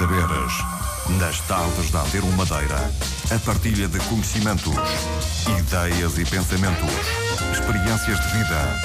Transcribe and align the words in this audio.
saberes. 0.00 0.52
Nas 1.18 1.38
tardes 1.42 1.90
da 1.90 2.00
Antero 2.00 2.26
Madeira, 2.28 2.90
a 3.34 3.38
partilha 3.44 3.86
de 3.86 3.98
conhecimentos, 4.08 4.74
ideias 5.58 6.16
e 6.16 6.24
pensamentos, 6.24 6.88
experiências 7.52 8.18
de 8.18 8.38
vida. 8.38 8.80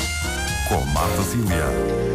Com 0.68 0.84
Marta 0.88 1.24
Cília. 1.24 2.06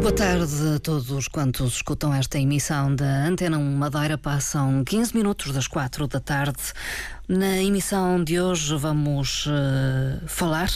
Boa 0.00 0.12
tarde 0.12 0.74
a 0.74 0.80
todos 0.80 1.28
quantos 1.28 1.74
escutam 1.74 2.12
esta 2.12 2.36
emissão 2.36 2.94
da 2.94 3.06
Antena 3.24 3.56
1 3.56 3.76
Madeira. 3.76 4.18
Passam 4.18 4.82
15 4.82 5.14
minutos 5.16 5.52
das 5.52 5.68
4 5.68 6.08
da 6.08 6.18
tarde. 6.18 6.58
Na 7.26 7.56
emissão 7.56 8.22
de 8.22 8.38
hoje 8.38 8.76
vamos 8.76 9.46
uh, 9.46 10.28
falar 10.28 10.68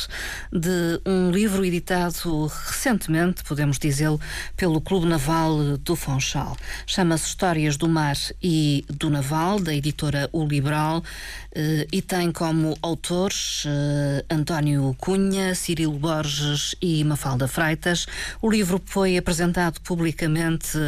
de 0.50 0.98
um 1.04 1.30
livro 1.30 1.62
editado 1.62 2.46
recentemente, 2.46 3.44
podemos 3.44 3.78
dizê-lo, 3.78 4.18
pelo 4.56 4.80
Clube 4.80 5.04
Naval 5.04 5.76
do 5.76 5.94
Funchal. 5.94 6.56
Chama-se 6.86 7.26
Histórias 7.26 7.76
do 7.76 7.86
Mar 7.86 8.16
e 8.42 8.82
do 8.88 9.10
Naval, 9.10 9.60
da 9.60 9.74
editora 9.74 10.30
O 10.32 10.42
Liberal, 10.46 11.00
uh, 11.00 11.86
e 11.92 12.00
tem 12.00 12.32
como 12.32 12.78
autores 12.80 13.66
uh, 13.66 14.24
António 14.30 14.96
Cunha, 14.96 15.54
Cirilo 15.54 15.98
Borges 15.98 16.74
e 16.80 17.04
Mafalda 17.04 17.46
Freitas. 17.46 18.06
O 18.40 18.50
livro 18.50 18.80
foi 18.86 19.18
apresentado 19.18 19.82
publicamente 19.82 20.78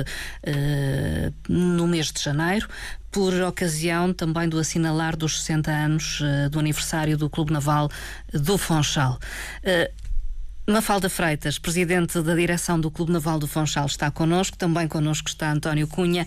no 1.46 1.86
mês 1.86 2.10
de 2.10 2.22
janeiro 2.22 2.66
por 3.10 3.34
ocasião 3.42 4.12
também 4.12 4.48
do 4.48 4.58
assinalar 4.58 5.16
dos 5.16 5.40
60 5.40 5.70
anos 5.70 6.20
uh, 6.20 6.48
do 6.50 6.58
aniversário 6.58 7.16
do 7.16 7.28
Clube 7.28 7.52
Naval 7.52 7.88
do 8.32 8.56
Fonchal. 8.56 9.18
Mafalda 10.70 11.10
Freitas, 11.10 11.58
presidente 11.58 12.22
da 12.22 12.32
direção 12.32 12.78
do 12.78 12.92
Clube 12.92 13.10
Naval 13.10 13.40
do 13.40 13.48
Funchal, 13.48 13.86
está 13.86 14.08
connosco. 14.08 14.56
Também 14.56 14.86
connosco 14.86 15.28
está 15.28 15.50
António 15.50 15.88
Cunha, 15.88 16.24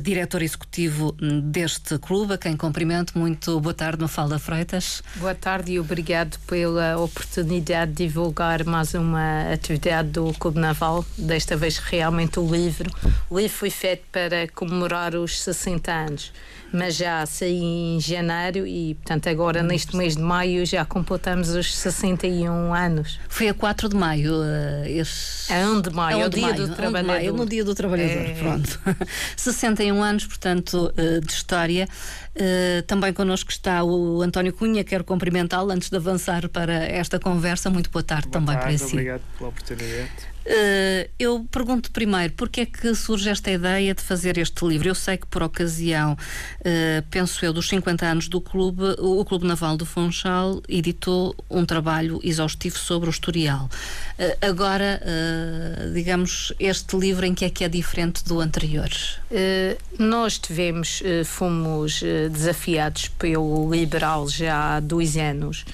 diretor 0.00 0.40
executivo 0.40 1.14
deste 1.44 1.98
clube, 1.98 2.32
a 2.32 2.38
quem 2.38 2.56
cumprimento. 2.56 3.18
Muito 3.18 3.60
boa 3.60 3.74
tarde, 3.74 4.00
Mafalda 4.00 4.38
Freitas. 4.38 5.02
Boa 5.16 5.34
tarde 5.34 5.72
e 5.72 5.80
obrigado 5.80 6.38
pela 6.46 6.96
oportunidade 6.96 7.92
de 7.92 8.06
divulgar 8.06 8.64
mais 8.64 8.94
uma 8.94 9.52
atividade 9.52 10.08
do 10.08 10.32
Clube 10.38 10.58
Naval, 10.58 11.04
desta 11.18 11.54
vez 11.54 11.76
realmente 11.76 12.40
o 12.40 12.50
livro. 12.50 12.90
O 13.28 13.38
livro 13.38 13.54
foi 13.54 13.70
feito 13.70 14.04
para 14.10 14.48
comemorar 14.48 15.14
os 15.14 15.38
60 15.42 15.92
anos 15.92 16.32
mas 16.72 16.96
já 16.96 17.24
saí 17.26 17.62
em 17.62 18.00
janeiro 18.00 18.66
e, 18.66 18.94
portanto, 18.94 19.28
agora 19.28 19.62
neste 19.62 19.96
mês 19.96 20.16
de 20.16 20.22
maio 20.22 20.64
já 20.64 20.84
completamos 20.84 21.50
os 21.50 21.74
61 21.74 22.74
anos. 22.74 23.20
Foi 23.28 23.48
a 23.48 23.54
4 23.54 23.88
de 23.88 23.96
maio 23.96 24.34
uh, 24.34 24.86
esse... 24.86 25.52
A 25.52 25.68
1 25.68 25.80
de 25.82 25.90
maio, 25.90 26.20
é 26.20 26.26
o 26.26 26.30
dia 26.30 26.48
maio, 26.48 26.66
do 26.66 26.74
trabalhador. 26.74 27.12
Maio, 27.12 27.32
no 27.34 27.46
dia 27.46 27.64
do 27.64 27.74
trabalhador, 27.74 28.26
é... 28.26 28.34
pronto. 28.34 28.80
61 29.36 30.02
anos, 30.02 30.26
portanto, 30.26 30.92
uh, 30.96 31.20
de 31.20 31.32
história. 31.32 31.88
Uh, 32.34 32.82
também 32.86 33.12
connosco 33.12 33.50
está 33.50 33.84
o 33.84 34.22
António 34.22 34.54
Cunha, 34.54 34.82
quero 34.82 35.04
cumprimentá-lo 35.04 35.70
antes 35.70 35.90
de 35.90 35.96
avançar 35.96 36.48
para 36.48 36.72
esta 36.72 37.18
conversa. 37.18 37.68
Muito 37.68 37.90
boa 37.90 38.02
tarde 38.02 38.28
boa 38.28 38.32
também 38.32 38.54
tarde, 38.54 38.78
para 38.78 38.88
si. 38.88 38.94
Obrigado 38.94 39.22
pela 39.36 39.50
oportunidade. 39.50 40.31
Uh, 40.44 41.08
eu 41.18 41.46
pergunto 41.50 41.90
primeiro, 41.92 42.32
porque 42.34 42.62
é 42.62 42.66
que 42.66 42.94
surge 42.94 43.28
esta 43.28 43.50
ideia 43.50 43.94
de 43.94 44.02
fazer 44.02 44.38
este 44.38 44.64
livro? 44.64 44.88
Eu 44.88 44.94
sei 44.94 45.16
que 45.16 45.26
por 45.26 45.42
ocasião, 45.42 46.12
uh, 46.14 47.02
penso 47.10 47.44
eu, 47.44 47.52
dos 47.52 47.68
50 47.68 48.04
anos 48.04 48.28
do 48.28 48.40
clube, 48.40 48.82
o 48.98 49.24
Clube 49.24 49.46
Naval 49.46 49.76
do 49.76 49.86
Funchal 49.86 50.60
editou 50.68 51.34
um 51.48 51.64
trabalho 51.64 52.20
exaustivo 52.24 52.76
sobre 52.76 53.08
o 53.08 53.10
historial. 53.10 53.68
Uh, 54.18 54.46
agora, 54.46 55.00
digamos, 55.94 56.52
este 56.58 56.96
livro 56.96 57.24
em 57.24 57.34
que 57.34 57.44
é 57.44 57.50
que 57.50 57.64
é 57.64 57.68
diferente 57.68 58.24
do 58.24 58.40
anterior? 58.40 58.88
nós 59.98 60.38
tivemos, 60.38 61.02
fomos 61.24 62.02
desafiados 62.30 63.08
pelo 63.08 63.70
Liberal 63.72 64.28
já 64.28 64.76
há 64.76 64.80
dois 64.80 65.16
anos 65.16 65.64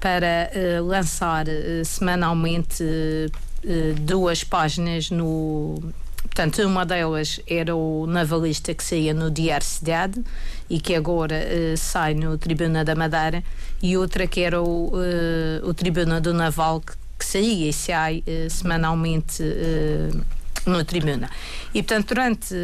para 0.00 0.50
lançar 0.82 1.46
semanalmente 1.84 2.84
eh, 3.66 3.94
duas 3.98 4.44
páginas 4.44 5.10
no. 5.10 5.92
Portanto, 6.22 6.62
uma 6.62 6.84
delas 6.84 7.40
era 7.48 7.74
o 7.74 8.06
Navalista 8.06 8.72
que 8.74 8.84
saía 8.84 9.12
no 9.12 9.30
Diário 9.30 9.66
Cidade 9.66 10.22
e 10.68 10.78
que 10.80 10.94
agora 10.94 11.36
uh, 11.36 11.76
sai 11.76 12.14
no 12.14 12.36
Tribuna 12.36 12.84
da 12.84 12.94
Madeira, 12.94 13.42
e 13.82 13.96
outra 13.96 14.26
que 14.26 14.40
era 14.40 14.60
o, 14.60 14.88
uh, 14.88 15.68
o 15.68 15.72
Tribuna 15.72 16.20
do 16.20 16.34
Naval 16.34 16.80
que, 16.80 16.92
que 17.18 17.24
saía 17.24 17.70
e 17.70 17.72
sai 17.72 18.22
uh, 18.26 18.50
semanalmente 18.50 19.42
no 20.66 20.84
Tribuna. 20.84 21.30
E, 21.72 21.82
portanto, 21.82 22.08
durante 22.08 22.54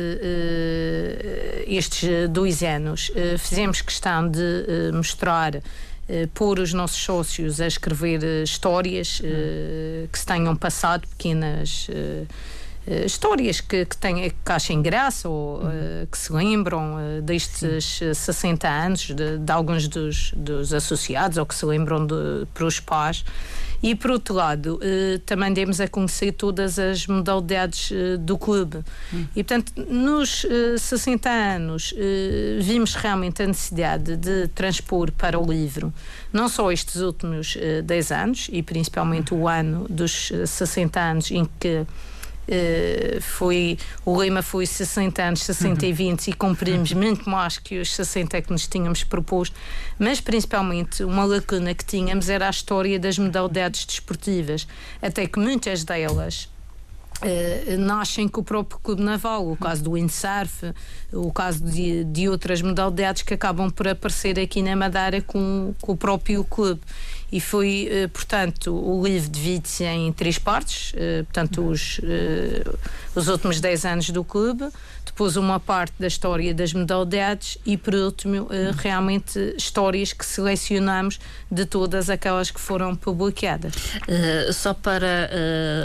estes 1.66 2.28
dois 2.30 2.62
anos, 2.62 3.12
fizemos 3.38 3.80
questão 3.80 4.28
de 4.28 4.90
mostrar 4.92 5.54
eh, 5.54 5.62
pôr 6.34 6.58
os 6.58 6.72
nossos 6.72 6.98
sócios 6.98 7.60
a 7.60 7.66
escrever 7.66 8.22
uh, 8.22 8.42
histórias 8.42 9.20
uh, 9.20 10.08
que 10.10 10.18
se 10.18 10.26
tenham 10.26 10.54
passado, 10.56 11.06
pequenas 11.08 11.88
histórias 13.04 13.60
que, 13.60 13.84
que, 13.84 13.96
têm, 13.96 14.30
que 14.30 14.52
achem 14.52 14.82
graça 14.82 15.28
ou 15.28 15.60
que 16.10 16.18
se 16.18 16.32
lembram 16.32 16.96
destes 17.22 18.00
60 18.14 18.68
anos 18.68 19.10
de, 19.10 19.38
de 19.38 19.52
alguns 19.52 19.86
dos, 19.86 20.32
dos, 20.36 20.74
associados 20.74 21.38
ou 21.38 21.46
que 21.46 21.54
se 21.54 21.64
lembram 21.64 22.06
de, 22.06 22.46
para 22.52 22.64
os 22.64 22.80
pais. 22.80 23.24
E, 23.82 23.96
por 23.96 24.12
outro 24.12 24.34
lado, 24.34 24.78
também 25.26 25.52
demos 25.52 25.80
a 25.80 25.88
conhecer 25.88 26.32
todas 26.32 26.78
as 26.78 27.04
modalidades 27.08 27.92
do 28.20 28.38
clube. 28.38 28.78
Hum. 29.12 29.26
E, 29.34 29.42
portanto, 29.42 29.72
nos 29.88 30.44
eh, 30.44 30.78
60 30.78 31.28
anos, 31.28 31.92
vimos 32.60 32.94
realmente 32.94 33.42
a 33.42 33.46
necessidade 33.46 34.16
de 34.16 34.46
transpor 34.48 35.10
para 35.10 35.36
o 35.36 35.44
livro 35.44 35.92
não 36.32 36.48
só 36.48 36.72
estes 36.72 36.96
últimos 36.96 37.56
10 37.84 38.10
eh, 38.10 38.14
anos, 38.14 38.48
e 38.50 38.62
principalmente 38.62 39.34
o 39.34 39.46
ano 39.46 39.86
dos 39.88 40.32
60 40.46 40.98
eh, 40.98 41.02
anos 41.02 41.30
em 41.30 41.46
que 41.60 41.84
Uh, 42.42 43.20
foi, 43.20 43.78
o 44.04 44.16
lema 44.16 44.42
foi 44.42 44.66
60 44.66 45.22
anos, 45.22 45.42
60 45.44 45.86
e 45.86 45.92
20 45.92 46.28
e 46.28 46.32
cumprimos 46.32 46.92
muito 46.92 47.30
mais 47.30 47.56
que 47.56 47.78
os 47.78 47.94
60 47.94 48.42
que 48.42 48.50
nos 48.50 48.66
tínhamos 48.66 49.04
proposto, 49.04 49.54
mas 49.96 50.20
principalmente 50.20 51.04
uma 51.04 51.24
lacuna 51.24 51.72
que 51.72 51.84
tínhamos 51.84 52.28
era 52.28 52.48
a 52.48 52.50
história 52.50 52.98
das 52.98 53.16
modalidades 53.16 53.84
desportivas, 53.84 54.66
até 55.00 55.26
que 55.26 55.38
muitas 55.38 55.84
delas 55.84 56.48
Uh, 57.22 57.78
nascem 57.78 58.26
com 58.26 58.40
o 58.40 58.44
próprio 58.44 58.80
Clube 58.80 59.00
Naval, 59.00 59.48
o 59.48 59.56
caso 59.56 59.84
do 59.84 59.92
windsurf, 59.92 60.74
o 61.12 61.32
caso 61.32 61.62
de, 61.62 62.02
de 62.02 62.28
outras 62.28 62.60
modalidades 62.60 63.22
que 63.22 63.32
acabam 63.32 63.70
por 63.70 63.86
aparecer 63.86 64.40
aqui 64.40 64.60
na 64.60 64.74
Madeira 64.74 65.22
com, 65.22 65.72
com 65.80 65.92
o 65.92 65.96
próprio 65.96 66.42
clube. 66.42 66.80
E 67.32 67.40
foi, 67.40 67.88
uh, 67.90 68.08
portanto, 68.10 68.72
o 68.74 69.02
livro 69.02 69.30
divide-se 69.30 69.84
em 69.84 70.12
três 70.12 70.38
partes, 70.38 70.92
uh, 70.92 71.24
portanto, 71.24 71.66
os, 71.66 71.98
os 73.14 73.28
últimos 73.28 73.58
10 73.58 73.84
anos 73.86 74.10
do 74.10 74.22
clube, 74.22 74.68
depois 75.06 75.36
uma 75.36 75.58
parte 75.60 75.94
da 75.98 76.06
história 76.06 76.54
das 76.54 76.72
modalidades 76.72 77.58
e, 77.66 77.76
por 77.76 77.94
último, 77.94 78.48
realmente 78.78 79.54
histórias 79.56 80.12
que 80.12 80.24
selecionamos 80.24 81.18
de 81.50 81.66
todas 81.66 82.08
aquelas 82.08 82.50
que 82.50 82.60
foram 82.60 82.94
publicadas. 82.94 83.74
só 84.52 84.72
para 84.72 85.30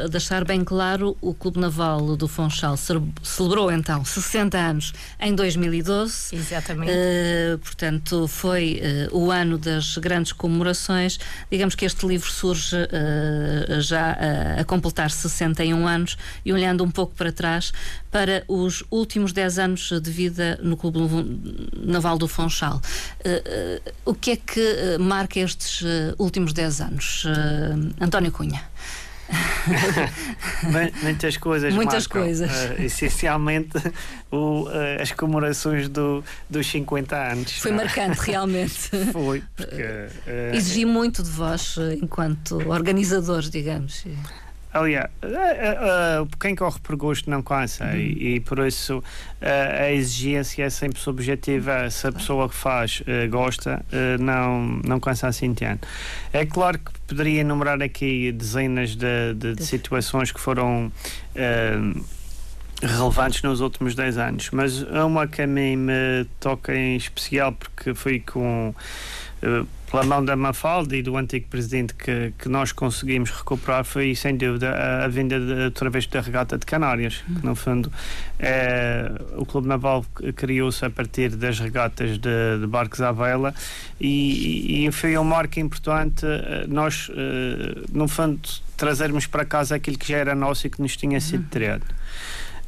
deixar 0.10 0.46
bem 0.46 0.64
claro, 0.64 1.18
o 1.22 1.34
Clube 1.34 1.60
Naval 1.60 2.16
do 2.16 2.28
Funchal 2.28 2.78
celebrou 2.78 3.72
então 3.72 4.04
60 4.06 4.58
anos 4.58 4.94
em 5.20 5.34
2012. 5.34 6.36
Exatamente. 6.36 6.92
Uh, 6.92 7.58
portanto, 7.60 8.28
foi 8.28 8.82
uh, 9.12 9.18
o 9.18 9.32
ano 9.32 9.58
das 9.58 9.98
grandes 9.98 10.32
comemorações. 10.32 11.20
Digamos 11.50 11.76
que 11.76 11.86
este 11.86 12.06
livro 12.06 12.30
surge 12.30 12.76
uh, 12.76 13.82
já 13.82 14.18
a 14.60 14.64
completar 14.64 15.10
61 15.10 15.88
anos 15.88 16.18
e 16.46 16.54
olhando 16.54 16.84
um 16.84 16.92
pouco 16.92 17.14
para 17.16 17.32
trás 17.32 17.72
para 18.12 18.44
os 18.48 18.84
últimos 18.90 19.06
10 19.33 19.59
anos 19.59 19.92
de 20.01 20.12
vida 20.12 20.59
no 20.62 20.77
Clube 20.77 21.00
Naval 21.75 22.18
do 22.18 22.27
Funchal. 22.27 22.81
o 24.06 24.13
que 24.13 24.31
é 24.31 24.36
que 24.36 24.98
marca 25.00 25.39
estes 25.39 25.83
últimos 26.18 26.54
10 26.54 26.81
anos? 26.81 27.24
António 28.00 28.31
Cunha. 28.31 28.63
Muitas 31.04 31.38
coisas. 31.38 31.74
Muitas 31.74 32.07
marcam. 32.07 32.21
coisas. 32.24 32.51
Uh, 32.51 32.81
essencialmente 32.81 33.77
o, 34.31 34.63
uh, 34.63 35.01
as 35.01 35.12
comemorações 35.12 35.89
do, 35.89 36.24
dos 36.50 36.68
50 36.68 37.15
anos. 37.15 37.51
Foi 37.53 37.71
não? 37.71 37.77
marcante, 37.77 38.19
realmente. 38.19 38.89
Foi, 39.12 39.44
porque. 39.56 39.81
Uh, 39.83 40.56
Exigi 40.56 40.86
muito 40.86 41.21
de 41.21 41.30
vós 41.30 41.75
enquanto 42.01 42.57
organizadores, 42.69 43.50
digamos. 43.50 44.06
Aliás, 44.74 45.10
quem 46.40 46.56
corre 46.56 46.80
por 46.80 46.96
gosto 46.96 47.30
não 47.30 47.42
cansa 47.42 47.86
uhum. 47.86 47.96
e, 47.96 48.36
e, 48.36 48.40
por 48.40 48.60
isso 48.60 49.04
a 49.42 49.92
exigência 49.92 50.64
é 50.64 50.69
sempre 50.69 51.00
subjetiva. 51.00 51.90
Se 51.90 52.08
a 52.08 52.12
pessoa 52.12 52.50
que 52.50 52.56
faz 52.56 53.02
gosta, 53.30 53.84
não, 54.19 54.81
não 54.86 55.00
cansa 55.00 55.28
assim 55.28 55.54
tanto. 55.54 55.88
É 56.31 56.46
claro 56.46 56.80
que 56.80 56.92
poderia 57.08 57.42
enumerar 57.42 57.81
aqui 57.81 58.31
dezenas 58.31 58.96
de, 58.96 59.34
de, 59.36 59.56
de 59.56 59.66
situações 59.66 60.31
que 60.31 60.40
foram 60.40 60.92
relevantes 62.81 63.42
nos 63.42 63.60
últimos 63.60 63.96
10 63.96 64.18
anos, 64.18 64.50
mas 64.52 64.84
uma 64.84 65.28
que 65.28 65.42
a 65.42 65.48
mim 65.48 65.75
me 65.75 66.25
toca 66.40 66.75
em 66.75 66.96
especial 66.96 67.52
porque 67.52 67.94
foi 67.96 68.20
com 68.20 68.74
pela 69.89 70.04
mão 70.04 70.24
da 70.24 70.36
Mafalda 70.36 70.95
e 70.95 71.01
do 71.01 71.16
antigo 71.16 71.48
presidente 71.48 71.94
que, 71.94 72.34
que 72.38 72.50
nós 72.50 72.72
conseguimos 72.72 73.31
recuperar 73.31 73.86
foi 73.86 74.13
sem 74.16 74.36
dúvida 74.36 74.72
a, 74.72 75.06
a 75.06 75.07
vinda 75.07 75.39
de, 75.39 75.63
através 75.66 76.06
da 76.07 76.19
regata 76.19 76.57
de 76.57 76.66
Canárias, 76.66 77.24
que 77.24 77.45
no 77.45 77.56
fundo 77.56 77.92
é, 78.39 79.10
o 79.38 79.45
Clube 79.45 79.68
Naval 79.68 80.06
criou-se 80.36 80.84
a 80.84 80.89
partir 80.89 81.36
das 81.36 81.60
regatas 81.60 82.18
de, 82.18 82.60
de 82.60 82.68
barcos 82.68 83.01
à 83.01 83.12
vela 83.12 83.54
e, 84.00 84.86
e, 84.86 84.92
foi 84.92 85.18
um 85.18 85.24
marco 85.24 85.60
importante 85.60 86.25
eh, 86.25 86.66
nós, 86.68 87.10
uh, 87.10 87.13
no 87.92 88.07
fundo, 88.07 88.39
trazermos 88.75 89.25
para 89.25 89.44
casa 89.44 89.75
aquilo 89.75 89.98
que 89.98 90.07
já 90.07 90.18
era 90.18 90.36
nosso 90.36 90.68
e 90.68 90.69
que 90.69 90.81
nos 90.81 90.95
tinha 90.95 91.19
sido 91.19 91.48
tirado. 91.50 91.86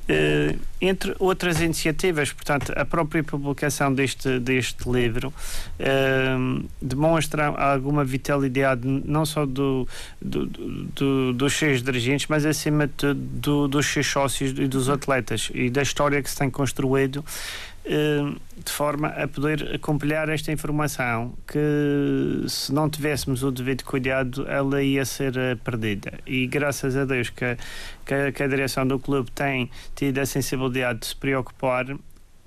Uh, 0.09 0.57
entre 0.81 1.15
outras 1.19 1.61
iniciativas, 1.61 2.33
portanto, 2.33 2.73
a 2.75 2.83
própria 2.83 3.23
publicação 3.23 3.94
deste, 3.94 4.39
deste 4.39 4.89
livro 4.89 5.27
uh, 5.27 6.65
demonstra 6.81 7.47
alguma 7.47 8.03
vitalidade 8.03 8.88
não 8.88 9.23
só 9.23 9.45
do, 9.45 9.88
do, 10.19 10.47
do, 10.47 11.33
dos 11.33 11.53
seus 11.53 11.83
dirigentes, 11.83 12.25
mas 12.27 12.44
acima 12.44 12.88
de 12.88 12.94
tudo 12.94 13.67
dos 13.67 13.85
seus 13.85 14.07
sócios 14.07 14.57
e 14.57 14.67
dos 14.67 14.89
atletas 14.89 15.51
e 15.53 15.69
da 15.69 15.83
história 15.83 16.23
que 16.23 16.29
se 16.29 16.38
tem 16.38 16.50
construído 16.50 17.23
de 18.63 18.71
forma 18.71 19.07
a 19.07 19.27
poder 19.27 19.75
acompanhar 19.75 20.30
esta 20.30 20.51
informação 20.51 21.33
que 21.47 22.45
se 22.47 22.71
não 22.71 22.89
tivéssemos 22.89 23.41
o 23.44 23.51
devido 23.51 23.83
cuidado 23.83 24.45
ela 24.47 24.83
ia 24.83 25.03
ser 25.06 25.33
uh, 25.36 25.57
perdida. 25.63 26.19
E 26.25 26.45
graças 26.45 26.95
a 26.95 27.06
Deus 27.06 27.30
que, 27.30 27.57
que, 28.06 28.31
que 28.31 28.44
a 28.44 28.47
direção 28.47 28.86
do 28.86 29.00
clube 29.00 29.31
tem 29.31 29.71
tido 29.95 30.19
a 30.19 30.25
sensibilidade 30.25 31.00
de 31.00 31.06
se 31.07 31.15
preocupar 31.15 31.89
eh, 31.89 31.97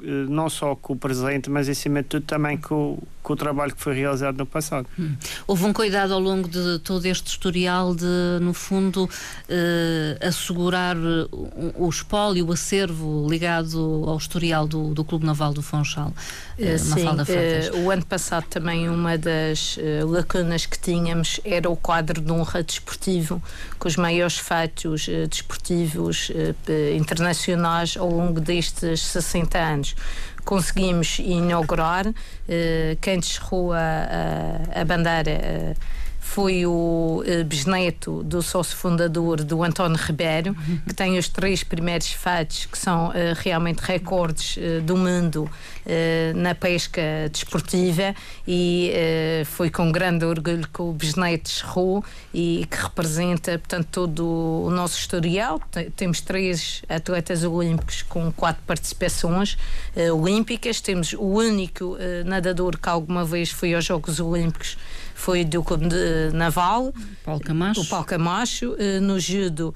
não 0.02 0.50
só 0.50 0.74
com 0.74 0.94
o 0.94 0.96
presente, 0.96 1.48
mas 1.48 1.68
acima 1.68 2.02
de 2.02 2.08
tudo 2.08 2.26
também 2.26 2.56
com, 2.56 2.98
com 3.22 3.32
o 3.32 3.36
trabalho 3.36 3.74
que 3.74 3.80
foi 3.80 3.94
realizado 3.94 4.36
no 4.36 4.46
passado. 4.46 4.86
Hum. 4.98 5.14
Houve 5.46 5.64
um 5.64 5.72
cuidado 5.72 6.12
ao 6.12 6.20
longo 6.20 6.48
de 6.48 6.80
todo 6.80 7.06
este 7.06 7.28
historial 7.28 7.94
de, 7.94 8.04
no 8.40 8.52
fundo, 8.52 9.08
eh, 9.48 10.18
assegurar 10.20 10.96
o, 10.96 11.72
o 11.76 11.88
espólio, 11.88 12.46
o 12.46 12.52
acervo 12.52 13.26
ligado 13.28 14.04
ao 14.06 14.16
historial 14.16 14.66
do, 14.66 14.92
do 14.92 15.04
Clube 15.04 15.24
Naval 15.24 15.52
do 15.52 15.62
Funchal. 15.62 16.12
Eh, 16.58 16.78
sim, 16.78 17.06
eh, 17.28 17.70
o 17.84 17.90
ano 17.90 18.04
passado 18.04 18.46
também 18.48 18.88
uma 18.88 19.16
das 19.16 19.78
lacunas 20.04 20.66
que 20.66 20.78
tínhamos 20.78 21.40
era 21.44 21.70
o 21.70 21.76
quadro 21.76 22.20
de 22.20 22.32
honra 22.32 22.62
desportivo, 22.62 23.40
com 23.78 23.86
os 23.86 23.96
maiores 23.96 24.36
feitos 24.36 25.08
desportivos 25.28 26.30
internacionais 26.96 27.96
ao 27.96 28.10
longo 28.10 28.40
destes 28.40 29.00
60 29.00 29.58
anos 29.58 29.91
conseguimos 30.44 31.18
inaugurar. 31.18 32.06
Uh, 32.06 32.96
descerrou 33.20 33.72
a, 33.72 33.78
a, 33.78 34.80
a 34.80 34.84
bandeira 34.84 35.32
uh, 35.32 35.76
foi 36.22 36.64
o 36.64 37.22
uh, 37.26 37.44
bisneto 37.44 38.22
do 38.22 38.40
sócio 38.40 38.76
fundador 38.76 39.42
do 39.42 39.62
António 39.62 39.98
Ribeiro, 39.98 40.56
uhum. 40.56 40.80
que 40.86 40.94
tem 40.94 41.18
os 41.18 41.28
três 41.28 41.64
primeiros 41.64 42.12
feitos 42.12 42.64
que 42.64 42.78
são 42.78 43.08
uh, 43.08 43.12
realmente 43.36 43.80
recordes 43.80 44.56
uh, 44.56 44.80
do 44.82 44.96
mundo 44.96 45.50
na 46.36 46.54
pesca 46.54 47.02
desportiva 47.32 48.14
e 48.46 48.92
foi 49.46 49.68
com 49.68 49.90
grande 49.90 50.24
orgulho 50.24 50.64
que 50.72 50.80
o 50.80 50.92
bisneto 50.92 51.50
cerrou 51.50 52.04
e 52.32 52.64
que 52.70 52.76
representa, 52.76 53.58
portanto, 53.58 53.88
todo 53.90 54.24
o 54.64 54.70
nosso 54.70 54.96
historial. 54.96 55.60
temos 55.96 56.20
três 56.20 56.82
atletas 56.88 57.42
olímpicos 57.42 58.02
com 58.02 58.30
quatro 58.30 58.62
participações 58.64 59.58
olímpicas, 60.14 60.80
temos 60.80 61.14
o 61.14 61.24
único 61.24 61.98
nadador 62.26 62.78
que 62.78 62.88
alguma 62.88 63.24
vez 63.24 63.50
foi 63.50 63.74
aos 63.74 63.84
Jogos 63.84 64.20
Olímpicos 64.20 64.76
foi 65.14 65.44
do 65.44 65.62
Clube 65.62 65.86
Naval, 66.32 66.92
Paulo 67.24 67.40
Camacho. 67.40 67.80
o 67.80 67.86
Paulo 67.86 68.06
Camacho, 68.06 68.72
uh, 68.72 69.00
no 69.00 69.18
judo 69.18 69.74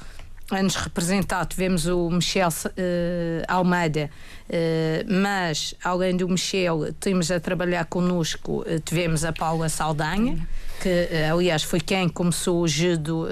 anos 0.51 0.77
representado 0.77 1.49
tivemos 1.49 1.87
o 1.87 2.09
Michel 2.11 2.49
uh, 2.49 2.73
Almeida, 3.49 4.11
uh, 4.49 5.13
mas 5.13 5.75
além 5.83 6.17
do 6.17 6.29
Michel, 6.29 6.93
temos 7.01 7.31
a 7.31 7.41
trabalhar 7.41 7.85
connosco, 7.87 8.61
uh, 8.61 8.81
tivemos 8.85 9.25
a 9.25 9.33
Paula 9.33 9.69
Saldanha, 9.69 10.47
que 10.81 11.09
aliás 11.31 11.63
foi 11.63 11.81
quem 11.81 12.07
começou 12.09 12.61
o 12.61 12.69
judo 12.69 13.27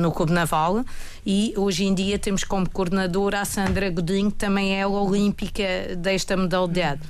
no 0.00 0.12
Clube 0.12 0.32
Naval, 0.32 0.84
e 1.26 1.52
hoje 1.56 1.84
em 1.84 1.92
dia 1.92 2.16
temos 2.16 2.44
como 2.44 2.70
coordenadora 2.70 3.40
a 3.40 3.44
Sandra 3.44 3.90
Godinho, 3.90 4.30
que 4.30 4.38
também 4.38 4.80
é 4.80 4.86
olímpica 4.86 5.96
desta 5.98 6.36
modalidade. 6.36 7.00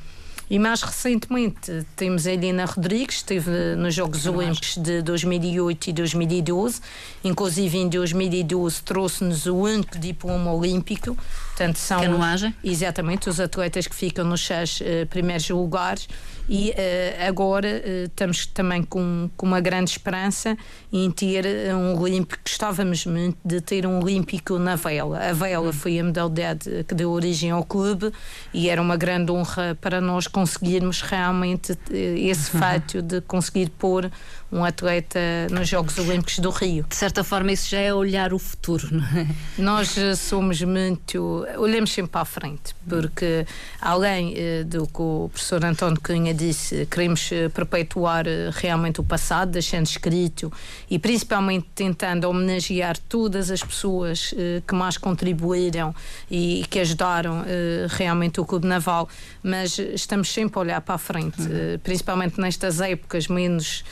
E 0.51 0.59
mais 0.59 0.83
recentemente 0.83 1.87
temos 1.97 2.27
a 2.27 2.33
Helena 2.33 2.67
Rodrigues, 2.67 3.17
esteve 3.17 3.75
nos 3.77 3.95
Jogos 3.95 4.27
Olímpicos 4.27 4.77
de 4.77 5.01
2008 5.01 5.89
e 5.89 5.93
2012, 5.95 6.81
inclusive 7.25 7.79
em 7.79 7.89
2012 7.89 8.83
trouxe-nos 8.83 9.47
o 9.47 9.57
único 9.57 9.99
diploma 9.99 10.53
olímpico. 10.53 11.17
Portanto, 11.55 11.77
são 11.77 12.01
Canoagem. 12.01 12.53
exatamente 12.65 13.29
os 13.29 13.39
atletas 13.39 13.87
que 13.87 13.95
ficam 13.95 14.25
nos 14.25 14.45
seis 14.45 14.81
uh, 14.81 15.07
primeiros 15.09 15.49
lugares 15.49 16.09
e 16.49 16.71
uh, 16.71 17.29
agora 17.29 17.69
uh, 17.69 18.05
estamos 18.07 18.45
também 18.47 18.83
com, 18.83 19.31
com 19.37 19.47
uma 19.47 19.61
grande 19.61 19.93
esperança 19.93 20.59
em 20.93 21.09
ter 21.13 21.47
um 21.73 21.97
olímpico, 21.97 22.43
gostávamos 22.45 23.07
muito 23.07 23.39
de 23.45 23.61
ter 23.61 23.87
um 23.87 24.03
olímpico 24.03 24.59
na 24.59 24.75
vela. 24.75 25.31
A 25.31 25.33
vela 25.33 25.69
hum. 25.69 25.73
foi 25.73 26.01
a 26.01 26.05
modalidade 26.05 26.85
que 26.89 26.95
deu 26.95 27.13
origem 27.13 27.53
ao 27.53 27.65
clube 27.65 28.13
e 28.53 28.69
era 28.69 28.83
uma 28.83 28.97
grande 28.97 29.31
honra 29.31 29.79
para 29.81 30.01
nós 30.01 30.27
conseguirmos 30.27 31.03
realmente 31.03 31.79
esse 31.89 32.51
feito 32.59 33.01
de 33.01 33.21
conseguir 33.21 33.71
pôr 33.71 34.11
um 34.55 34.65
atleta 34.65 35.19
nos 35.51 35.69
Jogos 35.69 35.99
Olímpicos 35.99 36.39
do 36.39 36.51
Rio. 36.51 36.87
De 36.89 36.95
certa 36.95 37.25
forma, 37.25 37.51
isso 37.51 37.69
já 37.69 37.81
é 37.81 37.93
olhar 37.93 38.33
o 38.33 38.39
futuro, 38.39 38.87
não 38.93 39.05
é? 39.05 39.27
Nós 39.59 39.99
eh, 39.99 40.15
somos 40.15 40.63
muito. 40.63 41.45
olhamos 41.59 41.93
sempre 41.93 42.13
para 42.13 42.21
a 42.21 42.25
frente, 42.25 42.73
porque 42.89 43.45
além 43.81 44.33
uh, 44.33 44.65
do 44.65 44.87
que 44.87 45.03
o 45.03 45.29
professor 45.33 45.65
António 45.65 46.01
Cunha 46.01 46.33
disse, 46.33 46.87
queremos 46.87 47.29
uh, 47.33 47.51
perpetuar 47.51 48.27
realmente 48.53 49.01
o 49.01 49.05
passado, 49.05 49.51
deixando 49.51 49.87
escrito 49.87 50.53
e 50.89 51.01
principalmente 51.01 51.67
tentando 51.75 52.29
homenagear 52.29 52.97
todas 53.09 53.51
as 53.51 53.63
pessoas 53.63 54.33
que 54.67 54.75
mais 54.75 54.97
contribuíram 54.97 55.93
e, 56.31 56.61
e 56.61 56.67
que 56.67 56.79
ajudaram 56.79 57.45
realmente 57.89 58.41
o 58.41 58.45
Clube 58.45 58.67
Naval, 58.67 59.09
mas 59.43 59.79
estamos 59.79 60.33
sempre 60.33 60.59
a 60.59 60.61
olhar 60.61 60.81
para 60.81 60.95
a 60.95 60.99
frente, 60.99 61.41
uhum. 61.41 61.79
principalmente 61.83 62.41
nestas 62.41 62.81
épocas 62.81 63.27
menos 63.27 63.83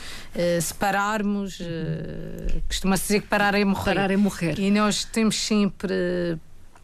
uh, 0.57 0.61
se 0.61 0.73
pararmos, 0.73 1.59
uh, 1.59 2.61
costuma-se 2.67 3.03
dizer 3.03 3.21
que 3.21 3.27
parar 3.27 3.55
é 3.55 3.63
morrer. 3.63 3.95
Parar 3.95 4.11
é 4.11 4.17
morrer. 4.17 4.59
E 4.59 4.71
nós 4.71 5.03
temos 5.03 5.35
sempre 5.35 6.37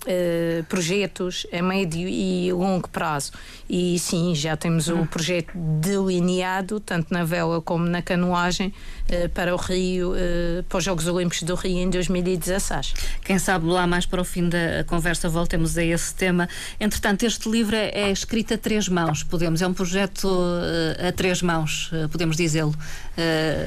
Uh, 0.05 0.63
projetos 0.63 1.45
a 1.51 1.61
médio 1.61 2.07
e 2.07 2.53
longo 2.53 2.87
prazo. 2.87 3.33
E 3.69 3.99
sim, 3.99 4.33
já 4.33 4.55
temos 4.55 4.87
o 4.87 5.05
projeto 5.05 5.51
delineado, 5.53 6.79
tanto 6.79 7.13
na 7.13 7.25
vela 7.25 7.61
como 7.61 7.85
na 7.85 8.01
canoagem, 8.01 8.73
uh, 9.09 9.27
para 9.29 9.53
o 9.53 9.57
Rio, 9.57 10.13
uh, 10.13 10.63
para 10.69 10.77
os 10.77 10.83
Jogos 10.85 11.05
Olímpicos 11.05 11.43
do 11.43 11.53
Rio 11.53 11.79
em 11.79 11.89
2016. 11.89 12.93
Quem 13.25 13.37
sabe 13.37 13.65
lá 13.65 13.85
mais 13.85 14.05
para 14.05 14.21
o 14.21 14.23
fim 14.23 14.47
da 14.47 14.85
conversa 14.87 15.27
voltemos 15.27 15.77
a 15.77 15.83
esse 15.83 16.15
tema. 16.15 16.47
Entretanto, 16.79 17.23
este 17.23 17.49
livro 17.49 17.75
é, 17.75 17.89
é 17.89 18.09
escrito 18.09 18.53
a 18.53 18.57
três 18.57 18.87
mãos, 18.87 19.21
podemos, 19.21 19.61
é 19.61 19.67
um 19.67 19.73
projeto 19.73 20.29
a 21.05 21.11
três 21.11 21.41
mãos, 21.41 21.91
podemos 22.09 22.37
dizê-lo. 22.37 22.73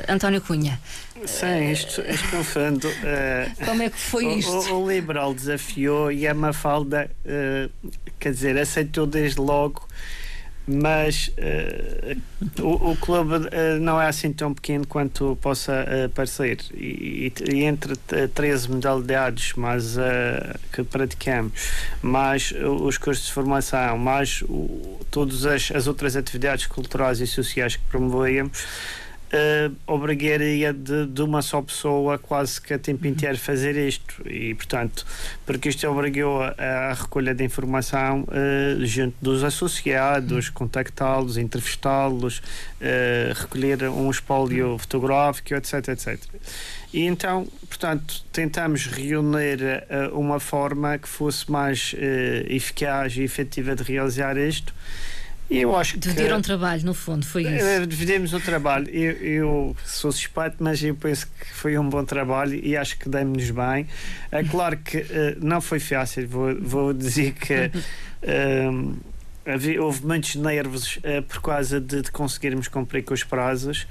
António 0.08 0.40
Cunha. 0.40 0.80
Sim, 1.26 1.70
isto, 1.70 2.00
isto 2.02 2.36
no 2.36 2.44
fundo. 2.44 2.88
Uh, 2.88 3.64
Como 3.64 3.82
é 3.82 3.90
que 3.90 3.98
foi 3.98 4.26
isto? 4.34 4.72
O, 4.72 4.82
o, 4.82 4.90
Liberal 4.90 5.34
desafiou 5.34 6.10
e 6.10 6.26
a 6.26 6.34
Mafalda, 6.34 7.10
uh, 7.24 7.90
quer 8.18 8.32
dizer, 8.32 8.58
aceitou 8.58 9.06
desde 9.06 9.40
logo, 9.40 9.86
mas 10.66 11.28
uh, 11.28 12.62
o, 12.62 12.92
o, 12.92 12.96
clube 12.96 13.34
não 13.80 14.00
é 14.00 14.08
assim 14.08 14.32
tão 14.32 14.52
pequeno 14.54 14.86
quanto 14.86 15.36
possa 15.40 15.86
parecer. 16.14 16.58
E, 16.74 17.32
e, 17.50 17.62
entre 17.62 17.94
13 17.96 18.70
modalidades 18.70 19.54
mais, 19.54 19.96
que 20.72 20.82
praticamos, 20.84 21.52
mais 22.00 22.52
os 22.52 22.98
cursos 22.98 23.26
de 23.26 23.32
formação, 23.32 23.98
mais 23.98 24.42
todas 25.10 25.46
as, 25.46 25.70
as 25.72 25.86
outras 25.86 26.16
atividades 26.16 26.66
culturais 26.66 27.20
e 27.20 27.26
sociais 27.26 27.76
que 27.76 27.82
promovemos 27.84 28.64
uh, 29.32 29.74
obrigaria 29.86 30.72
de, 30.72 31.06
de, 31.06 31.22
uma 31.22 31.42
só 31.42 31.62
pessoa 31.62 32.18
quase 32.18 32.60
que 32.60 32.74
a 32.74 32.78
tempo 32.78 33.06
inteiro 33.06 33.38
fazer 33.38 33.76
isto. 33.76 34.22
E 34.28 34.54
portanto 34.54 35.04
porque 35.46 35.68
isto 35.68 35.86
obrigou 35.88 36.42
a, 36.42 36.54
a 36.58 36.92
recolha 36.92 37.34
de 37.34 37.44
informação 37.44 38.22
uh, 38.22 38.84
junto 38.84 39.16
dos 39.20 39.42
associados 39.42 40.50
contactá-los, 40.50 41.36
entrevistá-los 41.36 42.38
uh, 42.38 43.32
recolher 43.34 43.88
um 43.88 44.10
espólio 44.10 44.76
fotográfico, 44.78 45.54
etc, 45.54 45.88
etc 45.88 46.18
e 46.92 47.06
então, 47.06 47.48
portanto, 47.68 48.22
tentamos 48.30 48.86
reunir 48.86 49.60
uh, 49.62 50.18
uma 50.18 50.38
forma 50.38 50.98
que 50.98 51.08
fosse 51.08 51.50
mais 51.50 51.94
eficaz 52.48 53.16
e 53.16 53.22
efetiva 53.22 53.74
de 53.74 53.82
realizar 53.82 54.36
isto 54.36 54.74
eu 55.50 55.76
acho 55.76 55.98
Dividiram 55.98 56.38
que, 56.40 56.46
trabalho, 56.46 56.84
no 56.84 56.94
fundo, 56.94 57.26
foi 57.26 57.42
isso. 57.42 57.66
Eh, 57.66 57.86
dividimos 57.86 58.32
o 58.32 58.40
trabalho. 58.40 58.88
Eu, 58.88 59.12
eu, 59.12 59.76
sou 59.84 60.10
suspeito, 60.10 60.56
mas 60.60 60.82
eu 60.82 60.94
penso 60.94 61.26
que 61.26 61.52
foi 61.52 61.76
um 61.78 61.88
bom 61.88 62.04
trabalho 62.04 62.54
e 62.54 62.76
acho 62.76 62.98
que 62.98 63.08
demos-nos 63.08 63.50
bem. 63.50 63.86
É 64.30 64.42
claro 64.48 64.78
que 64.78 64.98
uh, 64.98 65.04
não 65.40 65.60
foi 65.60 65.78
fácil, 65.78 66.26
vou, 66.26 66.54
vou 66.60 66.92
dizer 66.92 67.32
que. 67.32 67.70
Uh, 68.22 68.96
Havia, 69.44 69.82
houve 69.82 70.06
muitos 70.06 70.36
nervos 70.36 70.98
uh, 70.98 71.20
por 71.26 71.42
causa 71.42 71.80
de, 71.80 72.02
de, 72.02 72.12
conseguirmos 72.12 72.68
cumprir 72.68 73.02
com 73.02 73.12
os 73.12 73.24
prazos, 73.24 73.88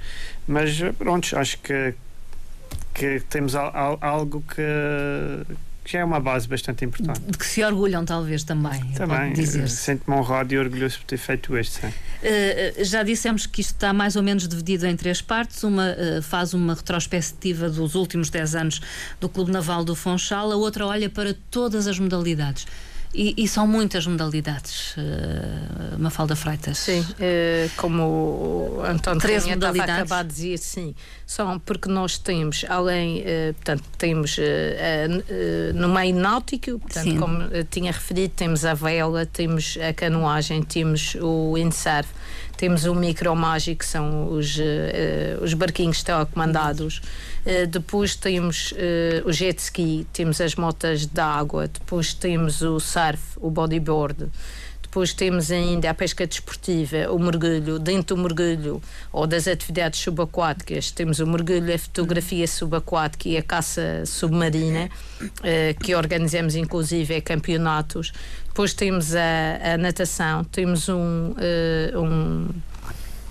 mas 0.48 0.80
pronto, 0.96 1.36
acho 1.36 1.58
que, 1.58 1.92
que 2.94 3.20
temos 3.28 3.54
al, 3.54 3.70
al, 3.76 3.98
algo 4.00 4.42
que, 4.48 4.62
que 5.84 5.92
já 5.92 6.00
é 6.00 6.04
uma 6.04 6.20
base 6.20 6.46
bastante 6.46 6.84
importante. 6.84 7.20
De 7.20 7.36
que 7.36 7.46
se 7.46 7.62
orgulham, 7.64 8.04
talvez, 8.04 8.44
também. 8.44 8.80
Também. 8.92 9.34
Sinto-me 9.66 10.16
honrado 10.16 10.54
e 10.54 10.58
orgulhoso 10.58 10.98
por 10.98 11.06
ter 11.06 11.16
feito 11.16 11.56
este. 11.56 11.84
Uh, 11.86 12.84
já 12.84 13.02
dissemos 13.02 13.46
que 13.46 13.60
isto 13.60 13.74
está 13.74 13.92
mais 13.92 14.14
ou 14.14 14.22
menos 14.22 14.46
dividido 14.46 14.86
em 14.86 14.96
três 14.96 15.20
partes. 15.20 15.62
Uma 15.64 15.90
uh, 15.90 16.22
faz 16.22 16.54
uma 16.54 16.74
retrospectiva 16.74 17.68
dos 17.68 17.94
últimos 17.94 18.30
10 18.30 18.54
anos 18.54 18.80
do 19.20 19.28
Clube 19.28 19.50
Naval 19.50 19.84
do 19.84 19.94
Funchal, 19.94 20.52
a 20.52 20.56
outra 20.56 20.86
olha 20.86 21.10
para 21.10 21.34
todas 21.50 21.86
as 21.86 21.98
modalidades. 21.98 22.66
E, 23.14 23.34
e, 23.36 23.46
são 23.46 23.66
muitas 23.66 24.06
modalidades, 24.06 24.96
uh, 24.96 25.98
Mafalda 25.98 26.34
Freitas. 26.34 26.78
Sim, 26.78 27.00
uh, 27.00 27.70
como 27.76 28.02
o 28.02 28.82
António 28.82 29.20
Três 29.20 29.42
Cunha 29.42 29.54
estava 29.54 29.78
a 29.78 29.84
acabar 29.84 30.24
de 30.24 30.32
dizer, 30.32 30.58
sim. 30.58 30.94
São 31.32 31.58
porque 31.58 31.88
nós 31.88 32.18
temos, 32.18 32.62
além, 32.68 33.20
uh, 33.20 33.54
portanto, 33.54 33.84
temos 33.96 34.36
no 35.74 35.88
meio 35.88 36.14
náutico, 36.14 36.78
portanto, 36.78 37.04
sim. 37.04 37.18
como 37.18 37.38
tinha 37.70 37.90
referido, 37.90 38.34
temos 38.36 38.66
a 38.66 38.74
vela, 38.74 39.24
temos 39.24 39.78
a 39.78 39.94
canoagem, 39.94 40.62
temos 40.62 41.14
o 41.14 41.54
windsurf, 41.54 42.10
temos 42.58 42.84
o 42.84 42.94
micromágico, 42.94 43.78
que 43.78 43.86
são 43.86 44.28
os, 44.28 44.58
os 45.40 45.54
barquinhos 45.54 46.02
telecomandados. 46.02 47.00
Uh, 47.46 47.66
depois 47.66 48.14
temos 48.14 48.74
o 49.24 49.32
jet 49.32 49.58
ski, 49.58 50.06
temos 50.12 50.38
as 50.38 50.54
motas 50.54 51.06
de 51.06 51.20
água, 51.20 51.66
depois 51.66 52.12
temos 52.12 52.60
o 52.60 52.78
surf, 52.78 53.22
o 53.36 53.50
bodyboard. 53.50 54.28
Depois 54.92 55.14
temos 55.14 55.50
ainda 55.50 55.88
a 55.88 55.94
pesca 55.94 56.26
desportiva, 56.26 57.10
o 57.10 57.18
mergulho. 57.18 57.78
Dentro 57.78 58.14
do 58.14 58.22
mergulho 58.22 58.82
ou 59.10 59.26
das 59.26 59.48
atividades 59.48 59.98
subaquáticas, 60.00 60.90
temos 60.90 61.18
o 61.18 61.26
mergulho, 61.26 61.74
a 61.74 61.78
fotografia 61.78 62.46
subaquática 62.46 63.26
e 63.26 63.38
a 63.38 63.42
caça 63.42 64.04
submarina, 64.04 64.90
uh, 65.22 65.82
que 65.82 65.94
organizamos 65.94 66.54
inclusive 66.56 67.22
campeonatos. 67.22 68.12
Depois 68.48 68.74
temos 68.74 69.14
a, 69.14 69.72
a 69.72 69.78
natação, 69.78 70.44
temos 70.44 70.90
um, 70.90 71.34
um 71.96 72.48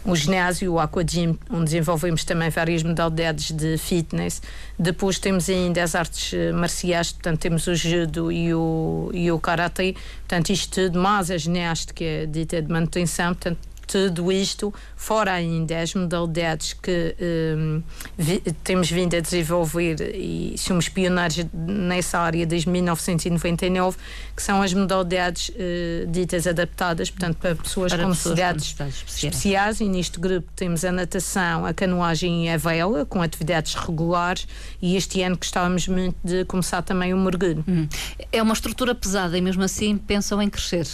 o 0.04 0.16
ginásio, 0.16 0.74
o 0.74 0.80
aquagym, 0.80 1.38
onde 1.50 1.66
desenvolvemos 1.66 2.24
também 2.24 2.50
várias 2.50 2.84
modalidades 2.84 3.52
de 3.52 3.78
fitness. 3.78 4.42
Depois 4.78 5.20
temos 5.20 5.50
ainda 5.50 5.84
as 5.84 5.96
artes 5.96 6.34
eh, 6.34 6.52
marciais, 6.52 7.12
portanto 7.12 7.40
temos 7.40 7.68
o 7.68 7.76
judo 7.76 8.32
e 8.32 8.54
o, 8.54 9.12
e 9.14 9.32
o 9.32 9.40
karate. 9.40 9.96
Portanto, 10.28 10.50
isto 10.50 10.82
tudo, 10.82 11.00
mais 11.00 11.30
a 11.30 11.38
ginástica 11.38 12.06
dita 12.28 12.62
de 12.62 12.72
manutenção, 12.72 13.34
portanto 13.34 13.71
tudo 13.88 14.32
isto, 14.32 14.74
fora 14.96 15.34
ainda 15.34 15.80
as 15.80 15.94
modalidades 15.94 16.74
que 16.74 17.16
um, 17.58 17.84
vi, 18.18 18.40
temos 18.64 18.90
vindo 18.90 19.16
a 19.16 19.20
desenvolver 19.20 20.16
e 20.16 20.56
somos 20.58 20.88
pioneiros 20.88 21.46
nessa 21.54 22.20
área 22.20 22.46
desde 22.46 22.70
1999, 22.70 23.98
que 24.36 24.42
são 24.42 24.62
as 24.62 24.74
modalidades 24.74 25.50
uh, 25.50 26.08
ditas 26.08 26.48
adaptadas, 26.48 27.10
portanto, 27.10 27.38
para 27.38 27.56
pessoas 27.56 27.92
para 27.92 28.04
com 28.04 28.10
necessidades 28.10 28.66
especiais. 28.66 29.04
especiais. 29.08 29.82
E 29.82 29.86
neste 29.86 30.20
grupo 30.20 30.48
temos 30.56 30.86
a 30.86 30.92
natação, 30.92 31.66
a 31.66 31.74
canoagem 31.74 32.46
e 32.46 32.50
a 32.50 32.58
vela, 32.58 33.06
com 33.06 33.22
atividades 33.22 33.74
regulares, 33.76 34.48
e 34.82 34.96
este 34.96 35.22
ano 35.22 35.38
gostávamos 35.38 35.88
muito 35.88 36.16
de 36.24 36.46
começar 36.46 36.82
também 36.82 37.14
o 37.14 37.18
mergulho. 37.18 37.64
Hum. 37.68 37.88
É 38.32 38.42
uma 38.42 38.54
estrutura 38.54 38.96
pesada 38.96 39.38
e 39.38 39.42
mesmo 39.42 39.64
assim 39.64 39.98
pensam 39.98 40.42
em 40.42 40.50
crescer. 40.50 40.88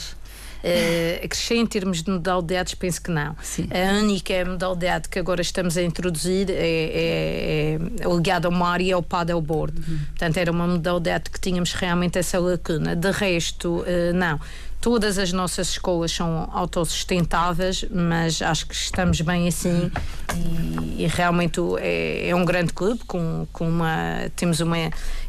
Uh, 0.67 1.27
crescer 1.27 1.55
em 1.55 1.65
termos 1.65 2.03
de 2.03 2.11
modalidades, 2.11 2.73
penso 2.73 3.01
que 3.01 3.11
não. 3.11 3.35
Sim. 3.41 3.67
A 3.71 3.99
única 3.99 4.43
modalidade 4.45 5.07
que 5.09 5.17
agora 5.19 5.41
estamos 5.41 5.77
a 5.77 5.83
introduzir 5.83 6.49
é, 6.49 6.53
é, 6.53 7.79
é 7.99 8.15
ligada 8.15 8.47
ao 8.47 8.51
mar 8.51 8.81
e 8.81 8.91
é 8.91 8.97
o 8.97 9.03
paddleboard. 9.03 9.73
Uhum. 9.77 9.99
Portanto, 10.09 10.37
era 10.37 10.51
uma 10.51 10.67
modalidade 10.67 11.29
que 11.29 11.39
tínhamos 11.39 11.73
realmente 11.73 12.17
essa 12.17 12.39
lacuna. 12.39 12.95
De 12.95 13.11
resto, 13.11 13.81
uh, 13.81 14.13
não. 14.13 14.39
Todas 14.79 15.17
as 15.17 15.31
nossas 15.31 15.69
escolas 15.69 16.11
são 16.11 16.49
autossustentáveis, 16.53 17.85
mas 17.89 18.41
acho 18.41 18.67
que 18.67 18.75
estamos 18.75 19.19
bem 19.21 19.47
assim 19.47 19.91
e, 20.35 21.03
e 21.03 21.07
realmente 21.07 21.59
é, 21.79 22.29
é, 22.29 22.35
um 22.35 22.45
grande 22.45 22.73
clube 22.73 23.03
com, 23.05 23.47
com 23.51 23.67
uma 23.67 24.29
temos 24.35 24.59
uma 24.59 24.77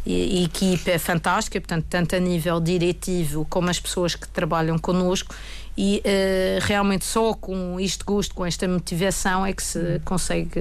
equipe 0.07 0.99
fantástica, 0.99 1.61
portanto 1.61 1.87
tanto 1.88 2.14
a 2.14 2.21
nível 2.21 2.61
diretivo 2.61 3.47
como 3.49 3.71
as 3.71 3.81
pessoas 3.81 4.14
que 4.14 4.28
trabalham 4.28 4.78
connosco 4.78 5.35
e 5.78 6.02
uh, 6.05 6.67
realmente 6.67 7.05
só 7.05 7.33
com 7.35 7.78
este 7.78 8.02
gosto, 8.02 8.35
com 8.35 8.45
esta 8.45 8.67
motivação 8.67 9.47
é 9.47 9.52
que 9.52 9.62
se 9.62 10.00
consegue 10.05 10.61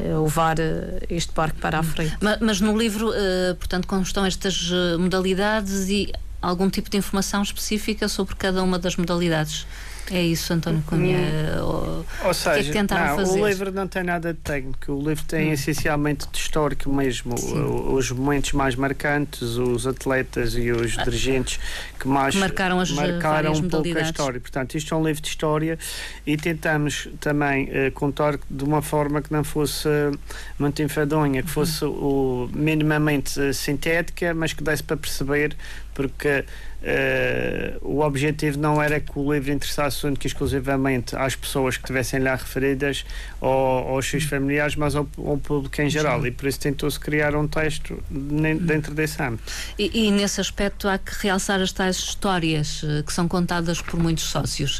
uh, 0.00 0.22
levar 0.24 0.58
uh, 0.58 0.98
este 1.10 1.30
parque 1.32 1.60
para 1.60 1.78
a 1.78 1.82
frente. 1.82 2.16
Mas, 2.18 2.40
mas 2.40 2.60
no 2.60 2.76
livro, 2.76 3.12
portanto, 3.58 3.86
constam 3.86 4.24
estas 4.24 4.70
modalidades 4.98 5.90
e 5.90 6.10
algum 6.42 6.68
tipo 6.68 6.90
de 6.90 6.96
informação 6.98 7.42
específica 7.42 8.08
sobre 8.08 8.34
cada 8.34 8.62
uma 8.62 8.78
das 8.78 8.96
modalidades. 8.96 9.66
É 10.10 10.22
isso, 10.22 10.52
António 10.52 10.82
Cunha. 10.86 11.18
Hum. 11.18 11.64
Ou, 11.64 12.06
ou 12.24 12.34
seja, 12.34 12.54
que 12.54 12.60
é 12.60 12.64
que 12.64 12.72
tentaram 12.72 13.16
não, 13.16 13.24
fazer? 13.24 13.40
o 13.40 13.48
livro 13.48 13.72
não 13.72 13.86
tem 13.86 14.02
nada 14.02 14.32
de 14.32 14.40
técnico, 14.40 14.92
o 14.92 15.08
livro 15.08 15.24
tem 15.24 15.50
hum. 15.50 15.52
essencialmente 15.52 16.26
de 16.30 16.38
histórico 16.38 16.90
mesmo. 16.92 17.34
O, 17.34 17.94
os 17.94 18.10
momentos 18.10 18.52
mais 18.52 18.74
marcantes, 18.74 19.42
os 19.42 19.86
atletas 19.86 20.54
e 20.54 20.70
os 20.70 20.98
ah. 20.98 21.04
dirigentes 21.04 21.60
que 21.98 22.08
mais 22.08 22.34
marcaram, 22.34 22.80
as 22.80 22.90
marcaram 22.90 23.52
um 23.52 23.68
pouco 23.68 23.96
a 23.96 24.00
história. 24.00 24.40
Portanto, 24.40 24.74
isto 24.74 24.92
é 24.94 24.96
um 24.96 25.04
livro 25.04 25.22
de 25.22 25.28
história 25.28 25.78
e 26.26 26.36
tentamos 26.36 27.08
também 27.20 27.64
uh, 27.64 27.92
contar 27.92 28.38
de 28.50 28.64
uma 28.64 28.82
forma 28.82 29.22
que 29.22 29.32
não 29.32 29.44
fosse 29.44 29.86
uh, 29.86 30.18
muito 30.58 30.82
enfadonha, 30.82 31.42
que 31.42 31.50
fosse 31.50 31.84
uh, 31.84 32.50
minimamente 32.52 33.54
sintética, 33.54 34.34
mas 34.34 34.52
que 34.52 34.62
desse 34.62 34.82
para 34.82 34.96
perceber 34.96 35.56
porque 35.94 36.44
Uh, 36.82 37.78
o 37.80 38.00
objetivo 38.00 38.58
não 38.58 38.82
era 38.82 38.98
que 38.98 39.12
o 39.16 39.32
livro 39.32 39.52
interessasse 39.52 40.04
única 40.04 40.26
e 40.26 40.28
exclusivamente 40.28 41.14
às 41.14 41.36
pessoas 41.36 41.76
que 41.76 41.84
estivessem 41.84 42.18
lá 42.18 42.34
referidas 42.34 43.04
ou, 43.40 43.50
aos 43.50 44.10
seus 44.10 44.24
familiares, 44.24 44.74
mas 44.74 44.96
ao, 44.96 45.08
ao 45.16 45.38
público 45.38 45.80
em 45.80 45.88
geral. 45.88 46.26
E 46.26 46.32
por 46.32 46.48
isso 46.48 46.58
tentou-se 46.58 46.98
criar 46.98 47.36
um 47.36 47.46
texto 47.46 48.02
dentro 48.10 48.92
desse 48.94 49.22
âmbito. 49.22 49.44
E, 49.78 50.06
e, 50.06 50.10
nesse 50.10 50.40
aspecto 50.40 50.88
há 50.88 50.98
que 50.98 51.12
realçar 51.22 51.60
as 51.60 51.70
tais 51.70 51.96
histórias 51.96 52.82
uh, 52.82 53.04
que 53.06 53.12
são 53.12 53.28
contadas 53.28 53.80
por 53.80 54.00
muitos 54.00 54.24
sócios. 54.24 54.78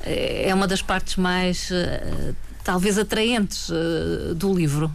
Uh, 0.00 0.46
é 0.46 0.54
uma 0.54 0.66
das 0.66 0.80
partes 0.80 1.16
mais, 1.16 1.70
talvez, 2.64 2.96
atraentes 2.96 3.70
do 4.36 4.54
livro. 4.54 4.90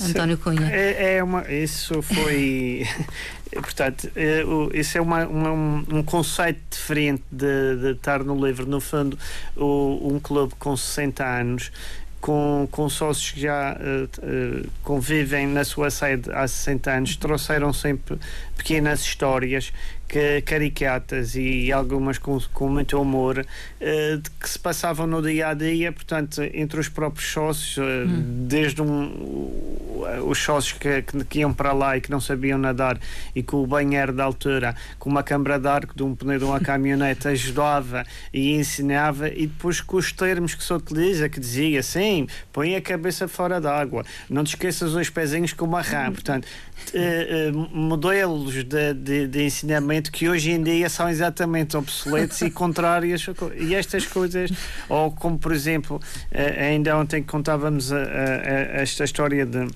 António 0.00 0.38
Cunha. 0.38 0.70
É, 0.70 1.16
é 1.16 1.24
uma, 1.24 1.50
isso 1.50 2.00
foi 2.02 2.86
Portanto, 3.52 4.10
eh, 4.14 4.42
isso 4.74 4.98
é 4.98 5.00
uma, 5.00 5.26
uma, 5.26 5.50
um 5.50 6.02
conceito 6.02 6.60
diferente 6.70 7.22
de, 7.30 7.76
de, 7.76 7.90
estar 7.92 8.22
no 8.22 8.34
livro. 8.46 8.66
No 8.66 8.80
fundo, 8.80 9.18
um 9.56 10.18
clube 10.20 10.54
com 10.58 10.76
60 10.76 11.24
anos 11.24 11.72
com, 12.20 12.68
com 12.70 12.88
sócios 12.88 13.30
que 13.30 13.40
já 13.40 13.76
uh, 13.76 14.04
uh, 14.04 14.68
convivem 14.82 15.46
na 15.46 15.64
sua 15.64 15.90
sede 15.90 16.30
há 16.32 16.46
60 16.46 16.90
anos, 16.90 17.16
trouxeram 17.16 17.72
sempre 17.72 18.18
pequenas 18.56 19.00
histórias 19.00 19.72
que, 20.08 20.40
caricatas 20.42 21.36
e 21.36 21.70
algumas 21.70 22.18
com, 22.18 22.38
com 22.52 22.68
muito 22.68 23.00
humor 23.00 23.38
uh, 23.38 24.22
que 24.40 24.48
se 24.48 24.58
passavam 24.58 25.06
no 25.06 25.22
dia 25.22 25.48
a 25.48 25.54
dia, 25.54 25.92
portanto, 25.92 26.42
entre 26.52 26.80
os 26.80 26.88
próprios 26.88 27.30
sócios, 27.30 27.78
hum. 27.78 28.46
desde 28.48 28.82
um, 28.82 30.02
os 30.26 30.38
sócios 30.38 30.78
que, 30.78 31.02
que, 31.02 31.24
que, 31.24 31.38
iam 31.40 31.52
para 31.52 31.72
lá 31.72 31.96
e 31.96 32.00
que 32.00 32.10
não 32.10 32.20
sabiam 32.20 32.58
nadar 32.58 32.98
e 33.34 33.42
com 33.42 33.58
o 33.58 33.66
banheiro 33.66 34.12
da 34.12 34.24
altura, 34.24 34.74
com 34.98 35.10
uma 35.10 35.22
câmara 35.22 35.58
de 35.58 35.68
arco 35.68 35.94
de 35.94 36.02
um 36.02 36.14
pneu 36.16 36.38
de 36.38 36.44
uma 36.44 36.58
caminhonete 36.58 37.28
ajudava 37.28 38.04
e 38.32 38.54
ensinava, 38.54 39.28
e 39.28 39.46
depois 39.46 39.80
com 39.80 39.98
os 39.98 40.10
termos 40.10 40.54
que 40.54 40.64
se 40.64 40.72
utiliza, 40.72 41.28
que 41.28 41.38
dizia 41.38 41.82
sim 41.82 42.07
Sim, 42.08 42.26
põe 42.50 42.74
a 42.74 42.80
cabeça 42.80 43.28
fora 43.28 43.60
d'água. 43.60 44.02
Não 44.30 44.42
te 44.42 44.54
esqueças 44.54 44.94
os 44.94 45.10
pezinhos 45.10 45.52
com 45.52 45.66
uma 45.66 45.82
rã. 45.82 46.10
Portanto, 46.10 46.46
uh, 46.46 47.50
uh, 47.54 47.76
modelos 47.76 48.64
de, 48.64 48.94
de, 48.94 49.26
de, 49.26 49.44
ensinamento 49.44 50.10
que 50.10 50.26
hoje 50.26 50.52
em 50.52 50.62
dia 50.62 50.88
são 50.88 51.06
exatamente 51.10 51.76
obsoletos 51.76 52.40
e 52.40 52.48
contrários. 52.50 53.26
E 53.58 53.74
estas 53.74 54.06
coisas, 54.06 54.50
ou 54.88 55.10
como 55.10 55.38
por 55.38 55.52
exemplo, 55.52 55.96
uh, 56.32 56.60
ainda 56.62 56.96
ontem 56.96 57.22
contávamos 57.22 57.92
a, 57.92 57.98
a, 57.98 58.00
a 58.00 58.80
esta 58.80 59.04
história 59.04 59.44
de 59.44 59.68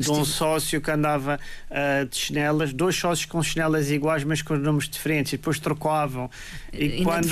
de 0.00 0.10
um 0.10 0.24
sócio 0.24 0.80
que 0.80 0.90
andava 0.90 1.38
uh, 1.70 2.06
de 2.06 2.16
chinelas, 2.16 2.72
dois 2.72 2.96
sócios 2.96 3.26
com 3.26 3.42
chinelas 3.42 3.90
iguais, 3.90 4.24
mas 4.24 4.42
com 4.42 4.56
nomes 4.56 4.88
diferentes, 4.88 5.32
e 5.32 5.36
depois 5.36 5.58
trocavam. 5.58 6.30
E 6.72 7.02
quando, 7.02 7.26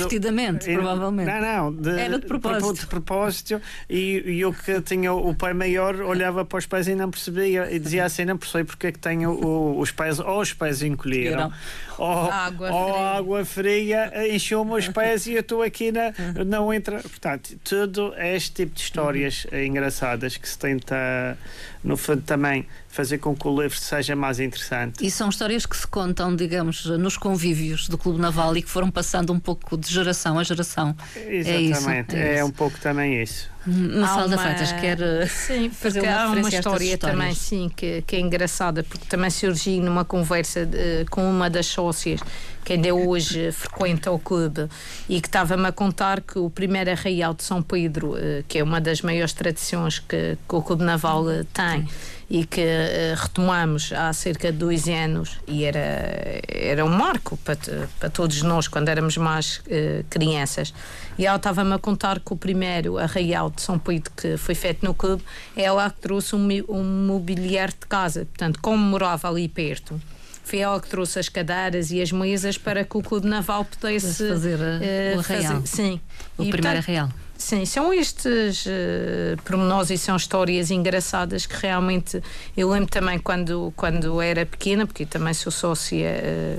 e, 0.67 0.75
provavelmente. 0.75 1.27
Não, 1.27 1.41
não, 1.41 1.73
de, 1.73 1.99
era 1.99 2.19
de 2.19 2.25
propósito. 2.25 2.73
De, 2.81 2.87
propósito 2.87 3.61
e, 3.89 4.23
e 4.25 4.41
eu 4.41 4.53
que 4.53 4.81
tinha 4.81 5.13
o 5.13 5.33
pai 5.33 5.53
maior 5.53 5.95
olhava 6.01 6.45
para 6.45 6.59
os 6.59 6.65
pés 6.65 6.87
e 6.87 6.95
não 6.95 7.09
percebia, 7.09 7.71
e 7.71 7.79
dizia 7.79 8.05
assim: 8.05 8.25
não 8.25 8.37
percebi 8.37 8.63
porque 8.63 8.87
é 8.87 8.91
que 8.91 8.99
tenho 8.99 9.31
o, 9.31 9.79
os 9.79 9.91
pés, 9.91 10.19
ou 10.19 10.41
os 10.41 10.53
pés 10.53 10.81
encolheram, 10.81 11.51
ou, 11.97 12.31
água 12.31 12.71
ou 12.71 12.93
fria. 12.93 13.07
água 13.17 13.45
fria 13.45 14.35
encheu-me 14.35 14.73
os 14.73 14.87
pés 14.87 15.25
e 15.27 15.33
eu 15.33 15.41
estou 15.41 15.61
aqui 15.61 15.91
na, 15.91 16.13
não 16.45 16.73
entra. 16.73 16.99
Portanto, 16.99 17.57
tudo 17.63 18.13
este 18.17 18.51
tipo 18.51 18.75
de 18.75 18.81
histórias 18.81 19.45
uhum. 19.51 19.59
engraçadas 19.59 20.37
que 20.37 20.47
se 20.47 20.57
tenta, 20.57 21.37
no 21.83 21.95
fundo, 21.97 22.21
também 22.21 22.67
fazer 22.99 23.17
com 23.17 23.33
que 23.33 23.47
o 23.47 23.61
livro 23.61 23.77
seja 23.77 24.13
mais 24.13 24.41
interessante. 24.41 25.05
E 25.05 25.09
são 25.09 25.29
histórias 25.29 25.65
que 25.65 25.77
se 25.77 25.87
contam, 25.87 26.35
digamos, 26.35 26.85
nos 26.85 27.15
convívios 27.15 27.87
do 27.87 27.97
Clube 27.97 28.19
Naval 28.19 28.57
e 28.57 28.61
que 28.61 28.69
foram 28.69 28.91
passando 28.91 29.31
um 29.31 29.39
pouco 29.39 29.77
de 29.77 29.89
geração 29.89 30.37
a 30.37 30.43
geração. 30.43 30.93
Exatamente, 31.15 32.13
é, 32.13 32.19
isso, 32.19 32.35
é, 32.35 32.37
é 32.39 32.43
um 32.43 32.51
pouco 32.51 32.77
também 32.81 33.21
isso. 33.21 33.49
Mafalda 33.65 34.35
uma... 34.35 34.43
Freitas 34.43 34.71
quer 34.73 35.01
eh, 35.01 35.27
sim, 35.31 35.69
fazer 35.69 36.01
uma 36.01 36.11
há 36.11 36.27
uma 36.27 36.49
história 36.49 36.97
também 36.97 37.35
sim 37.35 37.69
que, 37.75 38.01
que 38.03 38.15
é 38.15 38.19
engraçada 38.19 38.83
porque 38.83 39.05
também 39.05 39.29
surgiu 39.29 39.83
numa 39.83 40.05
conversa 40.05 40.65
de, 40.65 41.05
com 41.09 41.29
uma 41.29 41.49
das 41.49 41.65
sócias 41.65 42.21
que 42.63 42.73
ainda 42.73 42.93
hoje 42.93 43.51
frequenta 43.53 44.11
o 44.11 44.17
clube 44.17 44.69
e 45.09 45.19
que 45.19 45.27
estava-me 45.27 45.67
a 45.67 45.71
contar 45.73 46.21
que 46.21 46.39
o 46.39 46.49
primeiro 46.49 46.89
arraial 46.89 47.33
de 47.33 47.43
São 47.43 47.61
Pedro, 47.61 48.17
eh, 48.17 48.43
que 48.47 48.59
é 48.59 48.63
uma 48.63 48.79
das 48.79 49.01
maiores 49.01 49.33
tradições 49.33 49.99
que, 49.99 50.37
que 50.47 50.55
o 50.55 50.61
Clube 50.61 50.83
Naval 50.83 51.29
eh, 51.29 51.43
tem 51.53 51.87
e 52.29 52.45
que 52.45 52.61
uh, 52.61 53.19
retomamos 53.19 53.91
há 53.91 54.13
cerca 54.13 54.51
de 54.51 54.57
dois 54.59 54.87
anos 54.87 55.39
e 55.47 55.65
era, 55.65 56.39
era 56.47 56.85
um 56.85 56.89
marco 56.89 57.37
para, 57.37 57.57
para 57.99 58.09
todos 58.09 58.41
nós 58.43 58.67
quando 58.67 58.87
éramos 58.89 59.17
mais 59.17 59.57
uh, 59.65 60.03
crianças. 60.09 60.73
E 61.17 61.25
ela 61.25 61.37
estava-me 61.37 61.73
a 61.73 61.79
contar 61.79 62.19
que 62.19 62.31
o 62.31 62.37
primeiro 62.37 62.97
arraial 62.97 63.49
de 63.49 63.61
São 63.61 63.79
Pedro 63.79 64.11
que 64.15 64.37
foi 64.37 64.53
feito 64.53 64.85
no 64.85 64.93
clube, 64.93 65.23
é 65.55 65.63
ela 65.63 65.89
que 65.89 65.99
trouxe 65.99 66.35
um, 66.35 66.47
um 66.69 66.83
mobiliário 67.07 67.73
de 67.73 67.87
casa. 67.87 68.25
Portanto, 68.25 68.59
como 68.61 68.77
morava 68.77 69.27
ali 69.27 69.47
perto, 69.47 69.99
foi 70.43 70.59
ela 70.59 70.79
que 70.79 70.87
trouxe 70.87 71.19
as 71.19 71.29
cadeiras 71.29 71.91
e 71.91 72.01
as 72.01 72.11
mesas 72.11 72.57
para 72.57 72.83
que 72.83 72.95
o 72.95 73.01
Clube 73.01 73.27
Naval 73.27 73.65
pudesse 73.65 74.27
fazer 74.29 74.59
uh, 74.59 75.17
o 75.17 75.19
arraial. 75.19 75.53
Fazer, 75.55 75.67
sim. 75.67 76.01
O 76.37 76.43
e, 76.43 76.49
primeiro 76.49 76.77
portanto, 76.77 76.89
arraial. 76.89 77.09
Sim, 77.39 77.65
são 77.65 77.93
estes 77.93 78.65
uh, 78.65 79.41
pormenores 79.45 79.89
e 79.89 79.97
são 79.97 80.17
histórias 80.17 80.69
engraçadas 80.69 81.45
que 81.45 81.55
realmente 81.55 82.21
eu 82.55 82.69
lembro 82.69 82.91
também 82.91 83.17
quando, 83.17 83.71
quando 83.77 84.21
era 84.21 84.45
pequena, 84.45 84.85
porque 84.85 85.05
também 85.05 85.33
sou 85.33 85.49
sócia, 85.49 86.09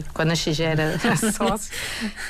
uh, 0.01 0.05
quando 0.15 0.29
nasci 0.29 0.55
já 0.55 0.65
era 0.65 0.99
sócia, 1.37 1.71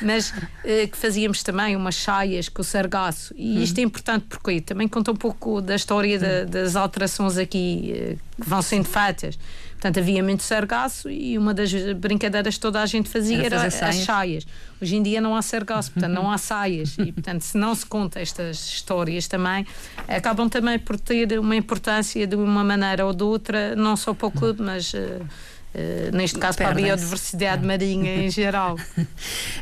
mas 0.02 0.30
uh, 0.30 0.88
que 0.90 0.96
fazíamos 0.96 1.44
também 1.44 1.76
umas 1.76 1.94
saias 1.94 2.48
com 2.48 2.60
o 2.60 2.64
sargaço. 2.64 3.32
E 3.36 3.62
isto 3.62 3.78
é 3.78 3.82
importante 3.82 4.26
porque 4.28 4.60
também 4.60 4.88
conta 4.88 5.12
um 5.12 5.16
pouco 5.16 5.60
da 5.60 5.76
história 5.76 6.18
da, 6.18 6.42
das 6.42 6.74
alterações 6.74 7.38
aqui 7.38 8.18
que 8.36 8.48
vão 8.48 8.60
sendo 8.62 8.86
feitas. 8.86 9.38
Portanto, 9.80 9.98
havia 9.98 10.22
muito 10.22 10.42
sargaço 10.42 11.08
e 11.08 11.38
uma 11.38 11.54
das 11.54 11.72
brincadeiras 11.94 12.56
que 12.56 12.60
toda 12.60 12.82
a 12.82 12.84
gente 12.84 13.08
fazia 13.08 13.38
era, 13.38 13.56
era 13.56 13.88
as 13.88 13.96
saias. 13.96 14.46
Hoje 14.80 14.94
em 14.94 15.02
dia 15.02 15.22
não 15.22 15.34
há 15.34 15.40
sargaço, 15.40 15.90
portanto, 15.90 16.12
não 16.12 16.30
há 16.30 16.36
saias. 16.36 16.98
E, 16.98 17.10
portanto, 17.10 17.40
se 17.40 17.56
não 17.56 17.74
se 17.74 17.86
conta 17.86 18.20
estas 18.20 18.58
histórias 18.58 19.26
também, 19.26 19.66
acabam 20.06 20.50
também 20.50 20.78
por 20.78 21.00
ter 21.00 21.38
uma 21.38 21.56
importância 21.56 22.26
de 22.26 22.36
uma 22.36 22.62
maneira 22.62 23.06
ou 23.06 23.14
de 23.14 23.22
outra, 23.22 23.74
não 23.74 23.96
só 23.96 24.12
para 24.12 24.28
o 24.28 24.30
clube, 24.30 24.60
mas. 24.62 24.92
Uh, 24.92 25.26
Uh, 25.72 26.16
neste 26.16 26.36
caso 26.36 26.58
para 26.58 26.70
a 26.70 26.74
biodiversidade 26.74 27.64
marinha 27.64 28.16
em 28.24 28.30
geral. 28.30 28.76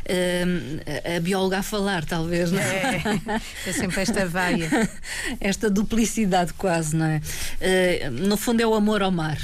Uh, 0.09 1.17
a 1.17 1.19
bióloga 1.19 1.59
a 1.59 1.63
falar, 1.63 2.03
talvez, 2.03 2.51
não 2.51 2.59
é? 2.59 2.95
É, 2.95 3.69
é 3.69 3.73
sempre 3.73 4.01
esta 4.01 4.25
veia. 4.25 4.89
esta 5.39 5.69
duplicidade 5.69 6.51
quase, 6.53 6.95
não 6.95 7.05
é? 7.05 7.21
Uh, 7.61 8.11
no 8.27 8.35
fundo 8.35 8.59
é 8.59 8.65
o 8.65 8.73
amor 8.73 9.03
ao 9.03 9.11
mar 9.11 9.37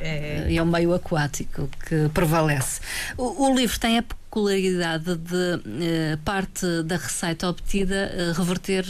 é. 0.00 0.46
e 0.48 0.56
ao 0.56 0.64
meio 0.64 0.94
aquático 0.94 1.68
que 1.86 2.08
prevalece. 2.14 2.80
O, 3.18 3.46
o 3.46 3.54
livro 3.54 3.78
tem 3.78 3.98
a 3.98 4.02
peculiaridade 4.02 5.16
de 5.16 6.16
parte 6.24 6.64
da 6.84 6.96
receita 6.96 7.46
obtida 7.50 8.32
reverter 8.34 8.86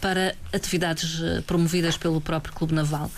para 0.00 0.34
atividades 0.52 1.20
promovidas 1.46 1.96
pelo 1.96 2.20
próprio 2.20 2.52
Clube 2.54 2.74
Naval 2.74 3.08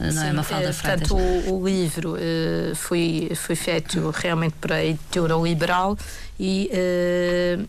não 0.00 0.12
Sim, 0.12 0.28
é 0.28 0.32
uma 0.32 0.42
falda 0.42 0.70
uh, 0.70 0.74
Portanto, 0.74 1.16
o, 1.16 1.60
o 1.60 1.68
livro 1.68 2.14
uh, 2.14 2.74
foi, 2.74 3.30
foi 3.34 3.54
feito 3.54 4.10
realmente 4.10 4.54
para 4.60 4.76
a 4.76 4.84
editora 4.84 5.34
liberal 5.34 5.96
e 6.38 6.70
uh, 6.72 7.68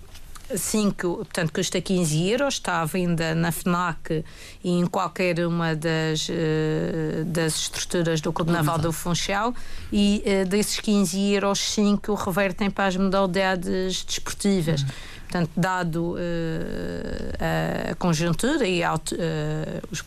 Sim, 0.55 0.91
que, 0.91 1.07
portanto, 1.07 1.51
custa 1.51 1.81
15 1.81 2.29
euros, 2.29 2.53
está 2.53 2.79
à 2.83 2.85
venda 2.85 3.33
na 3.33 3.51
FNAC 3.51 4.23
e 4.63 4.69
em 4.69 4.85
qualquer 4.85 5.39
uma 5.39 5.75
das, 5.75 6.27
das 7.25 7.61
estruturas 7.61 8.21
do 8.21 8.31
Clube 8.31 8.51
Naval 8.51 8.77
do 8.77 8.93
Funchal 8.93 9.55
e 9.91 10.23
desses 10.47 10.79
15 10.79 11.33
euros, 11.33 11.57
5 11.57 12.13
revertem 12.13 12.69
para 12.69 12.85
as 12.85 12.95
modalidades 12.95 14.03
desportivas. 14.03 14.83
Uhum. 14.83 14.87
Portanto, 15.25 15.49
dado 15.57 16.13
uh, 16.13 17.91
a 17.91 17.95
conjuntura 17.95 18.65
e 18.65 18.83
uh, 18.83 18.87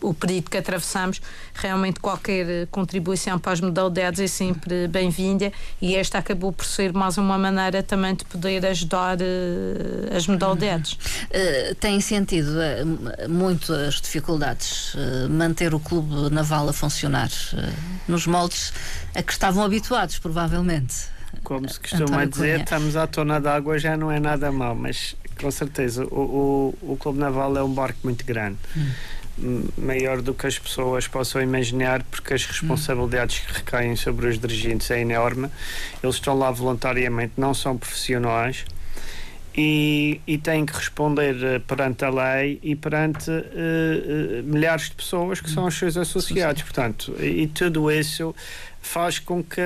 o 0.00 0.14
período 0.14 0.48
que 0.48 0.56
atravessamos, 0.56 1.20
realmente 1.54 2.00
qualquer 2.00 2.66
contribuição 2.68 3.38
para 3.38 3.52
as 3.52 3.60
modalidades 3.60 4.20
é 4.20 4.26
sempre 4.26 4.86
bem-vinda 4.86 5.52
e 5.82 5.96
esta 5.96 6.18
acabou 6.18 6.52
por 6.52 6.64
ser 6.64 6.92
mais 6.92 7.18
uma 7.18 7.36
maneira 7.36 7.82
também 7.82 8.14
de 8.14 8.24
poder 8.24 8.64
ajudar 8.64 9.18
uh, 9.18 10.16
as 10.16 10.26
modalidades. 10.26 10.92
Uh, 10.92 11.74
tem 11.80 12.00
sentido 12.00 12.52
muito 13.28 13.72
as 13.72 14.00
dificuldades 14.00 14.94
manter 15.28 15.74
o 15.74 15.80
clube 15.80 16.30
naval 16.30 16.68
a 16.68 16.72
funcionar 16.72 17.30
nos 18.06 18.26
moldes 18.26 18.72
a 19.14 19.22
que 19.22 19.32
estavam 19.32 19.64
habituados, 19.64 20.18
provavelmente 20.18 21.17
como 21.42 21.68
se 21.68 21.78
costuma 21.80 22.24
dizer, 22.24 22.60
estamos 22.60 22.96
à 22.96 23.06
tona 23.06 23.40
d'água, 23.40 23.78
já 23.78 23.96
não 23.96 24.10
é 24.10 24.20
nada 24.20 24.50
mal, 24.52 24.74
mas 24.74 25.16
com 25.40 25.50
certeza 25.50 26.04
o, 26.04 26.74
o, 26.82 26.92
o 26.92 26.96
Clube 26.96 27.18
Naval 27.18 27.56
é 27.56 27.62
um 27.62 27.72
barco 27.72 27.98
muito 28.04 28.24
grande. 28.24 28.58
Hum. 28.76 29.68
Maior 29.78 30.20
do 30.20 30.34
que 30.34 30.48
as 30.48 30.58
pessoas 30.58 31.06
possam 31.06 31.40
imaginar, 31.40 32.02
porque 32.10 32.34
as 32.34 32.44
responsabilidades 32.44 33.38
que 33.38 33.52
recaem 33.52 33.94
sobre 33.94 34.26
os 34.26 34.38
dirigentes 34.38 34.90
é 34.90 35.00
enorme. 35.00 35.48
Eles 36.02 36.16
estão 36.16 36.36
lá 36.36 36.50
voluntariamente, 36.50 37.34
não 37.36 37.54
são 37.54 37.78
profissionais. 37.78 38.64
E, 39.60 40.20
e, 40.24 40.38
têm 40.38 40.64
que 40.64 40.72
responder 40.72 41.34
uh, 41.34 41.60
perante 41.60 42.04
a 42.04 42.10
lei 42.10 42.60
e 42.62 42.76
perante 42.76 43.28
uh, 43.28 43.34
uh, 43.34 44.42
milhares 44.44 44.84
de 44.88 44.94
pessoas 44.94 45.40
que 45.40 45.50
são 45.50 45.66
os 45.66 45.76
seus 45.76 45.96
associados. 45.96 46.62
Portanto, 46.62 47.12
e, 47.18 47.42
e 47.42 47.46
tudo 47.48 47.90
isso 47.90 48.32
faz 48.80 49.18
com 49.18 49.42
que 49.42 49.60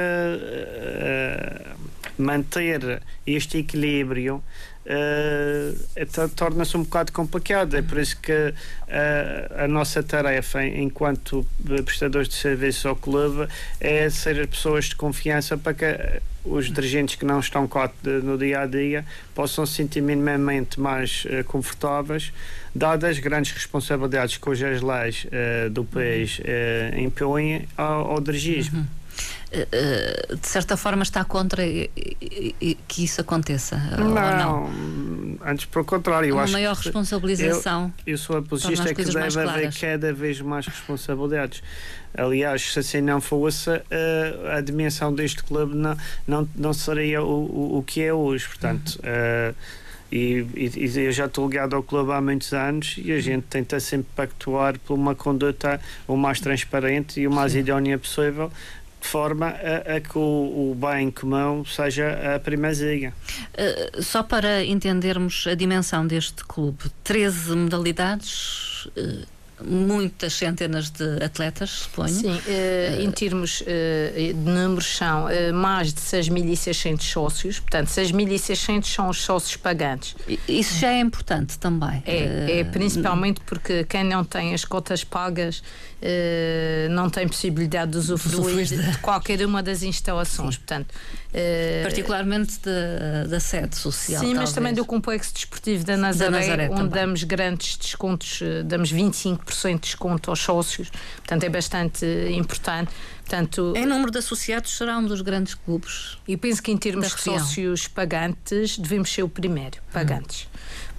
manter 2.16 3.02
este 3.26 3.58
equilíbrio 3.58 4.42
uh, 4.86 6.28
torna-se 6.36 6.76
um 6.76 6.82
bocado 6.82 7.12
complicado. 7.12 7.76
É 7.76 7.82
por 7.82 7.98
isso 7.98 8.16
que 8.20 8.32
uh, 8.32 9.62
a 9.64 9.68
nossa 9.68 10.02
tarefa, 10.02 10.64
enquanto 10.64 11.46
prestadores 11.84 12.28
de 12.28 12.34
serviço 12.34 12.88
ao 12.88 12.96
clube, 12.96 13.48
é 13.80 14.08
ser 14.10 14.46
pessoas 14.46 14.86
de 14.86 14.96
confiança 14.96 15.56
para 15.56 15.74
que 15.74 16.20
os 16.44 16.72
dirigentes 16.72 17.14
que 17.14 17.24
não 17.24 17.38
estão 17.38 17.70
no 18.24 18.36
dia 18.36 18.62
a 18.62 18.66
dia 18.66 19.04
possam 19.32 19.64
se 19.64 19.74
sentir 19.74 20.00
minimamente 20.00 20.80
mais 20.80 21.24
uh, 21.26 21.44
confortáveis, 21.44 22.32
dadas 22.74 23.10
as 23.10 23.18
grandes 23.18 23.52
responsabilidades 23.52 24.36
que 24.38 24.48
hoje 24.48 24.66
as 24.66 24.82
leis 24.82 25.26
uh, 25.26 25.70
do 25.70 25.84
país 25.84 26.40
impõem 26.96 27.68
ao, 27.76 28.12
ao 28.12 28.20
dirigismo. 28.20 28.80
Uhum. 28.80 29.01
Eh, 29.52 30.34
de 30.40 30.46
certa 30.46 30.76
forma 30.78 31.02
está 31.02 31.24
contra 31.24 31.62
que 32.88 33.04
isso 33.04 33.20
aconteça? 33.20 33.76
Não, 33.98 34.14
não? 34.14 35.38
antes 35.44 35.66
pelo 35.66 35.84
contrário. 35.84 36.34
Uma 36.34 36.46
maior 36.46 36.74
responsabilização. 36.74 37.92
Eu, 38.06 38.12
eu 38.12 38.18
sou 38.18 38.38
apologista 38.38 38.94
que 38.94 39.04
deve 39.04 39.40
haver 39.40 39.72
cada 39.78 40.12
vez 40.12 40.40
mais 40.40 40.66
responsabilidades. 40.66 41.62
Aliás, 42.16 42.72
se 42.72 42.78
assim 42.78 43.00
não 43.00 43.20
fosse, 43.20 43.70
a, 43.70 44.56
a 44.56 44.60
dimensão 44.60 45.14
deste 45.14 45.42
clube 45.42 45.74
não, 45.74 45.96
não, 46.26 46.48
não 46.54 46.72
seria 46.72 47.22
o, 47.22 47.44
o, 47.44 47.78
o 47.78 47.82
que 47.82 48.02
é 48.02 48.12
hoje. 48.12 48.46
Portanto. 48.48 48.98
Uhum. 49.02 49.50
Uh, 49.50 49.82
e, 50.14 50.46
e, 50.54 50.92
eu 51.06 51.10
já 51.10 51.24
estou 51.24 51.48
ligado 51.48 51.74
ao 51.74 51.82
clube 51.82 52.12
há 52.12 52.20
muitos 52.20 52.52
anos 52.52 52.96
e 53.02 53.12
a 53.12 53.18
gente 53.18 53.44
tenta 53.48 53.80
sempre 53.80 54.08
pactuar 54.14 54.78
por 54.80 54.92
uma 54.92 55.14
conduta 55.14 55.80
o 56.06 56.18
mais 56.18 56.38
transparente 56.38 57.18
e 57.18 57.26
o 57.26 57.30
mais 57.30 57.52
Sim. 57.52 57.60
idónea 57.60 57.98
possível 57.98 58.52
de 59.02 59.08
forma 59.08 59.48
a, 59.48 59.96
a 59.96 60.00
que 60.00 60.16
o, 60.16 60.20
o, 60.70 60.76
bem 60.76 61.10
comum 61.10 61.64
seja 61.64 62.34
a 62.34 62.38
primazia. 62.38 63.12
Uh, 63.52 64.02
só 64.02 64.22
para 64.22 64.64
entendermos 64.64 65.46
a 65.46 65.54
dimensão 65.54 66.06
deste 66.06 66.44
clube, 66.44 66.84
13 67.04 67.56
modalidades. 67.56 68.86
Uh 68.96 69.41
muitas 69.64 70.34
centenas 70.34 70.90
de 70.90 71.22
atletas, 71.22 71.70
suponho. 71.70 72.14
Sim, 72.14 72.32
uh, 72.32 73.00
em 73.00 73.10
termos 73.10 73.60
uh, 73.62 73.64
de 73.64 74.34
números 74.34 74.96
são 74.96 75.26
uh, 75.26 75.54
mais 75.54 75.92
de 75.92 76.00
6.600 76.00 77.00
sócios, 77.02 77.60
portanto 77.60 77.88
6.600 77.88 78.84
são 78.84 79.08
os 79.08 79.22
sócios 79.22 79.56
pagantes. 79.56 80.14
Isso 80.48 80.78
já 80.78 80.92
é 80.92 81.00
importante 81.00 81.58
também. 81.58 82.02
É, 82.06 82.60
é 82.60 82.64
principalmente 82.64 83.40
porque 83.46 83.84
quem 83.84 84.04
não 84.04 84.24
tem 84.24 84.54
as 84.54 84.64
cotas 84.64 85.04
pagas 85.04 85.62
não 86.90 87.08
tem 87.08 87.28
possibilidade 87.28 87.92
de 87.92 87.98
usufruir 87.98 88.66
de, 88.66 88.90
de 88.90 88.98
qualquer 88.98 89.40
uma 89.46 89.62
das 89.62 89.84
instalações, 89.84 90.54
Sim. 90.54 90.60
portanto... 90.60 90.94
Particularmente 91.82 92.58
da, 92.60 93.24
da 93.26 93.40
sede 93.40 93.76
social. 93.76 94.20
Sim, 94.20 94.26
talvez. 94.26 94.38
mas 94.38 94.52
também 94.52 94.74
do 94.74 94.84
complexo 94.84 95.32
desportivo 95.32 95.84
da 95.84 95.96
Nazaré, 95.96 96.30
da 96.30 96.38
Nazaré 96.38 96.64
onde 96.64 96.76
também. 96.76 96.90
damos 96.90 97.24
grandes 97.24 97.76
descontos, 97.76 98.40
damos 98.66 98.92
25% 98.92 99.62
10% 99.62 99.74
de 99.74 99.80
desconto 99.80 100.30
aos 100.30 100.40
sócios, 100.40 100.90
portanto 101.16 101.44
é 101.44 101.48
bastante 101.48 102.06
importante. 102.30 102.90
Portanto, 103.20 103.72
em 103.76 103.86
número 103.86 104.10
de 104.10 104.18
associados 104.18 104.76
será 104.76 104.98
um 104.98 105.06
dos 105.06 105.20
grandes 105.20 105.54
clubes. 105.54 106.18
E 106.26 106.36
penso 106.36 106.62
que 106.62 106.70
em 106.70 106.76
termos 106.76 107.14
de 107.14 107.20
sócios 107.22 107.88
pagantes 107.88 108.76
devemos 108.76 109.12
ser 109.12 109.22
o 109.22 109.28
primeiro, 109.28 109.78
pagantes. 109.92 110.46
Hum. 110.46 110.51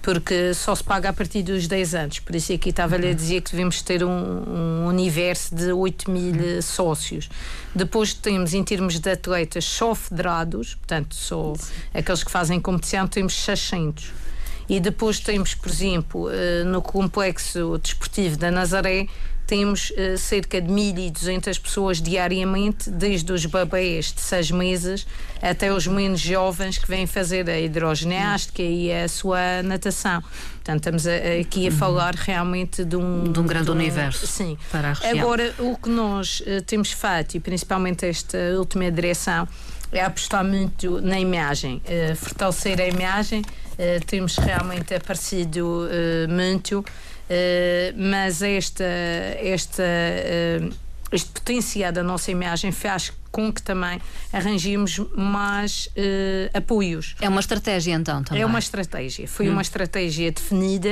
Porque 0.04 0.52
só 0.52 0.74
se 0.74 0.84
paga 0.84 1.08
a 1.08 1.12
partir 1.14 1.42
dos 1.42 1.66
10 1.66 1.94
anos. 1.94 2.18
Por 2.18 2.36
isso 2.36 2.52
aqui 2.52 2.68
estava-lhe 2.68 3.06
a 3.06 3.10
uhum. 3.10 3.16
dizer 3.16 3.40
que 3.40 3.52
devemos 3.52 3.80
ter 3.80 4.04
um, 4.04 4.10
um 4.10 4.86
universo 4.86 5.54
de 5.54 5.72
8 5.72 6.10
mil 6.10 6.34
uhum. 6.34 6.60
sócios. 6.60 7.30
Depois 7.74 8.12
temos, 8.12 8.52
em 8.52 8.62
termos 8.62 9.00
de 9.00 9.10
atletas, 9.10 9.64
só 9.64 9.94
federados, 9.94 10.74
portanto, 10.74 11.14
só 11.14 11.54
aqueles 11.94 12.22
que 12.22 12.30
fazem 12.30 12.60
competição, 12.60 13.08
temos 13.08 13.32
600. 13.32 14.12
E 14.68 14.78
depois 14.78 15.20
temos, 15.20 15.54
por 15.54 15.70
exemplo, 15.70 16.30
eh, 16.30 16.64
no 16.64 16.82
complexo 16.82 17.78
desportivo 17.78 18.36
da 18.36 18.50
Nazaré, 18.50 19.08
temos 19.46 19.90
uh, 19.90 20.16
cerca 20.18 20.60
de 20.60 20.70
1.200 20.70 21.60
pessoas 21.60 22.00
diariamente, 22.00 22.90
desde 22.90 23.32
os 23.32 23.46
bebês 23.46 24.12
de 24.12 24.20
6 24.20 24.50
meses 24.50 25.06
até 25.42 25.72
os 25.72 25.86
menos 25.86 26.20
jovens 26.20 26.78
que 26.78 26.88
vêm 26.88 27.06
fazer 27.06 27.48
a 27.50 27.60
hidroginástica 27.60 28.62
e 28.62 28.90
a 28.90 29.06
sua 29.08 29.62
natação. 29.62 30.22
Portanto, 30.54 30.78
estamos 30.78 31.06
a, 31.06 31.10
a, 31.10 31.40
aqui 31.40 31.66
a 31.66 31.70
uhum. 31.70 31.76
falar 31.76 32.14
realmente 32.14 32.82
de 32.82 32.96
um, 32.96 33.30
de 33.30 33.38
um 33.38 33.46
grande 33.46 33.66
de 33.66 33.70
um, 33.70 33.74
universo. 33.74 34.26
Sim. 34.26 34.56
Para 34.72 34.92
a 34.92 35.10
Agora, 35.10 35.54
o 35.58 35.76
que 35.76 35.90
nós 35.90 36.40
uh, 36.40 36.62
temos 36.66 36.92
feito, 36.92 37.36
e 37.36 37.40
principalmente 37.40 38.06
esta 38.06 38.38
última 38.56 38.90
direção, 38.90 39.46
é 39.94 40.04
apostar 40.04 40.44
muito 40.44 41.00
na 41.00 41.18
imagem, 41.18 41.80
uh, 41.86 42.16
fortalecer 42.16 42.80
a 42.80 42.86
imagem. 42.86 43.40
Uh, 43.40 44.04
temos 44.06 44.36
realmente 44.36 44.94
aparecido 44.94 45.86
uh, 45.86 46.30
muito, 46.30 46.84
mas 47.96 48.42
esta, 48.42 48.84
esta, 48.84 49.82
este 51.10 51.30
potencial 51.30 51.90
da 51.90 52.02
nossa 52.02 52.30
imagem 52.30 52.70
faz 52.70 53.10
com 53.34 53.52
que 53.52 53.60
também 53.60 54.00
arranjemos 54.32 55.00
mais 55.16 55.88
uh, 55.88 56.56
apoios. 56.56 57.16
É 57.20 57.28
uma 57.28 57.40
estratégia 57.40 57.92
então 57.92 58.22
também? 58.22 58.40
É 58.40 58.46
uma 58.46 58.60
estratégia. 58.60 59.26
Foi 59.26 59.48
hum. 59.48 59.54
uma 59.54 59.62
estratégia 59.62 60.30
definida, 60.30 60.88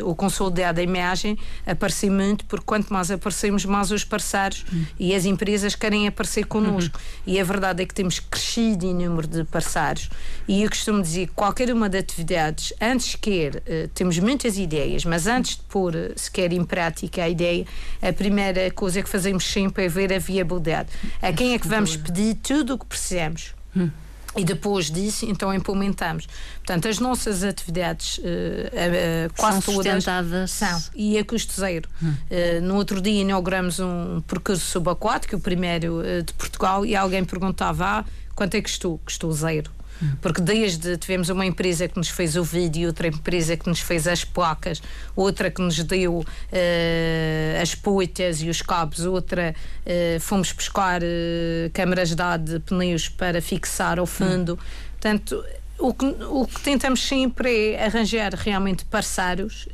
uh, 0.00 0.08
o 0.08 0.14
consolidado 0.14 0.76
da 0.76 0.82
imagem 0.82 1.36
apareceu 1.66 2.10
muito, 2.10 2.46
porque 2.46 2.64
quanto 2.64 2.90
mais 2.90 3.10
aparecemos, 3.10 3.66
mais 3.66 3.90
os 3.90 4.04
parceiros 4.04 4.64
hum. 4.72 4.86
e 4.98 5.14
as 5.14 5.26
empresas 5.26 5.74
querem 5.74 6.08
aparecer 6.08 6.46
connosco. 6.46 6.98
Uhum. 6.98 7.34
E 7.34 7.38
a 7.38 7.44
verdade 7.44 7.82
é 7.82 7.86
que 7.86 7.92
temos 7.92 8.18
crescido 8.18 8.86
em 8.86 8.94
número 8.94 9.26
de 9.26 9.44
parceiros. 9.44 10.08
E 10.48 10.62
eu 10.62 10.70
costumo 10.70 11.02
dizer 11.02 11.26
que 11.26 11.34
qualquer 11.34 11.70
uma 11.70 11.90
das 11.90 12.00
atividades, 12.00 12.72
antes 12.80 13.16
quer, 13.16 13.56
uh, 13.56 13.88
temos 13.92 14.18
muitas 14.18 14.56
ideias, 14.56 15.04
mas 15.04 15.26
antes 15.26 15.56
de 15.56 15.62
pôr 15.64 15.92
sequer 16.16 16.54
em 16.54 16.64
prática 16.64 17.22
a 17.22 17.28
ideia, 17.28 17.66
a 18.00 18.14
primeira 18.14 18.70
coisa 18.70 19.02
que 19.02 19.10
fazemos 19.10 19.44
sempre 19.44 19.84
é 19.84 19.88
ver 19.88 20.10
a 20.10 20.18
viabilidade. 20.18 20.88
A 21.20 21.30
quem 21.34 21.52
é 21.52 21.58
que 21.58 21.68
vamos 21.68 21.81
vamos 21.82 21.96
pedir 21.96 22.36
tudo 22.36 22.74
o 22.74 22.78
que 22.78 22.86
precisamos. 22.86 23.54
Hum. 23.76 23.90
E 24.34 24.44
depois 24.44 24.90
disso, 24.90 25.26
então 25.26 25.52
implementamos. 25.52 26.26
Portanto, 26.56 26.88
as 26.88 26.98
nossas 26.98 27.44
atividades 27.44 28.16
uh, 28.18 28.22
uh, 28.22 29.32
quase 29.36 29.60
são 29.60 29.74
todas 29.74 30.50
são 30.50 30.82
e 30.94 31.18
a 31.18 31.24
custo 31.24 31.52
zero. 31.52 31.86
Hum. 32.02 32.14
Uh, 32.30 32.62
no 32.62 32.76
outro 32.76 33.00
dia 33.02 33.20
inauguramos 33.20 33.78
um 33.78 34.22
percurso 34.22 34.64
subaquático, 34.64 35.36
o 35.36 35.40
primeiro 35.40 36.02
de 36.24 36.32
Portugal, 36.32 36.86
e 36.86 36.96
alguém 36.96 37.24
perguntava: 37.24 37.84
ah, 37.84 38.04
quanto 38.34 38.54
é 38.54 38.62
que 38.62 38.70
custou? 38.70 38.98
Custou 39.04 39.30
zero. 39.32 39.70
Porque 40.20 40.40
desde 40.40 40.96
tivemos 40.96 41.28
uma 41.28 41.46
empresa 41.46 41.88
que 41.88 41.96
nos 41.96 42.08
fez 42.08 42.36
o 42.36 42.42
vídeo, 42.42 42.88
outra 42.88 43.08
empresa 43.08 43.56
que 43.56 43.68
nos 43.68 43.80
fez 43.80 44.06
as 44.06 44.24
placas, 44.24 44.82
outra 45.14 45.50
que 45.50 45.60
nos 45.60 45.82
deu 45.84 46.18
uh, 46.18 47.62
as 47.62 47.74
poitas 47.74 48.42
e 48.42 48.48
os 48.48 48.62
cabos, 48.62 49.00
outra 49.00 49.54
uh, 49.86 50.20
fomos 50.20 50.52
buscar 50.52 51.02
uh, 51.02 51.70
câmaras 51.72 52.10
de 52.10 52.16
dado 52.16 52.52
de 52.54 52.60
pneus 52.60 53.08
para 53.08 53.40
fixar 53.40 53.98
ao 53.98 54.06
fundo. 54.06 54.58
Portanto, 54.92 55.44
o 55.78 55.92
que, 55.92 56.04
o 56.04 56.46
que, 56.46 56.60
tentamos 56.60 57.02
sempre 57.06 57.72
é 57.72 57.86
arranjar 57.86 58.34
realmente 58.34 58.84
parceiros 58.84 59.66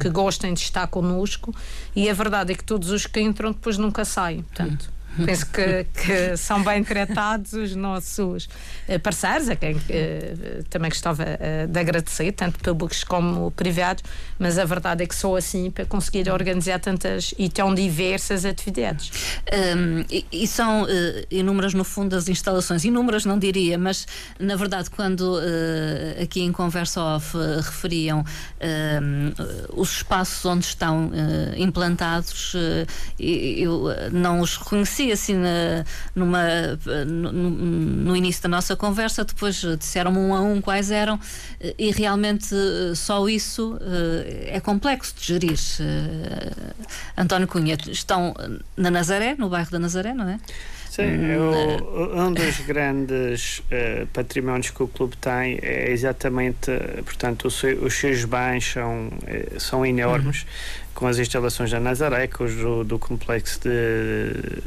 que 0.00 0.08
gostem 0.08 0.52
de 0.52 0.60
estar 0.60 0.88
connosco 0.88 1.54
e 1.94 2.10
a 2.10 2.14
verdade 2.14 2.52
é 2.52 2.56
que 2.56 2.64
todos 2.64 2.90
os 2.90 3.06
que 3.06 3.20
entram 3.20 3.52
depois 3.52 3.78
nunca 3.78 4.04
saem. 4.04 4.42
Portanto, 4.42 4.90
Penso 5.24 5.46
que, 5.46 5.86
que, 5.94 6.36
são 6.36 6.62
bem 6.62 6.82
tratados 6.82 7.52
os 7.52 7.76
nossos 7.76 8.48
eh, 8.88 8.98
parceiros, 8.98 9.48
a 9.48 9.56
quem 9.56 9.76
uh, 9.76 10.64
também 10.68 10.90
gostava 10.90 11.22
uh, 11.22 11.68
de 11.68 11.78
agradecer, 11.78 12.32
tanto 12.32 12.58
públicos 12.58 13.04
como 13.04 13.50
privados, 13.52 14.02
mas 14.38 14.58
a 14.58 14.64
verdade 14.64 15.04
é 15.04 15.06
que 15.06 15.14
sou 15.14 15.36
assim 15.36 15.70
para 15.70 15.84
conseguir 15.86 16.28
organizar 16.30 16.80
tantas 16.80 17.32
e 17.38 17.48
tão 17.48 17.74
diversas 17.74 18.44
atividades. 18.44 19.10
Um, 19.76 20.04
e, 20.10 20.26
e, 20.32 20.46
são 20.46 20.82
uh, 20.82 20.86
inúmeras, 21.30 21.74
no 21.74 21.84
fundo, 21.84 22.16
as 22.16 22.28
instalações, 22.28 22.84
inúmeras 22.84 23.24
não 23.24 23.38
diria, 23.38 23.78
mas 23.78 24.06
na 24.38 24.56
verdade, 24.56 24.90
quando 24.90 25.38
aqui 26.20 26.40
em 26.40 26.52
conversa 26.52 27.00
off 27.00 27.36
referiam 27.62 28.24
os 29.74 29.96
espaços 29.96 30.44
onde 30.44 30.64
estão 30.64 31.10
implantados, 31.56 32.54
eu 33.18 33.86
não 34.12 34.40
os 34.40 34.56
reconheci 34.56 35.03
assim 35.12 35.34
na, 35.34 35.84
numa, 36.14 36.42
no, 37.06 37.32
no, 37.32 38.16
início 38.16 38.42
da 38.42 38.48
nossa 38.48 38.76
conversa, 38.76 39.24
depois 39.24 39.56
disseram-me 39.78 40.18
um 40.18 40.34
a 40.34 40.40
um 40.40 40.60
quais 40.60 40.90
eram, 40.90 41.18
e 41.78 41.90
realmente 41.90 42.54
eh, 42.54 42.94
só 42.94 43.28
isso 43.28 43.78
eh, 43.80 44.56
é 44.56 44.60
complexo 44.60 45.14
de 45.18 45.26
gerir. 45.26 45.58
Eh, 45.80 46.74
António 47.16 47.46
Cunha, 47.46 47.76
estão 47.88 48.34
na 48.76 48.90
Nazaré, 48.90 49.34
no 49.38 49.48
bairro 49.48 49.70
da 49.70 49.78
Nazaré, 49.78 50.12
não 50.12 50.28
é? 50.28 50.38
Sim, 50.90 51.02
hum, 51.02 52.26
um 52.26 52.32
dos 52.32 52.60
grandes 52.60 53.58
uh, 53.58 54.06
patrimónios 54.12 54.70
que 54.70 54.80
o 54.80 54.86
clube 54.86 55.16
tem 55.16 55.58
é 55.60 55.90
exatamente, 55.90 56.70
portanto, 57.04 57.48
os, 57.48 57.60
os 57.64 57.94
seus 57.94 58.24
bens 58.24 58.64
são, 58.64 59.10
são 59.58 59.84
enormes, 59.84 60.42
uhum. 60.42 60.48
Com 60.94 61.06
as 61.06 61.18
instalações 61.18 61.70
da 61.70 61.80
Nazaré, 61.80 62.26
com 62.26 62.46
do, 62.46 62.84
do 62.84 62.98
complexo 62.98 63.60
de 63.60 64.62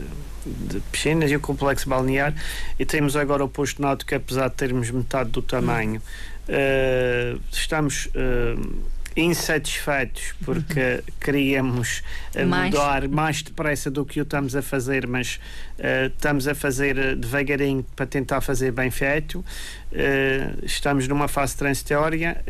de 0.47 0.79
piscinas 0.91 1.29
e 1.31 1.35
o 1.35 1.39
complexo 1.39 1.89
balnear. 1.89 2.33
E 2.79 2.85
temos 2.85 3.15
agora 3.15 3.43
o 3.43 3.49
posto 3.49 3.81
náutico 3.81 4.15
apesar 4.15 4.49
de 4.49 4.55
termos 4.55 4.89
metade 4.89 5.29
do 5.29 5.41
tamanho. 5.41 6.01
Uh, 6.47 7.39
estamos 7.51 8.07
uh, 8.07 8.81
insatisfeitos 9.17 10.33
porque 10.45 11.03
queríamos 11.19 12.03
uh, 12.35 12.45
mais. 12.45 12.73
mudar 12.73 13.07
mais 13.07 13.41
depressa 13.41 13.89
do 13.89 14.05
que 14.05 14.21
o 14.21 14.23
estamos 14.23 14.55
a 14.55 14.61
fazer, 14.61 15.07
mas 15.07 15.39
uh, 15.79 16.07
estamos 16.07 16.47
a 16.47 16.53
fazer 16.53 17.15
devagarinho 17.15 17.83
para 17.95 18.05
tentar 18.05 18.41
fazer 18.41 18.71
bem 18.71 18.91
feito. 18.91 19.39
Uh, 19.39 20.63
estamos 20.63 21.07
numa 21.07 21.27
fase 21.27 21.57
transitória, 21.57 22.43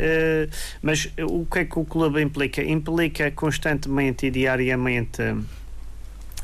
mas 0.81 1.11
o 1.19 1.45
que 1.45 1.59
é 1.59 1.65
que 1.65 1.79
o 1.79 1.85
clube 1.85 2.21
implica? 2.21 2.63
Implica 2.63 3.31
constantemente 3.31 4.25
e 4.25 4.31
diariamente 4.31 5.21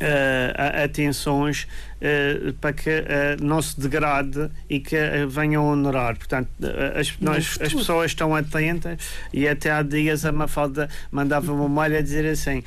uh, 0.01 0.83
atenções 0.83 1.67
uh, 2.01 2.53
para 2.53 2.73
que 2.73 2.89
uh, 2.89 3.43
não 3.43 3.61
se 3.61 3.79
degrade 3.79 4.49
e 4.69 4.79
que 4.79 4.95
venham 5.27 5.67
a 5.67 5.71
honorar. 5.71 6.17
Portanto, 6.17 6.49
as, 6.95 7.13
nós, 7.19 7.57
as 7.61 7.73
pessoas 7.73 8.11
estão 8.11 8.35
atentas 8.35 8.99
e 9.31 9.47
até 9.47 9.71
há 9.71 9.81
dias 9.81 10.25
a 10.25 10.31
Mafalda 10.31 10.89
mandava 11.11 11.51
uma 11.51 11.69
malha 11.69 11.99
a 11.99 12.01
dizer 12.01 12.25
assim 12.25 12.63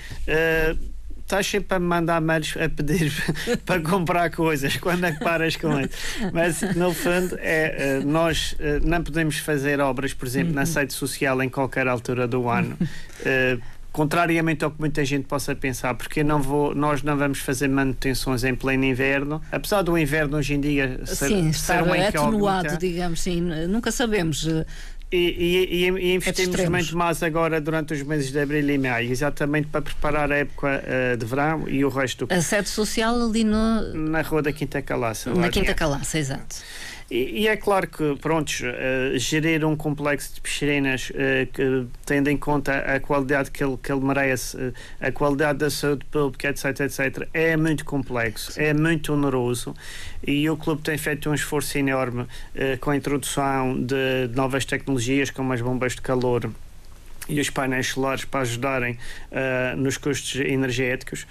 estás 1.26 1.44
sempre 1.44 1.76
a 1.76 1.80
me 1.80 1.86
mandar 1.86 2.20
mails 2.20 2.56
a 2.56 2.68
pedir 2.68 3.12
para 3.66 3.80
comprar 3.80 4.30
coisas. 4.30 4.76
Quando 4.76 5.06
é 5.06 5.10
que 5.12 5.18
paras 5.18 5.56
com 5.56 5.80
isso? 5.80 5.90
Mas, 6.32 6.62
no 6.76 6.94
fundo, 6.94 7.36
é, 7.40 7.98
nós 8.04 8.56
não 8.84 9.02
podemos 9.02 9.38
fazer 9.38 9.80
obras, 9.80 10.14
por 10.14 10.28
exemplo, 10.28 10.54
na 10.54 10.60
uhum. 10.60 10.66
sede 10.66 10.92
social 10.92 11.42
em 11.42 11.48
qualquer 11.48 11.88
altura 11.88 12.28
do 12.28 12.48
ano. 12.48 12.78
contrariamente 13.96 14.62
ao 14.62 14.70
que 14.70 14.78
muita 14.78 15.02
gente 15.06 15.24
possa 15.24 15.54
pensar, 15.56 15.94
porque 15.94 16.22
não 16.22 16.38
vou, 16.42 16.74
nós 16.74 17.02
não 17.02 17.16
vamos 17.16 17.38
fazer 17.38 17.66
manutenções 17.66 18.44
em 18.44 18.54
pleno 18.54 18.84
inverno, 18.84 19.40
apesar 19.50 19.80
do 19.80 19.96
inverno 19.96 20.36
hoje 20.36 20.52
em 20.52 20.60
dia 20.60 21.00
ser, 21.06 21.28
sim, 21.28 21.50
ser 21.50 21.82
uma 21.82 21.96
atenuado, 21.96 22.76
digamos, 22.76 23.22
sim, 23.22 23.40
nunca 23.40 23.90
sabemos. 23.90 24.46
Eh, 24.46 24.66
e, 25.10 25.88
e, 25.88 25.88
e, 25.88 26.14
investimos 26.14 26.68
muito 26.68 26.94
mais 26.94 27.22
agora 27.22 27.58
durante 27.58 27.94
os 27.94 28.02
meses 28.02 28.30
de 28.30 28.38
abril 28.38 28.68
e 28.68 28.76
maio, 28.76 29.10
exatamente 29.10 29.68
para 29.68 29.80
preparar 29.80 30.30
a 30.30 30.36
época 30.36 30.82
uh, 30.84 31.16
de 31.16 31.24
verão 31.24 31.66
e 31.66 31.82
o 31.82 31.88
resto. 31.88 32.26
A 32.28 32.42
sede 32.42 32.68
social 32.68 33.14
ali 33.14 33.44
no... 33.44 33.94
na 33.94 34.20
Rua 34.20 34.42
da 34.42 34.52
Quinta 34.52 34.82
Calaça. 34.82 35.32
Na 35.32 35.48
Quinta 35.48 35.72
Calaça, 35.72 36.18
exato. 36.18 36.56
E, 37.08 37.42
e, 37.42 37.48
é 37.48 37.56
claro 37.56 37.86
que, 37.86 38.16
pronto, 38.16 38.50
uh, 38.50 39.16
gerir 39.16 39.64
um 39.64 39.76
complexo 39.76 40.34
de 40.34 40.40
piscinas 40.40 41.10
uh, 41.10 41.88
tendo 42.04 42.28
em 42.28 42.36
conta 42.36 42.78
a 42.78 42.98
qualidade 42.98 43.50
que 43.52 43.62
ele, 43.62 43.76
que 43.80 43.92
ele 43.92 44.04
merece, 44.04 44.56
uh, 44.56 44.74
a 45.00 45.12
qualidade 45.12 45.60
da 45.60 45.70
saúde 45.70 46.04
pública, 46.06 46.48
etc, 46.48 46.80
etc, 46.80 47.28
é 47.32 47.56
muito 47.56 47.84
complexo, 47.84 48.52
Sim. 48.52 48.62
é 48.62 48.74
muito 48.74 49.12
oneroso 49.12 49.72
e 50.26 50.50
o 50.50 50.56
clube 50.56 50.82
tem 50.82 50.98
feito 50.98 51.30
um 51.30 51.34
esforço 51.34 51.78
enorme 51.78 52.26
com 52.80 52.90
a 52.90 52.96
introdução 52.96 53.80
de 53.80 54.28
novas 54.34 54.64
tecnologias, 54.64 55.30
como 55.30 55.52
as 55.52 55.60
bombas 55.60 55.94
de 55.94 56.00
calor 56.00 56.50
e 57.28 57.38
os 57.38 57.50
painéis 57.50 57.88
solares 57.88 58.24
para 58.24 58.40
ajudarem 58.40 58.98
nos 59.76 59.96
custos 59.96 60.40
energéticos 60.40 61.26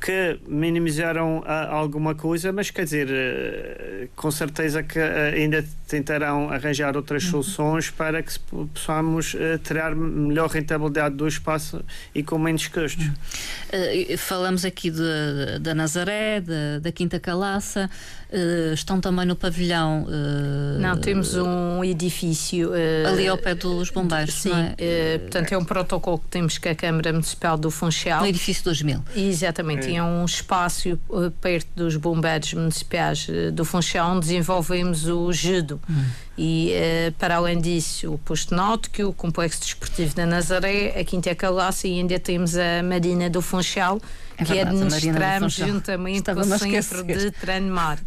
que 0.00 0.38
minimizaram 0.46 1.38
uh, 1.38 1.44
alguma 1.70 2.14
coisa, 2.14 2.52
mas 2.52 2.70
quer 2.70 2.84
dizer, 2.84 3.08
uh, 3.08 4.08
com 4.14 4.30
certeza 4.30 4.82
que 4.82 4.98
uh, 4.98 5.34
ainda 5.34 5.64
tentarão 5.88 6.50
arranjar 6.50 6.96
outras 6.96 7.24
uhum. 7.24 7.42
soluções 7.42 7.90
para 7.90 8.22
que 8.22 8.38
possamos 8.74 9.36
tirar 9.62 9.94
melhor 9.94 10.48
rentabilidade 10.50 11.14
do 11.14 11.28
espaço 11.28 11.84
e 12.14 12.22
com 12.22 12.38
menos 12.38 12.66
custos. 12.66 13.06
Uhum. 13.06 14.16
falamos 14.18 14.64
aqui 14.64 14.90
da 15.60 15.74
Nazaré, 15.74 16.42
da 16.80 16.90
Quinta 16.90 17.20
Calaça. 17.20 17.88
Uh, 18.26 18.74
estão 18.74 19.00
também 19.00 19.24
no 19.24 19.36
pavilhão. 19.36 20.04
Uh, 20.04 20.80
não, 20.80 20.96
temos 20.96 21.36
um 21.36 21.84
edifício. 21.84 22.70
Uh, 22.70 23.08
ali 23.08 23.28
ao 23.28 23.38
pé 23.38 23.54
dos 23.54 23.90
bombeiros. 23.90 24.34
Sim, 24.34 24.50
é? 24.76 25.18
portanto 25.18 25.52
é 25.52 25.58
um 25.58 25.64
protocolo 25.64 26.18
que 26.18 26.26
temos 26.26 26.58
com 26.58 26.68
a 26.68 26.74
Câmara 26.74 27.12
Municipal 27.12 27.56
do 27.56 27.70
Funchal. 27.70 28.20
No 28.20 28.26
edifício 28.26 28.64
2000. 28.64 29.04
Exatamente, 29.14 29.85
é 29.94 30.02
um 30.02 30.24
espaço 30.24 30.98
perto 31.40 31.68
dos 31.76 31.96
bombeiros 31.96 32.54
municipais 32.54 33.26
do 33.52 33.64
Funchal 33.64 34.18
desenvolvemos 34.20 35.06
o 35.06 35.32
judo. 35.32 35.80
Hum. 35.88 36.04
E 36.38 36.72
para 37.18 37.36
além 37.36 37.60
disso, 37.60 38.12
o 38.12 38.18
posto 38.18 38.54
náutico, 38.54 39.02
o 39.04 39.12
complexo 39.12 39.60
desportivo 39.60 40.14
da 40.14 40.26
Nazaré, 40.26 40.98
a 40.98 41.04
Quinta 41.04 41.34
Calaça 41.34 41.88
e 41.88 41.98
ainda 41.98 42.18
temos 42.18 42.56
a 42.56 42.82
Marina 42.82 43.30
do 43.30 43.40
Funchal 43.40 44.00
é 44.36 44.44
que 44.44 44.52
verdade, 44.52 44.76
administramos 44.76 45.52
juntamente 45.54 46.32
com 46.32 46.40
o 46.40 46.58
Centro 46.58 47.04
de 47.04 47.30
Treino 47.30 47.74
Mar. 47.74 47.98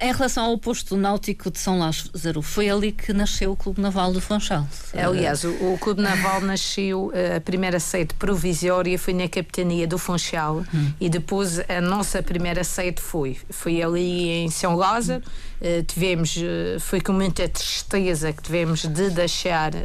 Em 0.00 0.12
relação 0.12 0.44
ao 0.44 0.58
posto 0.58 0.96
náutico 0.96 1.50
de 1.50 1.58
São 1.58 1.78
Lázaro, 1.78 2.42
foi 2.42 2.68
ali 2.68 2.92
que 2.92 3.12
nasceu 3.12 3.52
o 3.52 3.56
Clube 3.56 3.80
Naval 3.80 4.12
do 4.12 4.20
Funchal. 4.20 4.66
Aliás, 4.92 5.44
o, 5.44 5.50
o 5.72 5.78
Clube 5.78 6.02
Naval 6.02 6.40
nasceu, 6.42 7.10
eh, 7.14 7.36
a 7.36 7.40
primeira 7.40 7.80
sede 7.80 8.14
provisória 8.14 8.98
foi 8.98 9.14
na 9.14 9.28
Capitania 9.28 9.86
do 9.86 9.98
Funchal 9.98 10.64
hum. 10.72 10.92
e 11.00 11.08
depois 11.08 11.60
a 11.68 11.80
nossa 11.80 12.22
primeira 12.22 12.64
sede 12.64 13.00
foi. 13.00 13.36
Foi 13.50 13.82
ali 13.82 14.30
em 14.30 14.50
São 14.50 14.76
Lázaro. 14.76 15.22
Uh, 15.60 15.82
tivemos, 15.84 16.36
uh, 16.36 16.78
foi 16.80 17.00
com 17.00 17.12
muita 17.12 17.48
tristeza 17.48 18.32
que 18.32 18.42
tivemos 18.42 18.82
de 18.82 19.08
deixar 19.10 19.72
uh, 19.74 19.78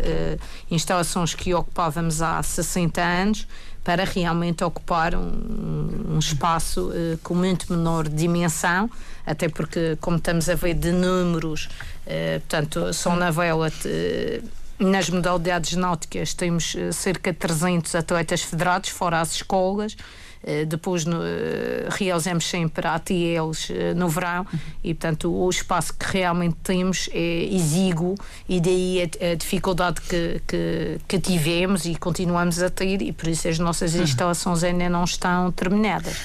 instalações 0.70 1.34
que 1.34 1.54
ocupávamos 1.54 2.22
há 2.22 2.42
60 2.42 3.02
anos 3.02 3.48
para 3.84 4.04
realmente 4.04 4.64
ocupar 4.64 5.16
um, 5.16 6.16
um 6.16 6.20
espaço 6.20 6.90
uh, 6.90 7.18
com 7.24 7.34
muito 7.34 7.72
menor 7.72 8.08
dimensão, 8.08 8.90
até 9.26 9.48
porque, 9.48 9.98
como 10.02 10.18
estamos 10.18 10.50
a 10.50 10.56
ver 10.56 10.74
de 10.74 10.92
números, 10.92 11.70
uh, 12.06 12.40
portanto, 12.42 12.94
só 12.94 13.16
na 13.16 13.32
vela. 13.32 13.72
Uh, 13.86 14.60
nas 14.80 15.10
modalidades 15.10 15.74
náuticas 15.76 16.34
temos 16.34 16.74
cerca 16.94 17.34
de 17.34 17.38
300 17.38 17.96
atletas 17.96 18.44
federados, 18.44 18.90
fora 18.90 19.20
as 19.20 19.34
escolas. 19.36 19.98
Eh, 20.42 20.64
depois 20.66 21.04
no, 21.04 21.22
eh, 21.22 21.88
realizamos 21.90 22.46
sempre 22.48 22.88
ATLs 22.88 23.72
eh, 23.72 23.94
no 23.94 24.08
verão 24.08 24.48
e, 24.82 24.94
portanto, 24.94 25.30
o 25.30 25.50
espaço 25.50 25.94
que 25.94 26.06
realmente 26.14 26.56
temos 26.64 27.10
é 27.12 27.44
exíguo 27.54 28.16
e 28.48 28.62
daí 28.62 29.02
a, 29.02 29.32
a 29.32 29.36
dificuldade 29.36 30.00
que, 30.02 30.42
que, 30.48 30.98
que, 31.06 31.20
tivemos 31.20 31.86
e 31.86 31.94
continuamos 31.96 32.62
a 32.62 32.70
ter 32.70 33.02
e 33.02 33.12
por 33.12 33.28
isso 33.28 33.50
as 33.50 33.60
nossas 33.60 33.96
uhum. 33.96 34.04
instalações 34.04 34.64
ainda 34.64 34.88
não 34.90 35.04
estão 35.04 35.52
terminadas. 35.52 36.16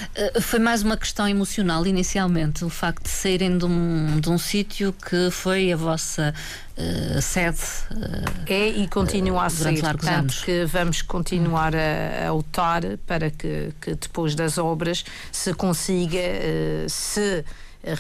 Foi 0.41 0.61
mais 0.61 0.83
uma 0.85 0.97
questão 0.97 1.29
emocional 1.29 1.85
inicialmente, 1.85 2.65
o 2.65 2.71
facto 2.71 3.03
de 3.03 3.11
saírem 3.11 3.59
de 3.59 3.65
um, 3.65 4.21
de 4.21 4.31
um 4.31 4.39
sítio 4.39 4.93
que 4.93 5.29
foi 5.33 5.73
a 5.73 5.77
vossa 5.77 6.33
uh, 6.77 7.23
sede. 7.23 7.59
Uh, 7.91 8.43
é 8.47 8.69
e 8.69 8.89
continua 8.89 9.47
a 9.47 9.51
ser. 9.51 9.81
Portanto, 9.81 10.09
anos. 10.09 10.45
que 10.45 10.65
vamos 10.65 11.03
continuar 11.03 11.75
a, 11.75 12.29
a 12.29 12.33
lutar 12.33 12.83
para 13.07 13.31
que, 13.31 13.73
que, 13.81 13.95
depois 13.95 14.35
das 14.35 14.59
obras 14.59 15.05
se 15.31 15.53
consiga, 15.55 16.19
uh, 16.19 16.89
se 16.89 17.45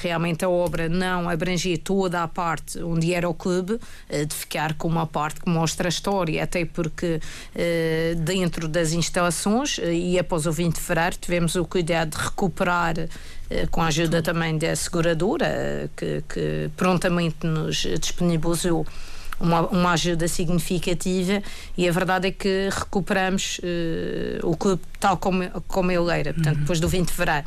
realmente 0.00 0.42
a 0.42 0.48
obra 0.48 0.88
não 0.88 1.28
abrangia 1.28 1.76
toda 1.76 2.22
a 2.22 2.26
parte 2.26 2.82
onde 2.82 3.12
era 3.12 3.28
o 3.28 3.34
clube, 3.34 3.78
de 4.08 4.34
ficar 4.34 4.72
com 4.72 4.88
uma 4.88 5.06
parte 5.06 5.42
que 5.42 5.50
mostra 5.50 5.88
a 5.88 5.90
história, 5.90 6.42
até 6.42 6.64
porque 6.64 7.20
dentro 8.24 8.66
das 8.66 8.92
instalações 8.92 9.78
e 9.92 10.18
após 10.18 10.46
o 10.46 10.52
20 10.52 10.76
de 10.76 10.80
fevereiro 10.80 11.16
tivemos 11.20 11.54
o 11.54 11.66
cuidado 11.66 12.16
de 12.16 12.24
recuperar 12.24 12.94
eh, 12.98 13.08
com 13.70 13.82
a 13.82 13.86
ajuda 13.86 14.22
também 14.22 14.56
da 14.56 14.74
seguradora, 14.74 15.46
eh, 15.46 15.88
que, 15.96 16.24
que 16.28 16.70
prontamente 16.76 17.46
nos 17.46 17.76
disponibilizou 18.00 18.86
uma, 19.38 19.62
uma, 19.68 19.92
ajuda 19.92 20.26
significativa. 20.28 21.42
E 21.76 21.88
a 21.88 21.92
verdade 21.92 22.28
é 22.28 22.30
que 22.30 22.68
recuperamos 22.72 23.58
uh, 23.58 24.48
o 24.48 24.56
clube 24.56 24.82
tal 24.98 25.16
como, 25.16 25.48
como 25.68 25.90
ele 25.90 26.10
era, 26.18 26.32
portanto, 26.32 26.54
uhum. 26.54 26.60
depois 26.60 26.80
do 26.80 26.88
20 26.88 27.06
de 27.06 27.12
fevereiro. 27.12 27.46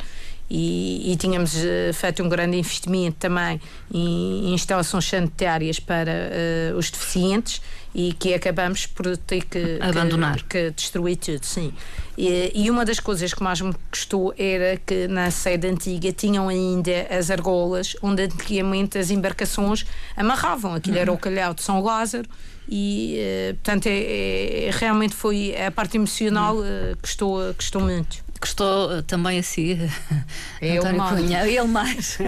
E, 0.50 1.12
e 1.12 1.16
tínhamos 1.16 1.54
uh, 1.54 1.92
feito 1.92 2.22
um 2.22 2.28
grande 2.28 2.56
investimento 2.56 3.16
também 3.18 3.60
em, 3.92 4.50
em 4.50 4.54
instalações 4.54 5.04
sanitárias 5.04 5.78
para 5.78 6.10
uh, 6.10 6.78
os 6.78 6.90
deficientes 6.90 7.60
e 7.94 8.12
que 8.12 8.34
acabamos 8.34 8.86
por 8.86 9.16
ter 9.16 9.44
que 9.44 9.78
abandonar, 9.80 10.36
que, 10.42 10.44
que 10.44 10.70
destruir 10.70 11.16
tudo, 11.16 11.44
sim. 11.44 11.72
E, 12.16 12.50
e, 12.54 12.70
uma 12.70 12.84
das 12.84 12.98
coisas 12.98 13.32
que 13.32 13.42
mais 13.42 13.60
me 13.60 13.72
custou 13.90 14.34
era 14.36 14.76
que 14.76 15.06
na 15.06 15.30
sede 15.30 15.68
antiga 15.68 16.12
tinham 16.12 16.48
ainda 16.48 17.06
as 17.10 17.30
argolas 17.30 17.96
onde 18.02 18.24
antigamente 18.24 18.98
as 18.98 19.10
embarcações 19.10 19.86
amarravam. 20.16 20.74
Aquilo 20.74 20.96
uhum. 20.96 21.02
era 21.02 21.10
o 21.12 21.14
uhum. 21.14 21.20
calhau 21.20 21.54
de 21.54 21.62
São 21.62 21.80
Lázaro 21.80 22.28
e 22.68 23.18
uh, 23.18 23.54
portanto 23.54 23.86
é, 23.86 24.66
é, 24.66 24.70
realmente 24.72 25.14
foi 25.14 25.56
a 25.56 25.70
parte 25.70 25.96
emocional 25.96 26.58
uh, 26.58 26.96
custou, 27.00 27.54
custou 27.54 27.80
muito 27.80 28.22
gostou 28.40 28.92
eh, 28.92 29.02
também 29.02 29.38
assim 29.38 29.90
eu 30.62 30.82
António 30.82 30.98
mais. 30.98 31.20
Cunha, 31.20 31.48
ele 31.48 31.64
mais 31.64 32.18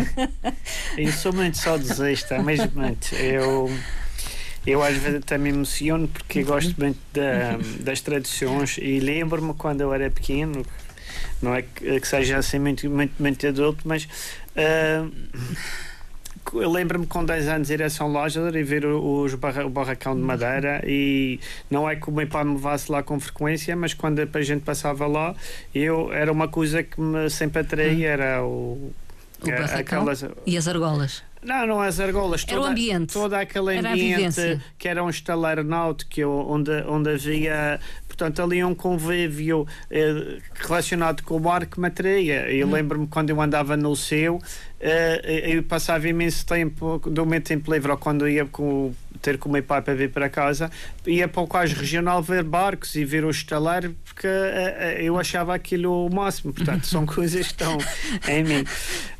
eu 0.97 1.13
sou 1.13 1.33
muito 1.33 1.59
saudosista 1.59 2.43
mesmo 2.43 2.71
muito 2.75 3.15
eu 3.15 3.71
eu 4.67 4.83
às 4.83 4.97
vezes 4.97 5.19
até 5.19 5.39
me 5.39 5.51
emociono 5.51 6.09
porque 6.09 6.43
gosto 6.43 6.75
muito 6.79 6.99
da, 7.13 7.59
das 7.81 8.01
tradições 8.01 8.79
e 8.79 9.01
lembro-me 9.01 9.55
quando 9.55 9.81
eu 9.81 9.93
era 9.93 10.11
pequeno 10.11 10.65
não 11.41 11.55
é 11.55 11.63
que, 11.63 12.01
que 12.01 12.09
seja 12.09 12.39
assim 12.39 12.59
muito, 12.59 12.89
muito, 12.89 13.15
muito 13.21 13.47
adulto 13.47 13.87
mas 13.87 14.05
uh, 14.05 15.11
eu 16.55 16.71
lembro-me 16.71 17.07
com 17.07 17.25
10 17.25 17.49
anos 17.49 17.71
ir 17.71 17.83
a 17.83 17.91
São 17.91 18.13
Lázaro 18.13 18.57
e 18.59 18.63
ver 18.63 18.85
os 18.85 19.35
barra, 19.35 19.65
o 19.65 19.71
barracão 19.71 20.15
de 20.17 20.23
madeira 20.23 20.83
e 20.85 21.39
não 21.71 21.89
é 21.89 21.97
que 21.97 22.09
o 22.09 22.13
meu 22.13 22.27
pai 22.27 22.45
me 22.45 22.55
levasse 22.55 22.91
lá 22.91 23.03
com 23.03 23.21
frequência, 23.21 23.77
mas 23.77 23.95
quando 23.95 24.21
a 24.21 24.43
gente 24.43 24.63
passava 24.63 25.07
lá, 25.07 25.35
eu 25.75 26.13
era 26.13 26.33
uma 26.33 26.49
coisa 26.49 26.83
que 26.83 27.01
me 27.01 27.29
sempre 27.31 27.61
atraía, 27.61 28.09
hum. 28.09 28.13
era 28.13 28.43
o, 28.43 28.93
o 29.43 29.79
aquelas, 29.79 30.25
e 30.47 30.57
as 30.57 30.67
argolas. 30.67 31.23
Não, 31.43 31.67
não 31.67 31.81
as 31.81 31.99
argolas. 31.99 32.45
Era 32.47 32.57
toda, 32.57 32.69
o 32.69 32.71
ambiente. 32.71 33.13
Todo 33.13 33.35
aquele 33.35 33.79
ambiente 33.79 34.61
que 34.79 34.89
era 34.89 35.03
um 35.03 35.09
estaleiro 35.09 35.65
náutico 35.65 36.21
onde, 36.23 36.83
onde 36.83 37.11
havia 37.11 37.81
portanto, 38.21 38.43
ali 38.43 38.63
um 38.63 38.75
convívio 38.75 39.67
eh, 39.91 40.39
relacionado 40.55 41.23
com 41.23 41.37
o 41.37 41.41
mar 41.41 41.65
que 41.65 41.81
me 41.81 41.87
atraía. 41.87 42.51
Eu 42.51 42.67
hum. 42.67 42.73
lembro-me 42.73 43.07
quando 43.07 43.31
eu 43.31 43.41
andava 43.41 43.77
no 43.77 43.97
seu, 43.97 44.39
eh, 44.81 45.57
eu 45.57 45.63
passava 45.63 46.09
imenso 46.09 46.47
tempo, 46.47 46.99
do 46.99 47.27
meu 47.27 47.41
tempo 47.41 47.73
livre, 47.73 47.91
ou 47.91 47.99
quando 47.99 48.29
ia 48.29 48.47
com 48.47 48.93
ter 49.21 49.39
com 49.39 49.49
o 49.49 49.53
meu 49.53 49.63
pai 49.63 49.83
para 49.83 49.95
vir 49.95 50.11
para 50.11 50.29
casa, 50.29 50.71
ia 51.07 51.29
para 51.29 51.43
o 51.43 51.47
quase 51.47 51.75
regional 51.75 52.23
ver 52.23 52.43
barcos 52.43 52.95
e 52.95 53.05
ver 53.05 53.25
o 53.25 53.31
estaleiro, 53.31 53.95
porque 54.05 54.27
uh, 54.27 55.01
eu 55.01 55.19
achava 55.19 55.55
aquilo 55.55 56.07
o 56.07 56.15
máximo. 56.15 56.53
Portanto, 56.53 56.87
são 56.87 57.05
coisas 57.07 57.47
que 57.47 57.53
estão 57.53 57.79
em 58.29 58.45
mim. 58.45 58.65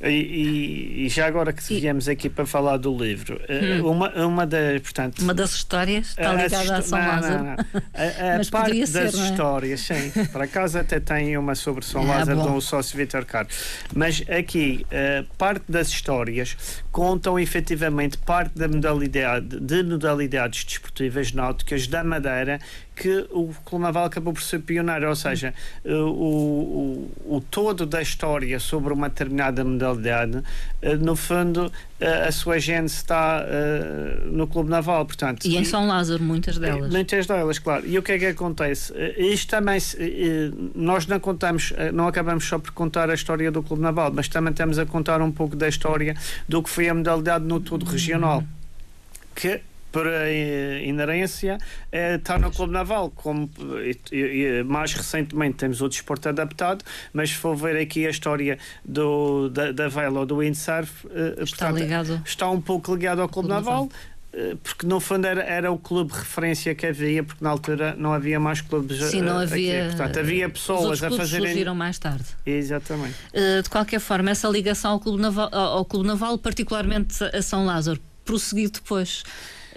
E, 0.03 0.09
e, 0.09 1.07
e 1.07 1.09
já 1.09 1.27
agora 1.27 1.53
que 1.53 1.63
viemos 1.63 2.09
aqui 2.09 2.29
para 2.29 2.47
falar 2.47 2.77
do 2.79 2.97
livro, 2.97 3.37
uh, 3.37 3.87
hum. 3.87 3.91
uma, 3.91 4.27
uma, 4.27 4.47
das, 4.47 4.81
portanto, 4.81 5.21
uma 5.21 5.35
das 5.35 5.55
histórias 5.55 6.11
está 6.11 6.33
ligada 6.33 6.79
a 6.79 6.83
São 6.83 6.99
não, 6.99 7.07
Lázaro. 7.07 7.45
Não, 7.45 7.45
não. 7.45 7.57
A, 7.95 8.41
a 8.41 8.51
parte 8.51 8.87
ser, 8.87 9.05
das 9.05 9.15
é? 9.15 9.25
histórias, 9.25 9.81
sim. 9.81 10.13
Para 10.33 10.47
casa 10.47 10.81
até 10.81 10.99
tem 10.99 11.37
uma 11.37 11.55
sobre 11.55 11.85
São 11.85 12.03
ah, 12.11 12.19
Lázaro 12.19 12.41
bom. 12.41 12.55
do 12.55 12.61
sócio 12.61 12.97
Vitor 12.97 13.25
Carlos. 13.25 13.55
Mas 13.95 14.23
aqui, 14.29 14.87
uh, 14.87 15.27
parte 15.51 15.65
das 15.69 15.89
histórias 15.89 16.57
contam 16.93 17.37
efetivamente 17.37 18.17
parte 18.19 18.57
da 18.57 18.69
modalidade 18.69 19.59
de 19.59 19.83
modalidades 19.83 20.65
desportivas 20.65 21.33
náuticas 21.33 21.89
da 21.89 22.05
Madeira 22.05 22.61
que 23.01 23.27
o 23.31 23.51
Clube 23.65 23.83
Naval 23.83 24.05
acabou 24.05 24.35
por 24.35 24.43
ser 24.43 24.59
pioneiro, 24.59 25.09
ou 25.09 25.17
seja, 25.17 25.55
o, 25.87 27.09
o, 27.25 27.37
o 27.37 27.41
todo 27.41 27.87
da 27.87 28.03
história 28.03 28.61
sobre 28.61 28.93
uma 28.93 29.09
determinada 29.09 29.65
modalidade, 29.65 30.43
eh, 30.83 30.97
no 30.97 31.17
fundo, 31.17 31.73
eh, 31.99 32.27
a 32.29 32.31
sua 32.31 32.59
gente 32.59 32.89
está 32.89 33.43
uh, 33.43 34.27
no 34.31 34.47
Clube 34.47 34.69
Naval, 34.69 35.07
portanto. 35.07 35.47
E 35.47 35.57
em 35.57 35.65
São 35.65 35.87
Lázaro, 35.87 36.23
muitas 36.23 36.59
delas. 36.59 36.93
Muitas 36.93 37.27
delas, 37.27 37.59
claro. 37.59 37.87
E 37.87 37.97
o 37.97 38.03
que 38.03 38.13
é 38.13 38.19
que 38.19 38.27
acontece? 38.27 38.93
Isto 39.17 39.49
também, 39.49 39.79
nós 40.75 41.07
não 41.07 41.19
contamos, 41.19 41.73
não 41.95 42.07
acabamos 42.07 42.45
só 42.45 42.59
por 42.59 42.73
contar 42.73 43.09
a 43.09 43.15
história 43.15 43.51
do 43.51 43.63
Clube 43.63 43.83
Naval, 43.83 44.13
mas 44.13 44.29
também 44.29 44.51
estamos 44.51 44.79
a 44.79 44.85
contar 44.85 45.23
um 45.23 45.33
pouco 45.33 45.57
da 45.57 45.69
história 45.69 46.15
do 46.47 46.63
que 46.63 46.69
foi 46.69 46.87
a 46.91 46.93
modalidade 46.93 47.47
no 47.47 47.61
todo 47.61 47.87
regional. 47.87 48.45
Que 49.35 49.63
por 49.91 50.07
inerência 50.85 51.59
é, 51.91 52.15
está 52.15 52.39
no 52.39 52.51
Clube 52.51 52.73
Naval. 52.73 53.11
Como, 53.11 53.51
mais 54.67 54.93
recentemente 54.95 55.57
temos 55.57 55.81
o 55.81 55.89
desporto 55.89 56.29
adaptado, 56.29 56.85
mas 57.13 57.31
se 57.31 57.37
for 57.37 57.57
ver 57.57 57.77
aqui 57.77 58.07
a 58.07 58.11
história 58.11 58.59
do, 58.85 59.49
da, 59.49 59.73
da 59.73 59.89
vela 59.89 60.21
ou 60.21 60.27
do 60.27 60.39
windsurf, 60.39 61.07
uh, 61.07 61.43
está, 61.43 61.67
portanto, 61.67 61.79
ligado. 61.79 62.23
está 62.25 62.51
um 62.51 62.61
pouco 62.61 62.95
ligado 62.95 63.21
ao 63.21 63.29
Clube, 63.29 63.49
Clube 63.49 63.65
Naval. 63.65 63.85
Naval 63.85 63.91
eh, 64.33 64.57
porque 64.63 64.87
no 64.87 65.01
fundo 65.01 65.27
era, 65.27 65.43
era 65.43 65.73
o 65.73 65.79
clube 65.79 66.13
referência 66.13 66.75
que 66.75 66.87
havia, 66.87 67.23
porque 67.25 67.43
na 67.43 67.51
altura 67.51 67.95
não 67.99 68.13
havia 68.13 68.39
mais 68.39 68.61
clubes 68.61 69.03
Sim, 69.05 69.23
não 69.23 69.39
havia. 69.39 69.87
Aqui. 69.87 69.97
Portanto, 69.97 70.19
havia 70.19 70.49
pessoas 70.49 71.03
a 71.03 71.11
fazerem. 71.11 71.49
surgiram 71.49 71.75
mais 71.75 71.99
tarde. 71.99 72.27
Exatamente. 72.47 73.15
Uh, 73.35 73.63
de 73.63 73.69
qualquer 73.69 74.01
forma, 74.01 74.31
essa 74.31 74.49
ligação 74.49 74.93
ao 74.93 75.01
Clube 75.01 75.21
Naval, 75.21 75.49
ao 75.53 75.85
Clube 75.85 76.07
Naval 76.07 76.39
particularmente 76.39 77.25
a 77.25 77.43
São 77.43 77.67
Lázaro, 77.67 78.01
prosseguiu 78.25 78.71
depois. 78.71 79.25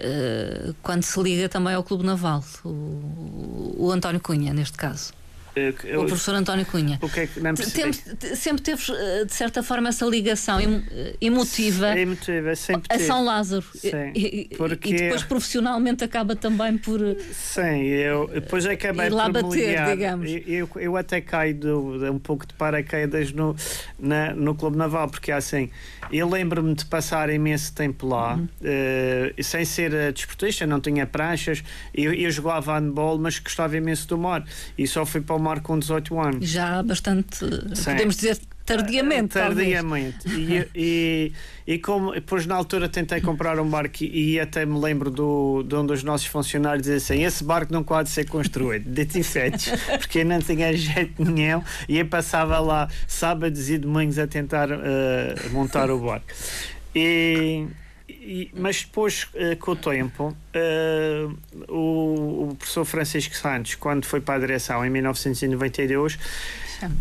Uh, 0.00 0.74
quando 0.82 1.02
se 1.02 1.20
liga 1.22 1.48
também 1.48 1.74
ao 1.74 1.84
Clube 1.84 2.04
Naval, 2.04 2.42
o, 2.64 3.74
o 3.78 3.90
António 3.92 4.20
Cunha, 4.20 4.52
neste 4.52 4.76
caso. 4.76 5.12
Eu, 5.56 6.02
o 6.02 6.06
professor 6.06 6.34
António 6.34 6.66
Cunha. 6.66 6.98
O 7.00 7.08
que 7.08 7.20
é 7.20 7.26
que 7.26 7.40
não 7.40 7.54
sempre 7.56 8.62
teve, 8.62 8.82
eh, 8.92 9.24
de 9.24 9.34
certa 9.34 9.62
forma, 9.62 9.88
essa 9.88 10.04
ligação 10.04 10.58
eh, 10.60 11.14
emotiva, 11.20 11.98
emotiva 11.98 12.56
sempre 12.56 12.94
a 12.94 12.98
São 12.98 13.24
Lázaro. 13.24 13.64
Sim, 13.74 14.12
e, 14.14 14.50
porque... 14.56 14.90
e 14.90 14.96
depois 14.96 15.22
profissionalmente 15.22 16.02
acaba 16.02 16.34
também 16.34 16.76
por. 16.76 17.00
Sim, 17.32 17.82
eu 17.84 18.26
depois 18.28 18.66
acabei 18.66 19.08
lá 19.10 19.30
por 19.30 19.44
bater, 19.44 19.84
digamos. 19.86 20.30
Eu, 20.46 20.68
eu 20.76 20.96
até 20.96 21.20
caio 21.20 21.54
do, 21.54 21.98
de 21.98 22.10
um 22.10 22.18
pouco 22.18 22.46
de 22.46 22.54
paraquedas 22.54 23.32
no, 23.32 23.54
na, 23.98 24.34
no 24.34 24.54
Clube 24.54 24.76
Naval, 24.76 25.08
porque 25.08 25.30
assim, 25.30 25.70
eu 26.10 26.28
lembro-me 26.28 26.74
de 26.74 26.84
passar 26.84 27.30
imenso 27.30 27.72
tempo 27.74 28.06
lá, 28.06 28.34
uhum. 28.34 28.44
uh, 28.44 29.42
sem 29.42 29.64
ser 29.64 30.12
desportista, 30.12 30.66
não 30.66 30.80
tinha 30.80 31.06
pranchas, 31.06 31.62
eu, 31.94 32.12
eu 32.12 32.30
jogava 32.30 32.78
handball, 32.78 33.18
mas 33.18 33.38
gostava 33.38 33.76
imenso 33.76 34.08
do 34.08 34.18
mar. 34.18 34.44
E 34.76 34.86
só 34.86 35.06
fui 35.06 35.20
para 35.20 35.36
o 35.36 35.43
mar 35.44 35.60
com 35.60 35.78
18 35.78 36.20
anos. 36.20 36.48
Já 36.48 36.82
bastante, 36.82 37.38
Sim. 37.74 37.84
podemos 37.84 38.16
dizer, 38.16 38.38
tardiamente. 38.64 39.34
Tardiamente. 39.34 40.28
E, 40.28 40.68
e, 40.74 41.32
e, 41.66 41.78
como 41.78 42.12
depois 42.12 42.46
na 42.46 42.54
altura 42.54 42.88
tentei 42.88 43.20
comprar 43.20 43.58
um 43.60 43.68
barco 43.68 44.02
e, 44.02 44.34
e 44.34 44.40
até 44.40 44.64
me 44.64 44.78
lembro 44.78 45.10
do, 45.10 45.62
de 45.62 45.74
um 45.74 45.84
dos 45.84 46.02
nossos 46.02 46.26
funcionários 46.26 46.82
dizer 46.82 46.96
assim: 46.96 47.22
esse 47.22 47.44
barco 47.44 47.72
não 47.72 47.84
pode 47.84 48.08
ser 48.08 48.26
construído, 48.26 48.90
de 48.90 49.18
efeitos, 49.18 49.68
porque 49.98 50.24
não 50.24 50.40
tinha 50.40 50.74
jeito 50.76 51.24
nenhum 51.24 51.62
e 51.88 51.98
eu 51.98 52.06
passava 52.06 52.58
lá 52.58 52.88
sábados 53.06 53.70
e 53.70 53.78
domingos 53.78 54.18
a 54.18 54.26
tentar 54.26 54.70
uh, 54.70 55.50
montar 55.52 55.90
o 55.90 55.98
barco. 55.98 56.26
E, 56.94 57.66
e, 58.08 58.50
mas 58.54 58.82
depois, 58.82 59.24
uh, 59.34 59.56
com 59.58 59.72
o 59.72 59.76
tempo, 59.76 60.36
uh, 60.54 61.72
o, 61.72 62.50
o, 62.50 62.56
professor 62.56 62.84
Francisco 62.84 63.34
Santos, 63.34 63.74
quando 63.74 64.04
foi 64.04 64.20
para 64.20 64.34
a 64.34 64.38
direção 64.38 64.84
em 64.84 64.90
1992, 64.90 66.18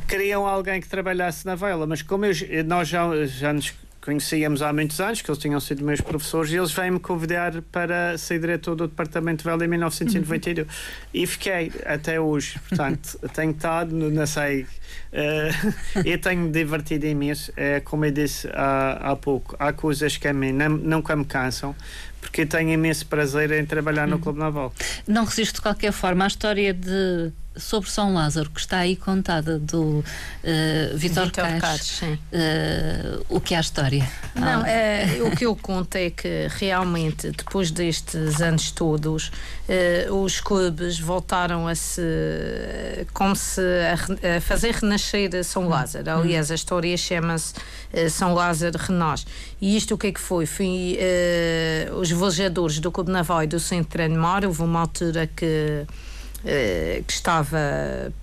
queriam 0.07 0.47
alguém 0.47 0.79
que 0.79 0.87
trabalhasse 0.87 1.45
na 1.45 1.55
vela, 1.55 1.85
mas 1.85 2.01
como 2.01 2.25
eu, 2.25 2.33
nós 2.65 2.87
já, 2.87 3.25
já 3.25 3.51
nos 3.51 3.73
conhecíamos 4.03 4.61
há 4.61 4.73
muitos 4.73 4.99
anos, 4.99 5.21
que 5.21 5.31
eles 5.31 5.39
tinham 5.39 5.59
sido 5.61 5.83
meus 5.83 6.01
professores, 6.01 6.51
e 6.51 6.57
eles 6.57 6.71
vêm-me 6.73 6.99
convidar 6.99 7.61
para 7.71 8.17
ser 8.17 8.39
diretor 8.39 8.75
do 8.75 8.87
Departamento 8.87 9.37
de 9.37 9.49
Vela 9.49 9.63
em 9.63 9.67
1992. 9.69 10.67
Uhum. 10.67 10.73
E 11.13 11.25
fiquei 11.25 11.71
até 11.85 12.19
hoje. 12.19 12.59
Portanto, 12.67 13.17
tenho 13.33 13.51
estado, 13.51 13.95
não 13.95 14.27
sei, 14.27 14.63
uh, 14.63 16.03
eu 16.05 16.19
tenho 16.19 16.51
divertido 16.51 17.05
imenso. 17.05 17.53
É, 17.55 17.79
como 17.79 18.03
eu 18.03 18.11
disse 18.11 18.49
há, 18.53 19.11
há 19.11 19.15
pouco, 19.15 19.55
há 19.57 19.71
coisas 19.71 20.17
que 20.17 20.27
a 20.27 20.33
mim 20.33 20.51
não, 20.51 20.69
nunca 20.69 21.15
me 21.15 21.23
cansam, 21.23 21.73
porque 22.19 22.45
tenho 22.45 22.71
imenso 22.71 23.05
prazer 23.05 23.51
em 23.51 23.65
trabalhar 23.65 24.05
no 24.05 24.17
uhum. 24.17 24.21
Clube 24.21 24.39
Naval. 24.39 24.73
Não 25.07 25.23
resisto 25.23 25.55
de 25.55 25.61
qualquer 25.61 25.93
forma 25.93 26.25
à 26.25 26.27
história 26.27 26.73
de 26.73 27.31
sobre 27.55 27.89
São 27.89 28.13
Lázaro, 28.13 28.49
que 28.49 28.59
está 28.59 28.79
aí 28.79 28.95
contada 28.95 29.59
do 29.59 29.99
uh, 29.99 30.03
Vitor 30.97 31.31
Caixes, 31.31 32.01
uh, 32.01 33.25
o 33.29 33.39
que 33.39 33.53
é 33.53 33.57
a 33.57 33.61
história? 33.61 34.09
Não, 34.35 34.63
ah. 34.63 34.69
é, 34.69 35.21
o 35.21 35.35
que 35.35 35.45
eu 35.45 35.55
conto 35.55 35.95
é 35.95 36.09
que 36.09 36.47
realmente, 36.57 37.31
depois 37.31 37.69
destes 37.69 38.41
anos 38.41 38.71
todos, 38.71 39.31
uh, 40.09 40.13
os 40.15 40.39
clubes 40.41 40.99
voltaram 40.99 41.67
a 41.67 41.75
se 41.75 42.01
como 43.13 43.35
se 43.35 43.61
a, 43.61 44.37
a 44.37 44.41
fazer 44.41 44.73
renascer 44.75 45.43
São 45.43 45.67
Lázaro. 45.67 46.09
Hum. 46.09 46.21
Aliás, 46.21 46.51
a 46.51 46.55
história 46.55 46.97
chama-se 46.97 47.53
São 48.09 48.33
Lázaro 48.33 48.77
Renasce. 48.77 49.25
E 49.61 49.77
isto 49.77 49.95
o 49.95 49.97
que 49.97 50.07
é 50.07 50.11
que 50.11 50.19
foi? 50.19 50.45
Foi 50.45 50.97
os 51.95 52.09
velejadores 52.09 52.79
do 52.79 52.91
Clube 52.91 53.11
Naval 53.11 53.43
e 53.43 53.47
do 53.47 53.59
Centro 53.59 54.03
de 54.03 54.09
Mar, 54.09 54.45
houve 54.45 54.61
uma 54.61 54.81
altura 54.81 55.27
que 55.27 55.85
eh, 56.45 57.03
que 57.07 57.13
estava 57.13 57.57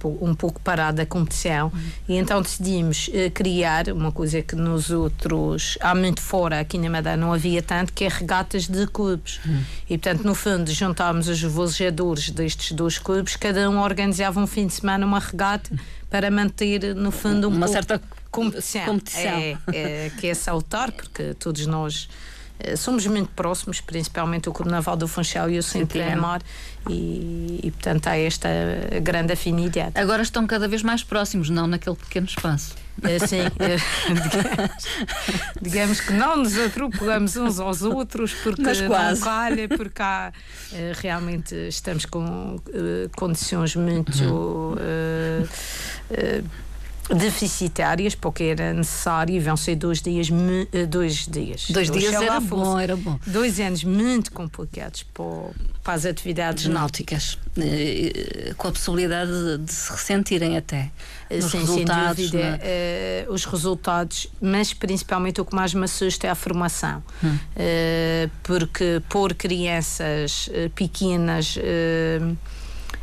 um 0.04 0.35
pouco 0.35 0.61
parada 0.61 1.02
a 1.02 1.06
competição 1.06 1.68
uhum. 1.68 1.80
e 2.06 2.16
então 2.16 2.42
decidimos 2.42 3.09
uh, 3.09 3.30
criar 3.33 3.88
uma 3.88 4.12
coisa 4.12 4.42
que 4.42 4.54
nos 4.54 4.90
outros, 4.90 5.78
há 5.80 5.94
muito 5.94 6.20
fora, 6.20 6.61
aqui 6.61 6.76
na 6.76 6.90
Madeira 6.90 7.16
não 7.16 7.33
havia 7.33 7.62
tanto, 7.62 7.94
que 7.94 8.04
é 8.04 8.09
regatas 8.09 8.68
de 8.68 8.87
clubes. 8.87 9.40
Uhum. 9.46 9.64
E 9.88 9.96
portanto, 9.96 10.24
no 10.24 10.35
fundo, 10.35 10.70
juntámos 10.70 11.28
os 11.28 11.40
velejadores 11.40 12.28
destes 12.30 12.72
dois 12.72 12.98
clubes, 12.98 13.37
cada 13.37 13.70
um 13.70 13.80
organizava 13.80 14.38
um 14.38 14.46
fim 14.46 14.66
de 14.66 14.74
semana 14.74 15.06
uma 15.06 15.18
regata 15.18 15.70
para 16.11 16.30
manter, 16.30 16.94
no 16.94 17.11
fundo, 17.11 17.48
um 17.48 17.52
uma 17.52 17.66
pouco 17.66 17.72
certa 17.72 18.02
competição. 18.30 18.85
competição. 18.85 19.30
É, 19.30 19.56
é, 19.72 20.12
que 20.18 20.26
é 20.26 20.35
saltar, 20.35 20.92
porque 20.92 21.35
todos 21.35 21.64
nós 21.66 22.06
eh, 22.06 22.30
somos 22.77 23.07
muito 23.07 23.31
próximos, 23.31 23.81
principalmente 23.81 24.49
o 24.49 24.53
Clube 24.53 24.70
Naval 24.70 24.96
do 24.96 25.09
Funchal 25.09 25.51
e 25.51 25.59
o 25.59 25.62
Centro 25.62 26.01
Mar, 26.20 26.40
e, 26.88 27.61
e, 27.62 27.70
portanto 27.70 28.07
há 28.07 28.16
esta 28.16 28.49
grande 29.03 29.33
afinidade. 29.33 29.92
Agora 29.94 30.23
estão 30.23 30.46
cada 30.46 30.66
vez 30.66 30.83
mais 30.83 31.03
próximos, 31.03 31.51
não 31.51 31.66
naquele 31.66 31.96
pequeno 31.96 32.27
espaço. 32.27 32.75
É, 33.03 33.18
sim, 33.18 33.40
é, 33.40 33.77
digamos, 34.12 34.87
digamos, 35.61 36.01
que 36.01 36.12
não 36.12 36.37
nos 36.37 36.59
atropelamos 36.59 37.37
uns 37.37 37.59
aos 37.59 37.83
outros 37.83 38.35
porque 38.35 38.62
Mas 38.62 38.81
quase. 38.83 39.20
não 39.20 39.27
calha, 39.27 39.68
porque 39.68 40.03
há, 40.03 40.33
eh, 40.73 40.92
realmente 40.96 41.55
estamos 41.68 42.05
com 42.05 42.61
condições 43.16 43.75
muito. 43.77 44.23
Uhum. 44.23 44.73
Uh, 44.73 45.49
uh, 46.11 46.69
deficitárias, 47.14 48.14
porque 48.14 48.44
era 48.44 48.73
necessário 48.73 49.35
e 49.35 49.40
vão 49.40 49.57
ser 49.57 49.77
dois 49.77 50.01
dias. 50.01 50.29
Eh, 50.73 50.87
dois 50.87 51.27
dias, 51.27 51.66
dois 51.70 51.90
dias 51.90 52.14
era 52.14 52.40
bom, 52.40 52.79
era 52.79 52.96
bom. 52.96 53.18
Dois 53.27 53.59
anos 53.59 53.85
muito 53.85 54.33
complicados 54.33 55.03
para, 55.03 55.27
para 55.83 55.94
as 55.94 56.07
atividades 56.07 56.66
náuticas. 56.66 57.38
Eh, 57.59 58.55
com 58.57 58.68
a 58.68 58.73
possibilidade 58.73 59.59
de, 59.59 59.73
se 59.73 59.90
ressentirem 59.90 60.57
até. 60.57 60.90
Nos 61.31 61.51
Sim, 61.51 61.59
resultados, 61.59 62.16
sem 62.16 62.40
dúvida. 62.40 62.59
É? 62.62 63.27
Uh, 63.29 63.33
os 63.33 63.44
resultados, 63.44 64.29
mas 64.40 64.73
principalmente 64.73 65.40
o 65.40 65.44
que 65.44 65.55
mais 65.55 65.75
me 65.75 65.85
assusta 65.85 66.27
é 66.27 66.31
a 66.31 66.35
formação. 66.35 67.03
Hum. 67.23 67.29
Uh, 67.29 68.31
porque 68.42 69.03
por 69.09 69.35
crianças 69.35 70.49
pequenas 70.75 71.57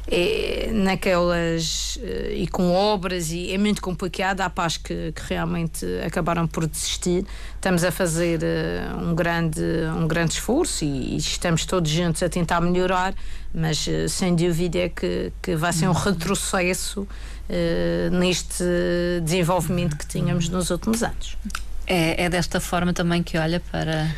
é, 0.09 0.69
naquelas 0.71 1.97
uh, 1.97 2.31
e 2.31 2.47
com 2.47 2.73
obras 2.73 3.29
e 3.31 3.51
é 3.51 3.57
muito 3.57 3.81
complicado. 3.81 4.39
Há 4.39 4.49
pais 4.49 4.77
que, 4.77 5.11
que 5.11 5.21
realmente 5.27 5.85
acabaram 6.05 6.47
por 6.47 6.65
desistir. 6.65 7.25
Estamos 7.55 7.83
a 7.83 7.91
fazer 7.91 8.39
uh, 8.41 8.97
um 8.97 9.13
grande 9.13 9.61
um 9.97 10.07
grande 10.07 10.33
esforço 10.33 10.85
e, 10.85 11.15
e, 11.15 11.17
estamos 11.17 11.65
todos 11.65 11.91
juntos 11.91 12.23
a 12.23 12.29
tentar 12.29 12.61
melhorar 12.61 13.13
mas 13.53 13.85
uh, 13.87 14.07
sem 14.07 14.33
dúvida 14.33 14.79
é 14.79 14.89
que, 14.89 15.31
que 15.41 15.55
vai 15.55 15.73
ser 15.73 15.89
um 15.89 15.93
retrocesso 15.93 17.07
neste 18.11 18.61
desenvolvimento 19.23 19.97
que 19.97 20.05
tínhamos 20.05 20.49
nos 20.49 20.69
últimos 20.69 21.01
anos. 21.01 21.37
É, 21.85 22.25
é 22.25 22.29
desta 22.29 22.59
forma 22.59 22.91
também 22.91 23.23
que 23.23 23.37
olha 23.37 23.61
para 23.71 24.13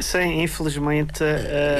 Sim, 0.00 0.42
infelizmente 0.42 1.22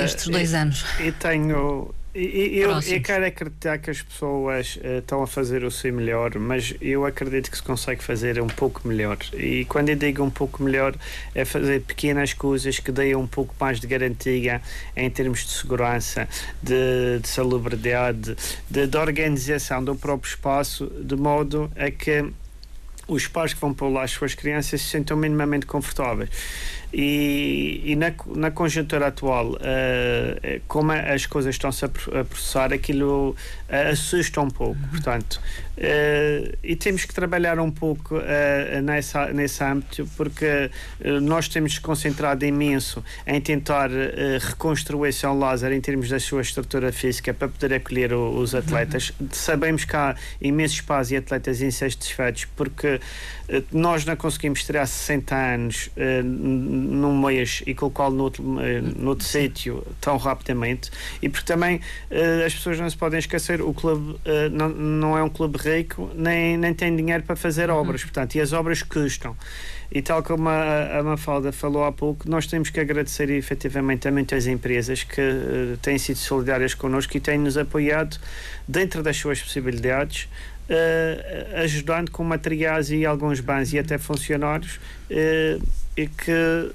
estes 0.04 0.28
dois 0.28 0.54
anos. 0.54 0.84
e 1.00 1.10
tenho 1.10 1.92
eu, 2.14 2.70
eu, 2.70 3.02
quero 3.02 3.26
acreditar 3.26 3.78
que 3.78 3.90
as 3.90 4.00
pessoas 4.00 4.76
uh, 4.76 4.98
estão 4.98 5.22
a 5.22 5.26
fazer 5.26 5.64
o 5.64 5.70
seu 5.70 5.92
melhor, 5.92 6.38
mas 6.38 6.74
eu 6.80 7.04
acredito 7.04 7.50
que 7.50 7.56
se 7.56 7.62
consegue 7.62 8.04
fazer 8.04 8.40
um 8.40 8.46
pouco 8.46 8.86
melhor. 8.86 9.18
E 9.32 9.64
quando 9.64 9.88
eu 9.88 9.96
digo 9.96 10.22
um 10.22 10.30
pouco 10.30 10.62
melhor, 10.62 10.94
é 11.34 11.44
fazer 11.44 11.82
pequenas 11.82 12.32
coisas 12.32 12.78
que 12.78 12.92
deem 12.92 13.16
um 13.16 13.26
pouco 13.26 13.52
mais 13.58 13.80
de 13.80 13.86
garantia 13.88 14.62
em 14.96 15.10
termos 15.10 15.44
de 15.44 15.50
segurança, 15.50 16.28
de, 16.62 17.18
de 17.20 17.28
salubridade, 17.28 18.36
de, 18.70 18.86
de 18.86 18.96
organização 18.96 19.82
do 19.82 19.96
próprio 19.96 20.28
espaço, 20.28 20.86
de 20.86 21.16
modo 21.16 21.70
a 21.76 21.90
que 21.90 22.24
os 23.06 23.26
pais 23.26 23.52
que 23.52 23.60
vão 23.60 23.74
pôr 23.74 23.88
lá 23.88 24.04
as 24.04 24.12
suas 24.12 24.34
crianças 24.34 24.80
se 24.80 24.88
sentam 24.88 25.16
minimamente 25.16 25.66
confortáveis. 25.66 26.30
E, 26.96 27.80
e 27.84 27.96
na, 27.96 28.12
na 28.36 28.52
conjuntura 28.52 29.08
atual, 29.08 29.54
uh, 29.54 30.60
como 30.68 30.92
as 30.92 31.26
coisas 31.26 31.56
estão-se 31.56 31.84
a 31.84 31.88
processar, 31.88 32.72
aquilo 32.72 33.30
uh, 33.30 33.90
assusta 33.90 34.40
um 34.40 34.48
pouco. 34.48 34.78
Uhum. 34.80 34.88
Portanto, 34.90 35.40
uh, 35.76 36.56
e 36.62 36.76
temos 36.76 37.04
que 37.04 37.12
trabalhar 37.12 37.58
um 37.58 37.70
pouco 37.70 38.14
nessa, 38.84 39.26
nesse 39.32 39.64
âmbito, 39.64 40.08
porque 40.16 40.70
nós 41.22 41.48
temos 41.48 41.78
concentrado 41.80 42.44
imenso 42.44 43.02
em 43.26 43.40
tentar 43.40 43.90
reconstruir 44.40 45.12
São 45.12 45.36
Lázaro 45.36 45.74
em 45.74 45.80
termos 45.80 46.08
da 46.08 46.20
sua 46.20 46.42
estrutura 46.42 46.92
física 46.92 47.34
para 47.34 47.48
poder 47.48 47.74
acolher 47.74 48.12
o, 48.12 48.36
os 48.36 48.54
atletas. 48.54 49.12
Uhum. 49.18 49.28
Sabemos 49.32 49.84
que 49.84 49.96
há 49.96 50.14
imenso 50.40 50.74
espaço 50.74 51.14
e 51.14 51.16
atletas 51.16 51.60
insatisfeitos, 51.60 52.44
porque 52.56 53.00
nós 53.72 54.04
não 54.04 54.16
conseguimos 54.16 54.64
tirar 54.64 54.86
60 54.86 55.34
anos 55.34 55.90
num 56.24 57.18
mês 57.20 57.62
e 57.66 57.74
colocá-lo 57.74 58.14
noutro, 58.14 58.60
eh, 58.60 58.80
noutro 58.96 59.26
sítio 59.26 59.84
tão 60.00 60.16
rapidamente. 60.16 60.90
E 61.20 61.28
porque 61.28 61.46
também 61.46 61.76
uh, 61.76 62.46
as 62.46 62.54
pessoas 62.54 62.78
não 62.80 62.88
se 62.88 62.96
podem 62.96 63.18
esquecer 63.18 63.60
o 63.60 63.72
clube 63.74 64.12
uh, 64.12 64.48
não, 64.50 64.68
não 64.68 65.18
é 65.18 65.22
um 65.22 65.28
clube 65.28 65.58
rico 65.58 66.10
nem, 66.14 66.56
nem 66.56 66.72
tem 66.72 66.94
dinheiro 66.94 67.22
para 67.22 67.36
fazer 67.36 67.70
uhum. 67.70 67.76
obras 67.76 68.02
portanto 68.02 68.34
e 68.34 68.40
as 68.40 68.52
obras 68.52 68.82
custam. 68.82 69.36
E 69.92 70.02
tal 70.02 70.22
como 70.22 70.48
a, 70.48 70.98
a 70.98 71.02
Mafalda 71.02 71.52
falou 71.52 71.84
há 71.84 71.92
pouco, 71.92 72.28
nós 72.28 72.46
temos 72.46 72.70
que 72.70 72.80
agradecer 72.80 73.30
efetivamente 73.30 74.08
a 74.08 74.10
muitas 74.10 74.46
empresas 74.46 75.04
que 75.04 75.20
uh, 75.20 75.76
têm 75.82 75.98
sido 75.98 76.16
solidárias 76.16 76.74
connosco 76.74 77.16
e 77.16 77.20
têm 77.20 77.38
nos 77.38 77.56
apoiado 77.56 78.18
dentro 78.66 79.02
das 79.02 79.16
suas 79.16 79.40
possibilidades 79.40 80.24
uh, 80.24 80.53
ajudando 81.62 82.10
com 82.10 82.24
materiais 82.24 82.90
e 82.90 83.04
alguns 83.04 83.40
bens 83.40 83.72
e 83.72 83.78
até 83.78 83.98
funcionários 83.98 84.76
uh, 85.10 85.62
e 85.96 86.06
que 86.06 86.30
eh, 86.30 86.70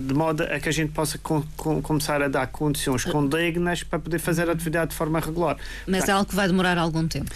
de 0.00 0.14
modo 0.14 0.42
a 0.42 0.58
que 0.58 0.68
a 0.68 0.72
gente 0.72 0.92
possa 0.92 1.18
com, 1.18 1.42
com, 1.56 1.80
começar 1.80 2.22
a 2.22 2.28
dar 2.28 2.46
condições 2.48 3.04
condignas 3.04 3.82
para 3.82 3.98
poder 3.98 4.18
fazer 4.18 4.48
a 4.48 4.52
atividade 4.52 4.90
de 4.90 4.96
forma 4.96 5.20
regular. 5.20 5.56
Mas 5.86 6.08
é 6.08 6.12
algo 6.12 6.28
que 6.28 6.34
vai 6.34 6.46
demorar 6.46 6.78
algum 6.78 7.06
tempo. 7.06 7.34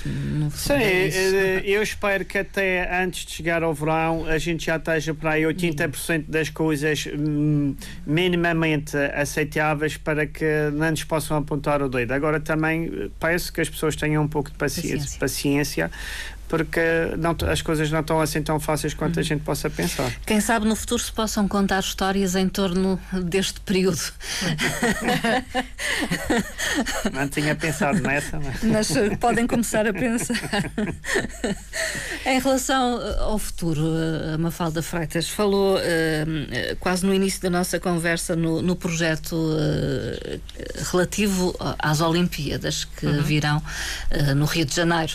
Sim, 0.55 0.73
é 0.75 1.63
eu 1.65 1.83
espero 1.83 2.25
que 2.25 2.39
até 2.39 3.03
antes 3.03 3.27
de 3.27 3.33
chegar 3.33 3.63
ao 3.63 3.73
verão 3.73 4.27
a 4.27 4.39
gente 4.39 4.67
já 4.67 4.77
esteja 4.77 5.15
para 5.15 5.33
aí 5.33 5.43
80% 5.43 6.25
das 6.29 6.49
coisas 6.49 7.07
hum, 7.07 7.75
minimamente 8.07 8.97
aceitáveis 8.97 9.97
para 9.97 10.27
que 10.27 10.45
não 10.73 10.91
nos 10.91 11.05
possam 11.05 11.37
apontar 11.37 11.83
o 11.83 11.89
dedo. 11.89 12.13
Agora 12.13 12.41
também 12.41 13.11
peço 13.19 13.53
que 13.53 13.61
as 13.61 13.69
pessoas 13.69 13.97
tenham 13.97 14.23
um 14.23 14.29
pouco 14.29 14.51
de 14.51 14.57
paciência, 14.57 15.19
paciência. 15.19 15.19
paciência 15.19 15.91
porque 16.49 16.81
não, 17.19 17.37
as 17.51 17.63
coisas 17.63 17.91
não 17.91 18.01
estão 18.01 18.21
assim 18.21 18.43
tão 18.43 18.61
fáceis 18.61 18.95
quanto 18.95 19.19
a 19.19 19.21
uhum. 19.21 19.27
gente 19.27 19.43
possa 19.43 19.71
pensar. 19.71 20.13
Quem 20.27 20.41
sabe 20.41 20.67
no 20.67 20.77
futuro 20.77 21.03
se 21.03 21.13
possam 21.13 21.49
contar 21.49 21.81
histórias 21.81 22.35
em 22.35 22.49
torno 22.49 23.01
deste 23.25 23.61
período. 23.61 24.01
não 27.13 27.29
tinha 27.29 27.55
pensado 27.55 28.01
nessa, 28.01 28.41
mas. 28.41 28.63
mas 28.63 28.97
eh, 28.97 29.17
podem 29.17 29.47
começar 29.47 29.87
a 29.87 29.93
pensar. 29.93 30.37
em 32.27 32.41
relação 32.41 33.01
eh, 33.01 33.17
ao 33.21 33.39
futuro, 33.39 33.83
a 33.83 34.35
eh, 34.35 34.37
Mafalda 34.37 34.83
Freitas 34.83 35.29
falou 35.29 35.77
uh, 35.77 36.77
quase 36.81 37.07
no 37.07 37.15
início 37.15 37.41
da 37.41 37.51
nossa 37.51 37.81
conversa 37.81 38.37
no, 38.37 38.63
no 38.63 38.77
projeto 38.77 39.35
uh, 39.35 40.41
relativo 40.91 41.55
às 41.79 42.01
Olimpíadas 42.01 42.85
que 42.85 43.07
uhum. 43.07 43.23
virão 43.23 43.59
uh, 43.59 44.35
no 44.35 44.45
Rio 44.45 44.65
de 44.65 44.75
Janeiro. 44.75 45.15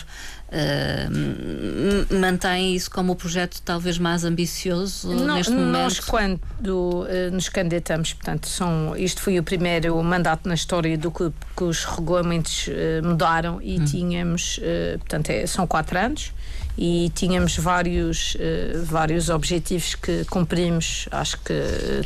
Uh, 0.50 2.18
mantém 2.18 2.74
isso 2.74 2.90
como 2.90 3.12
o 3.12 3.16
projeto 3.16 3.62
talvez 3.64 3.98
mais 3.98 4.24
ambicioso 4.24 5.08
Não, 5.08 5.36
neste 5.36 5.52
momento? 5.52 5.70
Nós, 5.70 6.00
quando 6.00 6.40
uh, 6.72 7.30
nos 7.30 7.48
candidatamos, 7.48 8.14
portanto, 8.14 8.48
são, 8.48 8.96
isto 8.96 9.22
foi 9.22 9.38
o 9.38 9.44
primeiro 9.44 10.02
mandato 10.02 10.48
na 10.48 10.54
história 10.54 10.98
do 10.98 11.08
clube 11.12 11.36
que 11.56 11.62
os 11.62 11.84
regulamentos 11.84 12.66
uh, 12.66 13.06
mudaram 13.06 13.62
e 13.62 13.78
hum. 13.78 13.84
tínhamos, 13.84 14.58
portanto, 14.98 15.30
é, 15.30 15.46
são 15.46 15.68
quatro 15.68 15.96
anos 15.96 16.32
e 16.76 17.12
tínhamos 17.14 17.56
vários, 17.56 18.36
vários 18.84 19.28
objetivos 19.28 19.94
que 19.94 20.24
cumprimos, 20.24 21.08
acho 21.10 21.38
que 21.42 21.52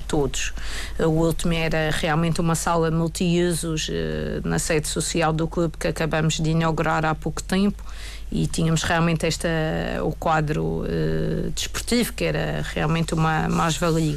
todos. 0.09 0.53
O 0.99 1.11
último 1.11 1.53
era 1.53 1.91
realmente 1.93 2.41
uma 2.41 2.55
sala 2.55 2.91
multiusos 2.91 3.89
na 4.43 4.59
sede 4.59 4.89
social 4.89 5.33
do 5.33 5.47
clube 5.47 5.77
que 5.79 5.87
acabamos 5.87 6.41
de 6.41 6.51
inaugurar 6.51 7.05
há 7.05 7.15
pouco 7.15 7.43
tempo 7.43 7.85
e 8.35 8.49
tínhamos 8.49 8.83
realmente 8.83 9.25
esta, 9.25 9.49
o 10.03 10.11
quadro 10.11 10.83
uh, 10.83 11.51
desportivo, 11.55 12.13
que 12.13 12.25
era 12.25 12.67
realmente 12.75 13.15
uma 13.15 13.49
mais-valia. 13.49 14.17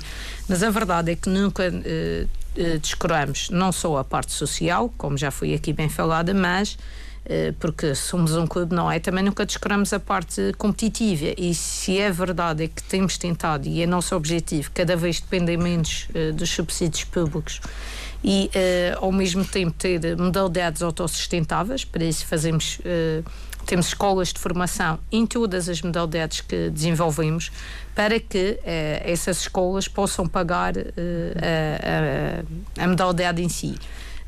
Mas 0.49 0.63
a 0.63 0.71
verdade 0.71 1.11
é 1.11 1.15
que 1.15 1.29
nunca 1.29 1.69
uh, 1.69 2.79
descuramos 2.81 3.51
não 3.51 3.71
só 3.71 3.97
a 3.97 4.03
parte 4.03 4.31
social, 4.31 4.91
como 4.97 5.15
já 5.15 5.29
foi 5.29 5.53
aqui 5.53 5.71
bem 5.71 5.87
falada, 5.87 6.33
mas 6.33 6.75
porque 7.59 7.93
somos 7.93 8.33
um 8.37 8.47
clube, 8.47 8.73
não 8.73 8.89
é? 8.89 8.99
Também 8.99 9.21
nunca 9.21 9.45
descuramos 9.45 9.91
a 9.91 9.99
parte 9.99 10.53
competitiva. 10.57 11.33
E 11.37 11.53
se 11.53 11.99
é 11.99 12.09
verdade 12.09 12.63
é 12.63 12.67
que 12.69 12.81
temos 12.81 13.17
tentado, 13.17 13.67
e 13.67 13.83
é 13.83 13.85
nosso 13.85 14.15
objetivo, 14.15 14.71
cada 14.73 14.95
vez 14.95 15.19
depender 15.19 15.57
menos 15.57 16.07
dos 16.35 16.49
subsídios 16.49 17.03
públicos 17.03 17.59
e, 18.23 18.49
ao 18.95 19.11
mesmo 19.11 19.43
tempo, 19.43 19.73
ter 19.77 20.15
modalidades 20.15 20.81
autossustentáveis, 20.81 21.83
para 21.83 22.05
isso 22.05 22.25
fazemos. 22.25 22.79
Temos 23.67 23.87
escolas 23.87 24.33
de 24.33 24.39
formação 24.39 24.97
em 25.11 25.27
todas 25.27 25.69
as 25.69 25.81
modalidades 25.81 26.41
que 26.41 26.69
desenvolvemos 26.69 27.51
para 27.93 28.19
que 28.19 28.59
eh, 28.63 29.03
essas 29.05 29.41
escolas 29.41 29.87
possam 29.87 30.27
pagar 30.27 30.75
eh, 30.77 32.43
a, 32.77 32.81
a, 32.81 32.85
a 32.85 32.87
modalidade 32.87 33.43
em 33.43 33.49
si. 33.49 33.75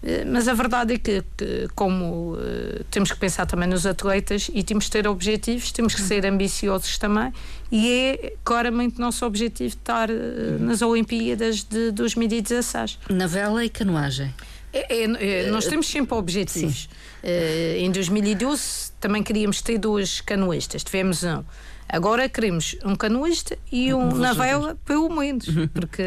Eh, 0.02 0.24
mas 0.26 0.48
a 0.48 0.54
verdade 0.54 0.94
é 0.94 0.98
que, 0.98 1.24
que 1.38 1.68
como 1.76 2.34
uh, 2.34 2.84
temos 2.90 3.12
que 3.12 3.20
pensar 3.20 3.46
também 3.46 3.68
nos 3.68 3.86
atletas 3.86 4.50
e 4.54 4.64
temos 4.64 4.86
que 4.86 4.92
ter 4.92 5.08
objetivos, 5.08 5.72
temos 5.72 5.94
que 5.94 6.02
ser 6.02 6.26
ambiciosos 6.26 6.98
também, 6.98 7.34
e 7.72 7.92
é 7.92 8.34
claramente 8.44 9.00
nosso 9.00 9.26
objetivo 9.26 9.70
estar 9.70 10.10
uh, 10.10 10.14
nas 10.60 10.82
Olimpíadas 10.82 11.64
de 11.64 11.92
2016. 11.92 13.00
Na 13.10 13.28
vela 13.28 13.64
e 13.64 13.70
canoagem. 13.70 14.34
É, 14.72 15.04
é, 15.04 15.46
é, 15.46 15.52
nós 15.52 15.66
temos 15.66 15.88
sempre 15.88 16.16
objetivos. 16.16 16.88
Uh, 17.24 17.80
em 17.80 17.92
2012 17.92 18.89
também 19.00 19.24
queríamos 19.24 19.62
ter 19.62 19.78
dois 19.78 20.22
canoístas, 20.22 20.84
tivemos 20.84 21.24
um. 21.24 21.43
Agora 21.88 22.30
queremos 22.30 22.76
um 22.86 22.95
canoísta 22.95 23.58
e 23.72 23.93
um 23.93 24.14
na 24.16 24.34
vela, 24.34 24.78
pelo 24.86 25.10
menos, 25.10 25.47
porque 25.74 26.04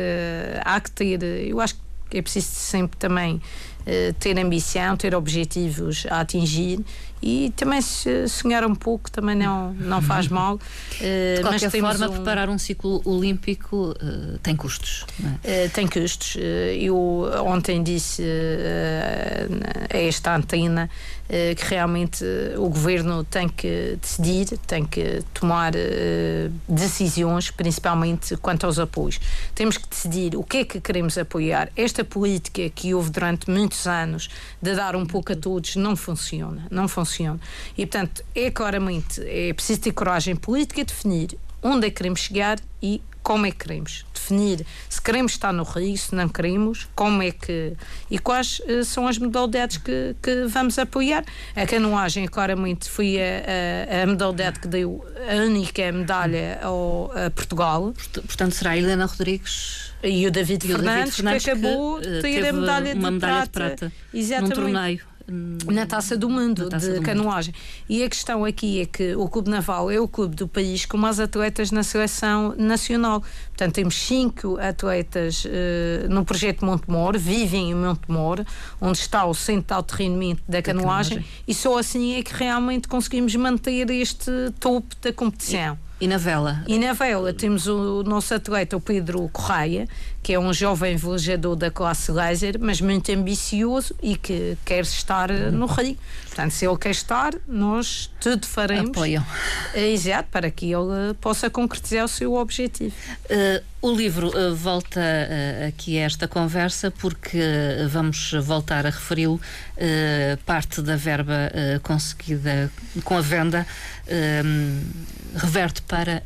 há 0.64 0.80
que 0.80 0.90
ter. 0.90 1.22
Eu 1.22 1.61
acho 1.61 1.76
que 2.09 2.18
é 2.18 2.22
preciso 2.22 2.47
sempre 2.47 2.97
também 2.99 3.40
ter 4.18 4.39
ambição, 4.39 4.97
ter 4.97 5.14
objetivos 5.14 6.07
a 6.09 6.20
atingir 6.20 6.85
e 7.22 7.53
também 7.55 7.80
sonhar 8.28 8.64
um 8.64 8.74
pouco 8.74 9.11
também 9.11 9.37
não, 9.37 9.72
não 9.74 10.03
faz 10.03 10.26
mal. 10.26 10.57
Uh, 10.57 11.37
de 11.37 11.43
qualquer 11.43 11.70
forma, 11.70 12.09
um... 12.09 12.12
preparar 12.12 12.51
um 12.51 12.59
ciclo 12.59 13.01
olímpico 13.05 13.93
uh, 13.93 14.39
tem 14.43 14.57
custos. 14.57 15.07
É? 15.45 15.66
Uh, 15.66 15.70
tem 15.70 15.87
custos. 15.87 16.37
eu 16.80 17.30
ontem 17.47 17.83
disse 17.83 18.22
a 19.93 19.97
esta 19.97 20.35
antena 20.35 20.91
que 21.57 21.64
realmente 21.64 22.24
o 22.59 22.68
governo 22.68 23.24
tem 23.24 23.49
que 23.49 23.97
decidir, 24.01 24.59
tem 24.66 24.85
que 24.85 25.22
tomar 25.33 25.72
decisões, 26.68 27.51
principalmente 27.51 28.37
quanto 28.37 28.66
aos 28.66 28.78
apoios. 28.78 29.18
Temos 29.55 29.78
que 29.78 29.89
decidir 29.89 30.37
o 30.37 30.43
que 30.43 30.59
é 30.59 30.64
que 30.64 30.80
queremos 30.80 31.16
apoiar. 31.16 31.70
Esta 31.74 32.05
política 32.05 32.68
que 32.68 32.93
houve 32.93 33.09
durante 33.09 33.51
muito 33.51 33.72
muitos 33.73 33.87
anos 33.87 34.29
de 34.61 34.75
dar 34.75 34.95
um 34.95 35.07
pouco 35.07 35.33
a 35.33 35.37
todos, 35.37 35.77
não 35.77 35.97
funciona, 35.97 36.66
não 36.70 36.87
funciona. 36.87 37.41
E 37.77 37.87
portanto, 37.87 38.23
é 38.35 38.51
claramente, 38.51 39.20
é 39.23 39.53
preciso 39.53 39.81
ter 39.81 39.93
coragem 39.93 40.37
política, 40.37 40.85
definir 40.85 41.39
onde 41.62 41.87
é 41.87 41.91
que 41.91 41.97
queremos 41.97 42.20
chegar 42.20 42.59
e 42.83 43.01
como 43.23 43.47
é 43.47 43.51
que 43.51 43.59
queremos 43.59 44.05
definir 44.23 44.64
se 44.89 45.03
queremos 45.03 45.33
estar 45.33 45.53
no 45.53 45.64
Rio, 45.64 45.97
se 45.97 46.14
não 46.14 46.29
queremos, 46.29 46.89
como 46.95 47.23
é 47.23 47.31
que 47.31 47.73
e 48.11 48.18
quais 48.18 48.61
uh, 48.61 48.85
são 48.85 49.07
as 49.07 49.18
modalidades 49.18 49.77
que, 49.79 50.14
que 50.23 50.47
vamos 50.47 50.79
apoiar. 50.79 51.25
A 51.57 51.66
canoagem 51.66 52.27
claramente 52.27 52.89
foi 52.89 53.18
a, 53.18 54.01
a, 54.01 54.03
a 54.03 54.07
modalidade 54.07 54.61
que 54.61 54.68
deu 54.68 55.05
a 55.29 55.35
única 55.45 55.91
medalha 55.93 56.61
ao, 56.62 57.11
a 57.14 57.31
Portugal. 57.31 57.93
Portanto, 58.12 58.53
será 58.53 58.70
a 58.70 58.79
Helena 58.79 59.07
Rodrigues 59.07 59.93
e 60.03 60.27
o 60.27 60.31
David, 60.31 60.64
e 60.64 60.68
Fernandes, 60.68 61.18
o 61.18 61.23
David 61.23 61.43
Fernandes, 61.43 61.45
que 61.45 61.51
acabou 61.51 62.01
de 62.01 62.09
uh, 62.09 62.23
ter 62.23 62.47
a 62.47 62.53
medalha, 62.53 62.95
de, 62.95 63.01
medalha 63.01 63.47
prata, 63.47 63.47
de 63.47 63.51
prata 63.51 63.93
exatamente. 64.12 64.57
num 64.57 64.62
torneio 64.62 65.12
na 65.29 65.87
Taça 65.87 66.16
do 66.16 66.29
Mundo 66.29 66.68
taça 66.68 66.93
de 66.93 66.99
do 66.99 67.03
canoagem. 67.03 67.53
Mundo. 67.53 67.62
E 67.89 68.03
a 68.03 68.09
questão 68.09 68.45
aqui 68.45 68.81
é 68.81 68.87
que 68.87 69.14
o 69.14 69.29
Clube 69.29 69.51
Naval 69.51 69.91
é 69.91 70.01
o 70.01 70.09
clube 70.09 70.35
do 70.35 70.49
país 70.49 70.85
com 70.85 70.97
mais 70.97 71.20
atletas 71.20 71.70
na 71.70 71.83
seleção 71.83 72.55
nacional. 72.57 73.23
Portanto, 73.49 73.75
temos 73.75 73.95
cinco 73.95 74.59
atletas 74.59 75.45
uh, 75.45 76.09
no 76.09 76.25
projeto 76.25 76.64
Montemor, 76.64 77.18
vivem 77.18 77.70
em 77.70 77.75
Montemor, 77.75 78.45
onde 78.81 78.99
está 78.99 79.25
o 79.25 79.35
centro 79.35 79.68
de 79.68 79.75
alto 79.75 79.93
rendimento 79.93 80.43
da 80.49 80.61
canoagem, 80.62 81.18
canoagem, 81.18 81.43
e 81.47 81.55
só 81.55 81.79
assim 81.79 82.14
é 82.14 82.23
que 82.23 82.35
realmente 82.35 82.89
conseguimos 82.89 83.35
manter 83.37 83.91
este 83.91 84.31
topo 84.59 84.95
da 85.01 85.12
competição. 85.12 85.79
E 85.89 85.93
e 86.03 86.09
na 86.09 86.18
vela? 86.18 86.64
E 86.66 86.81
na 86.81 86.93
vela 86.95 87.33
temos 87.33 87.68
o 87.68 88.03
nosso 88.03 88.35
atleta, 88.35 88.77
o 88.77 88.81
Pedro 88.81 89.29
Correia, 89.33 89.87
que 90.23 90.33
é 90.35 90.39
um 90.39 90.53
jovem 90.53 90.97
velejador 90.97 91.57
da 91.57 91.70
classe 91.70 92.12
laser, 92.12 92.57
mas 92.61 92.81
muito 92.81 93.11
ambicioso 93.11 93.95
e 94.01 94.16
que 94.16 94.57
quer 94.64 94.83
estar 94.83 95.31
no 95.31 95.66
Rio. 95.66 95.99
Portanto, 96.27 96.53
se 96.53 96.66
ele 96.66 96.79
quer 96.79 96.93
estar, 96.93 97.35
nós 97.47 98.11
tudo 98.20 98.47
faremos. 98.47 98.91
Apoiam. 98.91 99.27
É, 99.75 99.91
exato, 99.91 100.29
para 100.31 100.51
que 100.51 100.73
ele 100.73 101.12
possa 101.20 101.51
concretizar 101.51 102.05
o 102.05 102.09
seu 102.09 102.35
objetivo. 102.35 102.95
Uh, 103.25 103.62
o 103.83 103.93
livro 103.93 104.29
uh, 104.29 104.55
volta 104.55 105.01
uh, 105.01 105.68
aqui 105.68 105.99
a 105.99 106.03
esta 106.03 106.29
conversa 106.29 106.91
porque 106.91 107.41
vamos 107.91 108.33
voltar 108.43 108.87
a 108.87 108.91
referi-lo. 108.91 109.41
parte 110.47 110.81
da 110.81 110.95
verba 110.97 111.51
conseguida 111.83 112.70
com 113.03 113.16
a 113.16 113.20
venda 113.20 113.66
reverte 115.35 115.83
para 115.83 116.23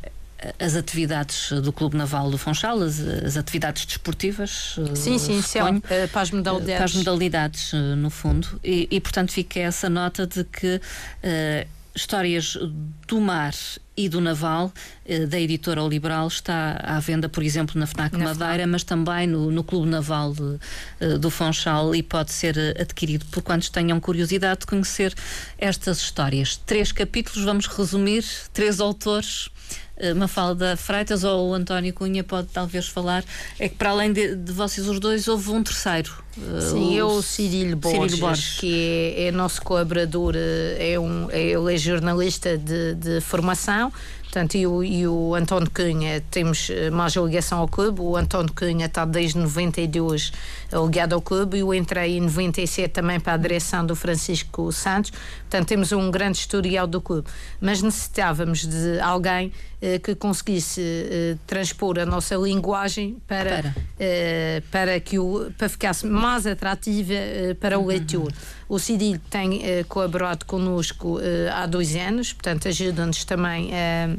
as 0.59 0.77
atividades 0.77 1.51
do 1.63 1.73
Clube 1.73 1.97
Naval 1.97 2.31
do 2.31 2.39
Funchal, 2.39 2.83
as, 2.83 3.01
as 3.01 3.37
atividades 3.37 3.87
desportivas. 3.87 4.77
Sim, 4.95 5.19
sim, 5.19 5.41
sim. 5.41 5.61
Uh, 5.61 6.09
para 6.13 6.23
as 6.23 6.31
modalidades. 6.31 6.77
Para 6.77 6.85
as 6.85 6.95
modalidades, 6.95 7.73
no 7.97 8.11
fundo. 8.11 8.61
E, 8.63 8.89
e, 8.91 9.01
portanto, 9.01 9.33
fica 9.33 9.61
essa 9.61 9.89
nota 9.89 10.27
de 10.27 10.45
que 10.45 10.77
uh, 10.77 11.69
histórias 11.95 12.59
do 13.09 13.21
mar 13.21 13.55
e 13.97 14.07
do 14.11 14.21
naval 14.21 14.71
da 15.31 15.41
editora 15.41 15.81
Liberal 15.81 16.29
está 16.29 16.79
à 16.83 17.01
venda, 17.01 17.27
por 17.27 17.43
exemplo, 17.43 17.81
na 17.81 17.87
FNAC 17.87 18.13
na 18.13 18.27
Madeira, 18.27 18.55
FNAC. 18.55 18.67
mas 18.67 18.85
também 18.85 19.27
no, 19.27 19.51
no 19.51 19.65
Clube 19.65 19.89
Naval 19.89 20.35
de, 20.35 21.17
do 21.19 21.31
Funchal 21.31 21.95
e 21.95 22.03
pode 22.03 22.31
ser 22.33 22.59
adquirido 22.79 23.25
por 23.31 23.43
quantos 23.43 23.71
tenham 23.71 23.99
curiosidade 23.99 24.61
de 24.61 24.67
conhecer 24.67 25.15
estas 25.57 25.99
histórias. 26.01 26.57
Três 26.67 26.93
capítulos, 26.93 27.43
vamos 27.43 27.67
resumir, 27.67 28.23
três 28.53 28.79
autores 28.81 29.49
eh, 29.49 29.56
Mafalda 30.15 30.77
Freitas 30.77 31.25
ou 31.25 31.51
o 31.51 31.55
António 31.55 31.93
Cunha 31.95 32.23
pode 32.23 32.49
talvez 32.49 32.87
falar, 32.87 33.25
é 33.59 33.69
que 33.69 33.77
para 33.77 33.91
além 33.91 34.13
de, 34.13 34.37
de 34.37 34.53
vocês 34.53 34.87
os 34.87 35.01
dois 35.01 35.27
houve 35.27 35.51
um 35.51 35.63
terceiro. 35.63 36.13
Eh, 36.37 36.61
Sim, 36.61 36.95
o, 36.95 36.99
eu, 36.99 37.07
o 37.09 37.23
Cirilo 37.23 37.77
Borges, 37.77 38.19
Borges, 38.19 38.59
que 38.61 39.15
é, 39.17 39.29
é 39.29 39.33
nosso 39.33 39.63
colaborador, 39.63 40.35
eh, 40.37 40.93
é 40.93 41.01
um, 41.01 41.31
é, 41.31 41.41
ele 41.43 41.75
é 41.75 41.79
jornalista 41.79 42.59
de, 42.59 42.95
de 42.95 43.21
formação, 43.23 43.91
Portanto, 44.37 44.55
e 44.55 44.67
o, 44.67 44.85
e 44.85 45.09
o 45.09 45.35
António 45.35 45.71
Cunha, 45.71 46.23
temos 46.31 46.71
mais 46.93 47.17
ligação 47.17 47.61
ao 47.61 47.67
clube. 47.67 48.03
O 48.03 48.19
António 48.19 48.53
Cunha 48.53 48.85
está 48.85 49.07
desde 49.07 49.39
92 49.39 50.31
ligado 50.85 51.15
ao 51.15 51.23
clube. 51.23 51.61
Eu 51.61 51.73
entrei 51.73 52.19
em 52.19 52.21
97 52.21 52.93
também 52.93 53.19
para 53.19 53.33
a 53.33 53.37
direção 53.39 53.87
do 53.87 53.97
Francisco 53.97 54.71
Santos. 54.73 55.11
Portanto, 55.11 55.69
temos 55.69 55.91
um 55.91 56.11
grande 56.11 56.37
historial 56.37 56.87
do 56.87 57.01
clube. 57.01 57.27
Mas 57.63 57.81
necessitávamos 57.81 58.67
de 58.67 59.01
alguém 59.01 59.51
eh, 59.81 59.99
que 59.99 60.15
conseguisse 60.15 60.81
eh, 60.83 61.37
transpor 61.47 61.99
a 61.99 62.05
nossa 62.05 62.35
linguagem 62.35 63.17
para, 63.27 63.63
para. 63.63 63.75
Eh, 63.99 64.63
para 64.71 65.01
que 65.01 65.19
o, 65.19 65.51
para 65.57 65.69
ficasse 65.69 66.07
mais 66.07 66.47
atrativa 66.47 67.13
eh, 67.13 67.57
para 67.61 67.79
o 67.79 67.83
uhum. 67.83 67.89
leitor. 67.89 68.33
O 68.69 68.79
CIDIL 68.79 69.21
tem 69.31 69.65
eh, 69.65 69.85
colaborado 69.85 70.45
connosco 70.45 71.21
eh, 71.21 71.49
há 71.53 71.67
dois 71.67 71.95
anos, 71.95 72.33
portanto, 72.33 72.67
ajuda-nos 72.67 73.25
também 73.25 73.71
a 73.73 74.17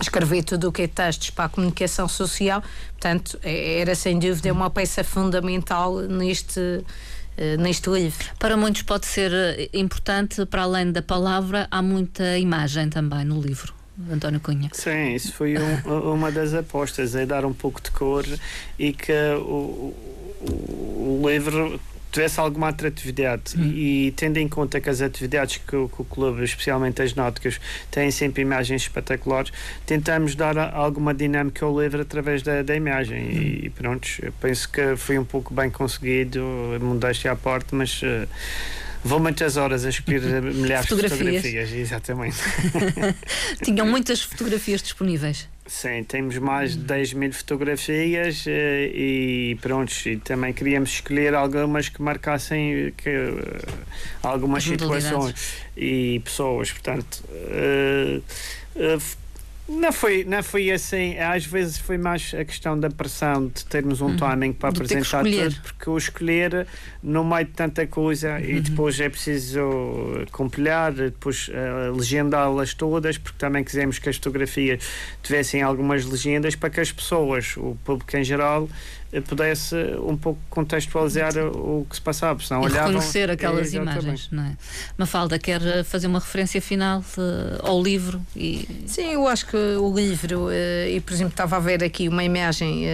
escrever 0.00 0.44
tudo 0.44 0.68
o 0.68 0.72
que 0.72 0.82
é 0.82 0.86
textos 0.86 1.30
para 1.30 1.46
a 1.46 1.48
comunicação 1.48 2.06
social. 2.06 2.62
Portanto, 2.92 3.38
é, 3.42 3.80
era 3.80 3.94
sem 3.94 4.18
dúvida 4.18 4.52
uma 4.52 4.70
peça 4.70 5.02
fundamental 5.02 6.00
neste 6.00 6.84
neste 7.60 7.88
livro. 7.88 8.26
Para 8.36 8.56
muitos 8.56 8.82
pode 8.82 9.06
ser 9.06 9.30
importante, 9.72 10.44
para 10.44 10.62
além 10.62 10.90
da 10.90 11.00
palavra, 11.00 11.68
há 11.70 11.80
muita 11.80 12.36
imagem 12.36 12.90
também 12.90 13.24
no 13.24 13.40
livro. 13.40 13.72
António 14.10 14.40
Cunha. 14.40 14.70
Sim, 14.72 15.14
isso 15.14 15.32
foi 15.32 15.56
um, 15.56 16.12
uma 16.14 16.30
das 16.30 16.54
apostas, 16.54 17.14
é 17.14 17.26
dar 17.26 17.44
um 17.44 17.52
pouco 17.52 17.80
de 17.80 17.90
cor 17.90 18.24
e 18.78 18.92
que 18.92 19.12
o, 19.36 19.94
o, 20.40 21.20
o 21.22 21.28
livro 21.28 21.80
tivesse 22.10 22.40
alguma 22.40 22.68
atratividade 22.68 23.54
hum. 23.56 23.64
e, 23.64 24.12
tendo 24.16 24.38
em 24.38 24.48
conta 24.48 24.80
que 24.80 24.88
as 24.88 25.00
atividades 25.00 25.58
que 25.58 25.76
o, 25.76 25.88
que 25.88 26.02
o, 26.02 26.04
clube, 26.04 26.42
especialmente 26.42 27.02
as 27.02 27.14
náuticas, 27.14 27.60
têm 27.90 28.10
sempre 28.10 28.42
imagens 28.42 28.82
espetaculares, 28.82 29.52
tentamos 29.86 30.34
dar 30.34 30.58
alguma 30.74 31.14
dinâmica 31.14 31.64
ao 31.64 31.80
livro 31.80 32.00
através 32.00 32.42
da, 32.42 32.62
da 32.62 32.74
imagem 32.74 33.22
hum. 33.22 33.30
e, 33.30 33.66
e 33.66 33.70
pronto, 33.70 34.08
penso 34.40 34.70
que 34.70 34.96
foi 34.96 35.18
um 35.18 35.24
pouco 35.24 35.52
bem 35.52 35.70
conseguido, 35.70 36.40
modéstia 36.80 37.32
à 37.32 37.36
parte, 37.36 37.74
mas 37.74 38.00
uh, 38.02 38.28
Vou 39.04 39.20
muitas 39.20 39.56
horas 39.56 39.84
a 39.84 39.88
escolher 39.88 40.42
milhares 40.42 40.88
fotografias. 40.88 41.42
de 41.42 41.48
fotografias, 41.50 41.72
exatamente. 41.72 42.36
Tinham 43.62 43.86
muitas 43.88 44.22
fotografias 44.22 44.82
disponíveis. 44.82 45.48
Sim, 45.66 46.02
temos 46.02 46.38
mais 46.38 46.72
de 46.72 46.82
10 46.82 47.12
mil 47.12 47.32
fotografias 47.32 48.46
eh, 48.46 48.90
e 48.92 49.58
pronto, 49.60 49.92
e 50.06 50.16
também 50.16 50.52
queríamos 50.54 50.88
escolher 50.90 51.34
algumas 51.34 51.90
que 51.90 52.00
marcassem 52.00 52.92
que, 52.96 53.10
eh, 53.10 53.32
algumas 54.22 54.64
situações 54.64 55.34
e 55.76 56.20
pessoas, 56.24 56.72
portanto. 56.72 57.22
Uh, 57.28 58.22
uh, 58.76 59.27
não 59.68 59.92
foi, 59.92 60.24
não 60.24 60.42
foi 60.42 60.70
assim, 60.70 61.18
às 61.18 61.44
vezes 61.44 61.76
foi 61.76 61.98
mais 61.98 62.32
a 62.34 62.44
questão 62.44 62.78
da 62.78 62.88
pressão 62.88 63.48
de 63.48 63.64
termos 63.66 64.00
um 64.00 64.06
uhum. 64.06 64.16
timing 64.16 64.52
para 64.54 64.72
de 64.72 64.80
apresentar 64.80 65.22
tudo, 65.22 65.60
porque 65.62 65.90
o 65.90 65.98
escolher 65.98 66.66
no 67.02 67.22
meio 67.22 67.44
de 67.44 67.52
tanta 67.52 67.86
coisa 67.86 68.34
uhum. 68.34 68.40
e 68.40 68.60
depois 68.60 68.98
é 68.98 69.08
preciso 69.10 69.60
compilar, 70.32 70.92
depois 70.92 71.48
uh, 71.48 71.94
legendá-las 71.94 72.72
todas, 72.72 73.18
porque 73.18 73.38
também 73.38 73.62
quisemos 73.62 73.98
que 73.98 74.08
as 74.08 74.16
fotografias 74.16 74.82
tivessem 75.22 75.60
algumas 75.60 76.06
legendas 76.06 76.56
para 76.56 76.70
que 76.70 76.80
as 76.80 76.90
pessoas, 76.90 77.54
o 77.58 77.76
público 77.84 78.16
em 78.16 78.24
geral, 78.24 78.68
pudesse 79.26 79.74
um 80.04 80.16
pouco 80.16 80.38
contextualizar 80.50 81.32
o 81.38 81.86
que 81.88 81.96
se 81.96 82.02
passava, 82.02 82.40
senão 82.42 82.62
e 82.62 82.66
olhavam... 82.66 82.88
reconhecer 82.88 83.30
aquelas 83.30 83.72
imagens, 83.72 84.28
não 84.30 84.42
é? 84.44 84.56
Mafalda, 84.98 85.38
quer 85.38 85.62
eh, 85.62 85.82
fazer 85.82 86.06
uma 86.06 86.18
referência 86.18 86.60
final 86.60 87.00
uh, 87.00 87.66
ao 87.66 87.82
livro? 87.82 88.20
E... 88.36 88.68
Sim, 88.86 89.12
eu 89.12 89.26
acho 89.26 89.46
que 89.46 89.56
o 89.56 89.94
livro, 89.94 90.48
e 90.52 91.00
por 91.00 91.14
exemplo 91.14 91.30
estava 91.30 91.56
a 91.56 91.60
ver 91.60 91.82
aqui 91.82 92.08
uma 92.08 92.22
imagem 92.22 92.84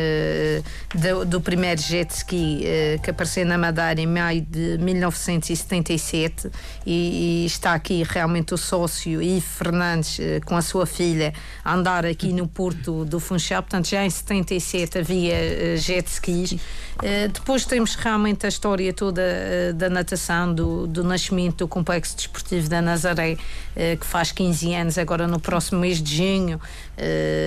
do, 0.95 1.25
do, 1.25 1.41
primeiro 1.41 1.81
jet 1.81 2.11
ski 2.11 2.65
que 3.03 3.11
apareceu 3.11 3.45
na 3.45 3.59
Madeira 3.59 4.01
em 4.01 4.07
maio 4.07 4.43
de 4.43 4.79
1977 4.79 6.51
e, 6.87 7.43
e 7.43 7.47
está 7.47 7.75
aqui 7.75 8.03
realmente 8.05 8.55
o 8.55 8.57
sócio 8.57 9.21
Ivo 9.21 9.47
Fernandes 9.47 10.19
com 10.45 10.57
a 10.57 10.63
sua 10.63 10.87
filha 10.87 11.33
a 11.65 11.75
andar 11.75 12.07
aqui 12.07 12.33
no 12.33 12.47
porto 12.47 13.05
do 13.05 13.19
Funchal, 13.19 13.63
portanto 13.63 13.89
já 13.89 14.05
em 14.05 14.11
77 14.11 14.99
havia 14.99 15.77
jet 15.77 16.04
jet 16.05 16.09
skis. 16.09 16.53
Uh, 16.53 17.29
depois 17.33 17.65
temos 17.65 17.95
realmente 17.95 18.47
a 18.47 18.49
história 18.49 18.93
toda 18.93 19.23
uh, 19.23 19.75
da 19.75 19.89
natação, 19.89 20.55
do, 20.55 20.87
do, 20.87 21.03
nascimento 21.03 21.59
do 21.59 21.69
Complexo 21.69 22.17
Desportivo 22.17 22.69
da 22.69 22.81
Nazaré, 22.81 23.33
uh, 23.33 23.97
que 23.99 24.07
faz 24.07 24.31
15 24.33 24.75
anos 24.75 24.99
agora 24.99 25.27
no 25.27 25.41
próximo 25.41 25.81
mês 25.81 26.03
de 26.03 26.17
junho 26.17 26.61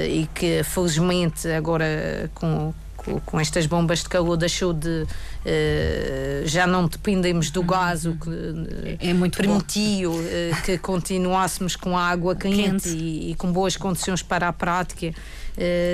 e 0.10 0.28
que 0.34 0.62
felizmente 0.64 1.48
agora 1.48 2.30
com 2.34 2.74
com 3.26 3.40
estas 3.40 3.66
bombas 3.66 4.00
de 4.00 4.10
calor 4.10 4.36
deixou 4.38 4.74
de 4.74 5.04
uh, 5.06 6.46
já 6.46 6.68
não 6.68 6.88
dependemos 6.88 7.50
do 7.50 7.64
gás 7.64 8.06
o 8.06 8.16
que 8.16 8.30
uh, 8.30 8.98
é 9.00 9.30
permitiu 9.30 10.12
uh, 10.12 10.62
que 10.66 10.78
continuássemos 10.78 11.76
com 11.76 11.98
a 11.98 12.04
água 12.04 12.36
quente, 12.36 12.56
quente. 12.56 12.90
E, 12.90 13.32
e, 13.32 13.36
com 13.36 13.52
boas 13.52 13.78
condições 13.78 14.22
para 14.22 14.48
a 14.48 14.54
prática 14.54 15.14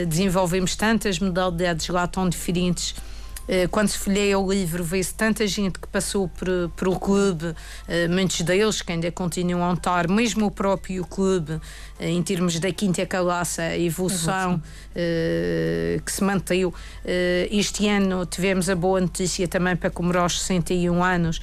desenvolvemos 0.07 0.76
tantas 0.76 1.20
modalidades 1.20 1.88
lá 1.88 2.05
tão 2.05 2.28
diferentes. 2.28 2.95
Uh, 3.43 3.68
quando 3.70 3.89
se 3.89 3.97
folheia 3.97 4.39
o 4.39 4.49
livro, 4.49 4.86
vê-se 4.86 5.14
tanta 5.14 5.45
gente 5.45 5.78
que 5.78 5.86
passou 5.89 6.30
por, 6.30 6.47
por 6.78 6.88
o 6.88 6.97
clube, 6.97 7.47
uh, 7.47 7.55
muitos 8.09 8.39
deles 8.39 8.82
que 8.82 8.89
ainda 8.93 9.11
continuam 9.11 9.70
a 9.70 9.74
estar, 9.74 10.07
mesmo 10.07 10.45
o 10.45 10.51
próprio 10.51 11.05
clube, 11.05 11.59
em 11.99 12.24
termos 12.24 12.57
da 12.57 12.72
quinta 12.72 13.05
calaça, 13.05 13.61
a 13.61 13.78
evolução 13.78 14.61
que 16.05 16.11
se 16.11 16.24
manteve. 16.24 16.72
este 17.49 17.88
ano 17.88 18.26
tivemos 18.26 18.70
a 18.70 18.76
boa 18.76 18.99
notícia 18.99 19.47
também 19.47 19.76
para 19.76 19.89
comemorar 19.89 20.26
os 20.26 20.41
61 20.41 21.03
anos, 21.03 21.39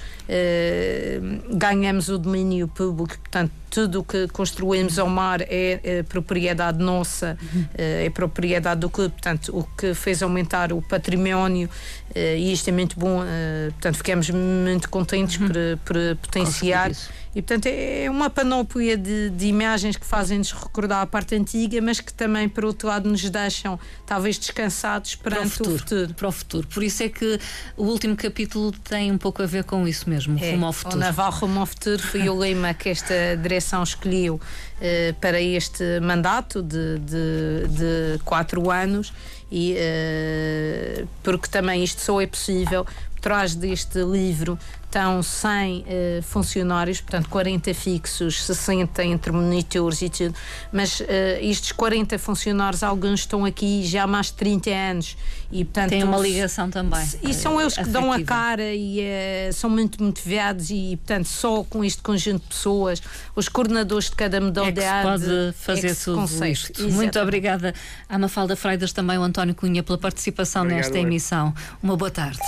ganhamos 1.50 2.08
o 2.08 2.18
domínio 2.18 2.68
público, 2.68 3.18
portanto, 3.18 3.52
tudo 3.70 4.00
o 4.00 4.04
que 4.04 4.26
construímos 4.28 4.98
ao 4.98 5.08
mar 5.08 5.40
é, 5.42 5.80
é 5.82 6.02
propriedade 6.02 6.78
nossa, 6.78 7.38
é, 7.78 8.06
é 8.06 8.10
propriedade 8.10 8.80
do 8.80 8.90
clube, 8.90 9.12
portanto, 9.12 9.56
o 9.56 9.64
que 9.76 9.94
fez 9.94 10.22
aumentar 10.22 10.72
o 10.72 10.82
património 10.82 11.70
eh, 12.14 12.36
e 12.36 12.52
isto 12.52 12.68
é 12.68 12.72
muito 12.72 12.98
bom, 12.98 13.22
eh, 13.24 13.70
portanto, 13.70 13.96
ficamos 13.96 14.30
muito 14.30 14.88
contentes 14.90 15.36
por, 15.36 15.54
por 15.84 15.96
potenciar. 16.20 16.90
E, 17.34 17.40
portanto, 17.40 17.66
é 17.66 18.08
uma 18.10 18.28
panóplia 18.28 18.96
de, 18.96 19.30
de 19.30 19.46
imagens 19.46 19.96
que 19.96 20.04
fazem-nos 20.04 20.50
recordar 20.50 21.02
a 21.02 21.06
parte 21.06 21.36
antiga, 21.36 21.80
mas 21.80 22.00
que 22.00 22.12
também, 22.12 22.48
por 22.48 22.64
outro 22.64 22.88
lado, 22.88 23.08
nos 23.08 23.28
deixam 23.30 23.78
talvez 24.04 24.36
descansados 24.36 25.14
perante 25.14 25.40
para 25.40 25.46
o, 25.46 25.50
futuro, 25.50 25.74
o 25.74 25.78
futuro. 25.78 26.14
Para 26.14 26.28
o 26.28 26.32
futuro. 26.32 26.66
Por 26.66 26.82
isso 26.82 27.02
é 27.04 27.08
que 27.08 27.38
o 27.76 27.84
último 27.84 28.16
capítulo 28.16 28.72
tem 28.72 29.12
um 29.12 29.18
pouco 29.18 29.42
a 29.42 29.46
ver 29.46 29.62
com 29.62 29.86
isso 29.86 30.10
mesmo, 30.10 30.36
é, 30.42 30.50
rumo 30.50 30.66
ao 30.66 30.72
futuro. 30.72 30.96
O 30.96 30.98
Naval 30.98 31.30
Rumo 31.30 31.60
ao 31.60 31.66
Futuro 31.66 32.02
foi 32.02 32.28
o 32.28 32.36
lema 32.36 32.74
que 32.74 32.88
esta 32.88 33.36
direção 33.40 33.82
escolheu 33.84 34.40
eh, 34.80 35.14
para 35.20 35.40
este 35.40 36.00
mandato 36.00 36.62
de, 36.62 36.98
de, 36.98 37.68
de 37.68 38.18
quatro 38.24 38.70
anos 38.70 39.12
e 39.52 39.74
uh, 39.74 41.08
porque 41.22 41.48
também 41.48 41.82
isto 41.82 42.00
só 42.00 42.20
é 42.20 42.26
possível 42.26 42.86
trás 43.20 43.54
deste 43.54 44.02
livro 44.02 44.58
estão 44.90 45.22
100 45.22 45.78
uh, 45.78 45.84
eh, 45.86 46.20
funcionários, 46.22 47.00
portanto 47.00 47.28
40 47.28 47.72
fixos, 47.72 48.44
60 48.44 49.04
entre 49.04 49.30
monitores 49.30 50.02
e 50.02 50.10
tudo, 50.10 50.34
mas 50.72 50.98
uh, 50.98 51.04
estes 51.40 51.70
40 51.70 52.18
funcionários, 52.18 52.82
alguns 52.82 53.20
estão 53.20 53.44
aqui 53.44 53.86
já 53.86 54.02
há 54.02 54.06
mais 54.06 54.26
de 54.26 54.32
30 54.34 54.70
anos 54.70 55.16
e 55.50 55.64
portanto... 55.64 55.90
Tem 55.90 56.02
uma 56.02 56.18
ligação 56.18 56.68
também. 56.68 57.06
E 57.22 57.32
são 57.32 57.60
eles 57.60 57.74
que 57.74 57.80
afetiva. 57.80 58.00
dão 58.00 58.12
a 58.12 58.20
cara 58.22 58.74
e 58.74 59.00
uh, 59.00 59.52
são 59.52 59.70
muito 59.70 60.02
motivados 60.02 60.70
e 60.70 60.96
portanto 60.96 61.28
só 61.28 61.62
com 61.62 61.84
este 61.84 62.02
conjunto 62.02 62.42
de 62.42 62.48
pessoas, 62.48 63.00
os 63.36 63.48
coordenadores 63.48 64.10
de 64.10 64.16
cada 64.16 64.40
modalidade... 64.40 64.80
É 64.80 65.12
que 65.12 65.20
se 65.20 65.24
pode 65.24 65.52
fazer 65.56 65.90
é 65.90 65.94
tudo 65.94 66.20
consegue. 66.20 66.52
isto. 66.52 66.70
Exatamente. 66.72 66.96
Muito 66.96 67.20
obrigada 67.20 67.74
à 68.08 68.18
Mafalda 68.18 68.56
Freitas, 68.56 68.92
também 68.92 69.16
o 69.16 69.22
António 69.22 69.54
Cunha 69.54 69.84
pela 69.84 69.98
participação 69.98 70.62
Obrigado, 70.62 70.82
nesta 70.82 70.98
emissão. 70.98 71.54
Uma 71.80 71.96
boa 71.96 72.10
tarde. 72.10 72.40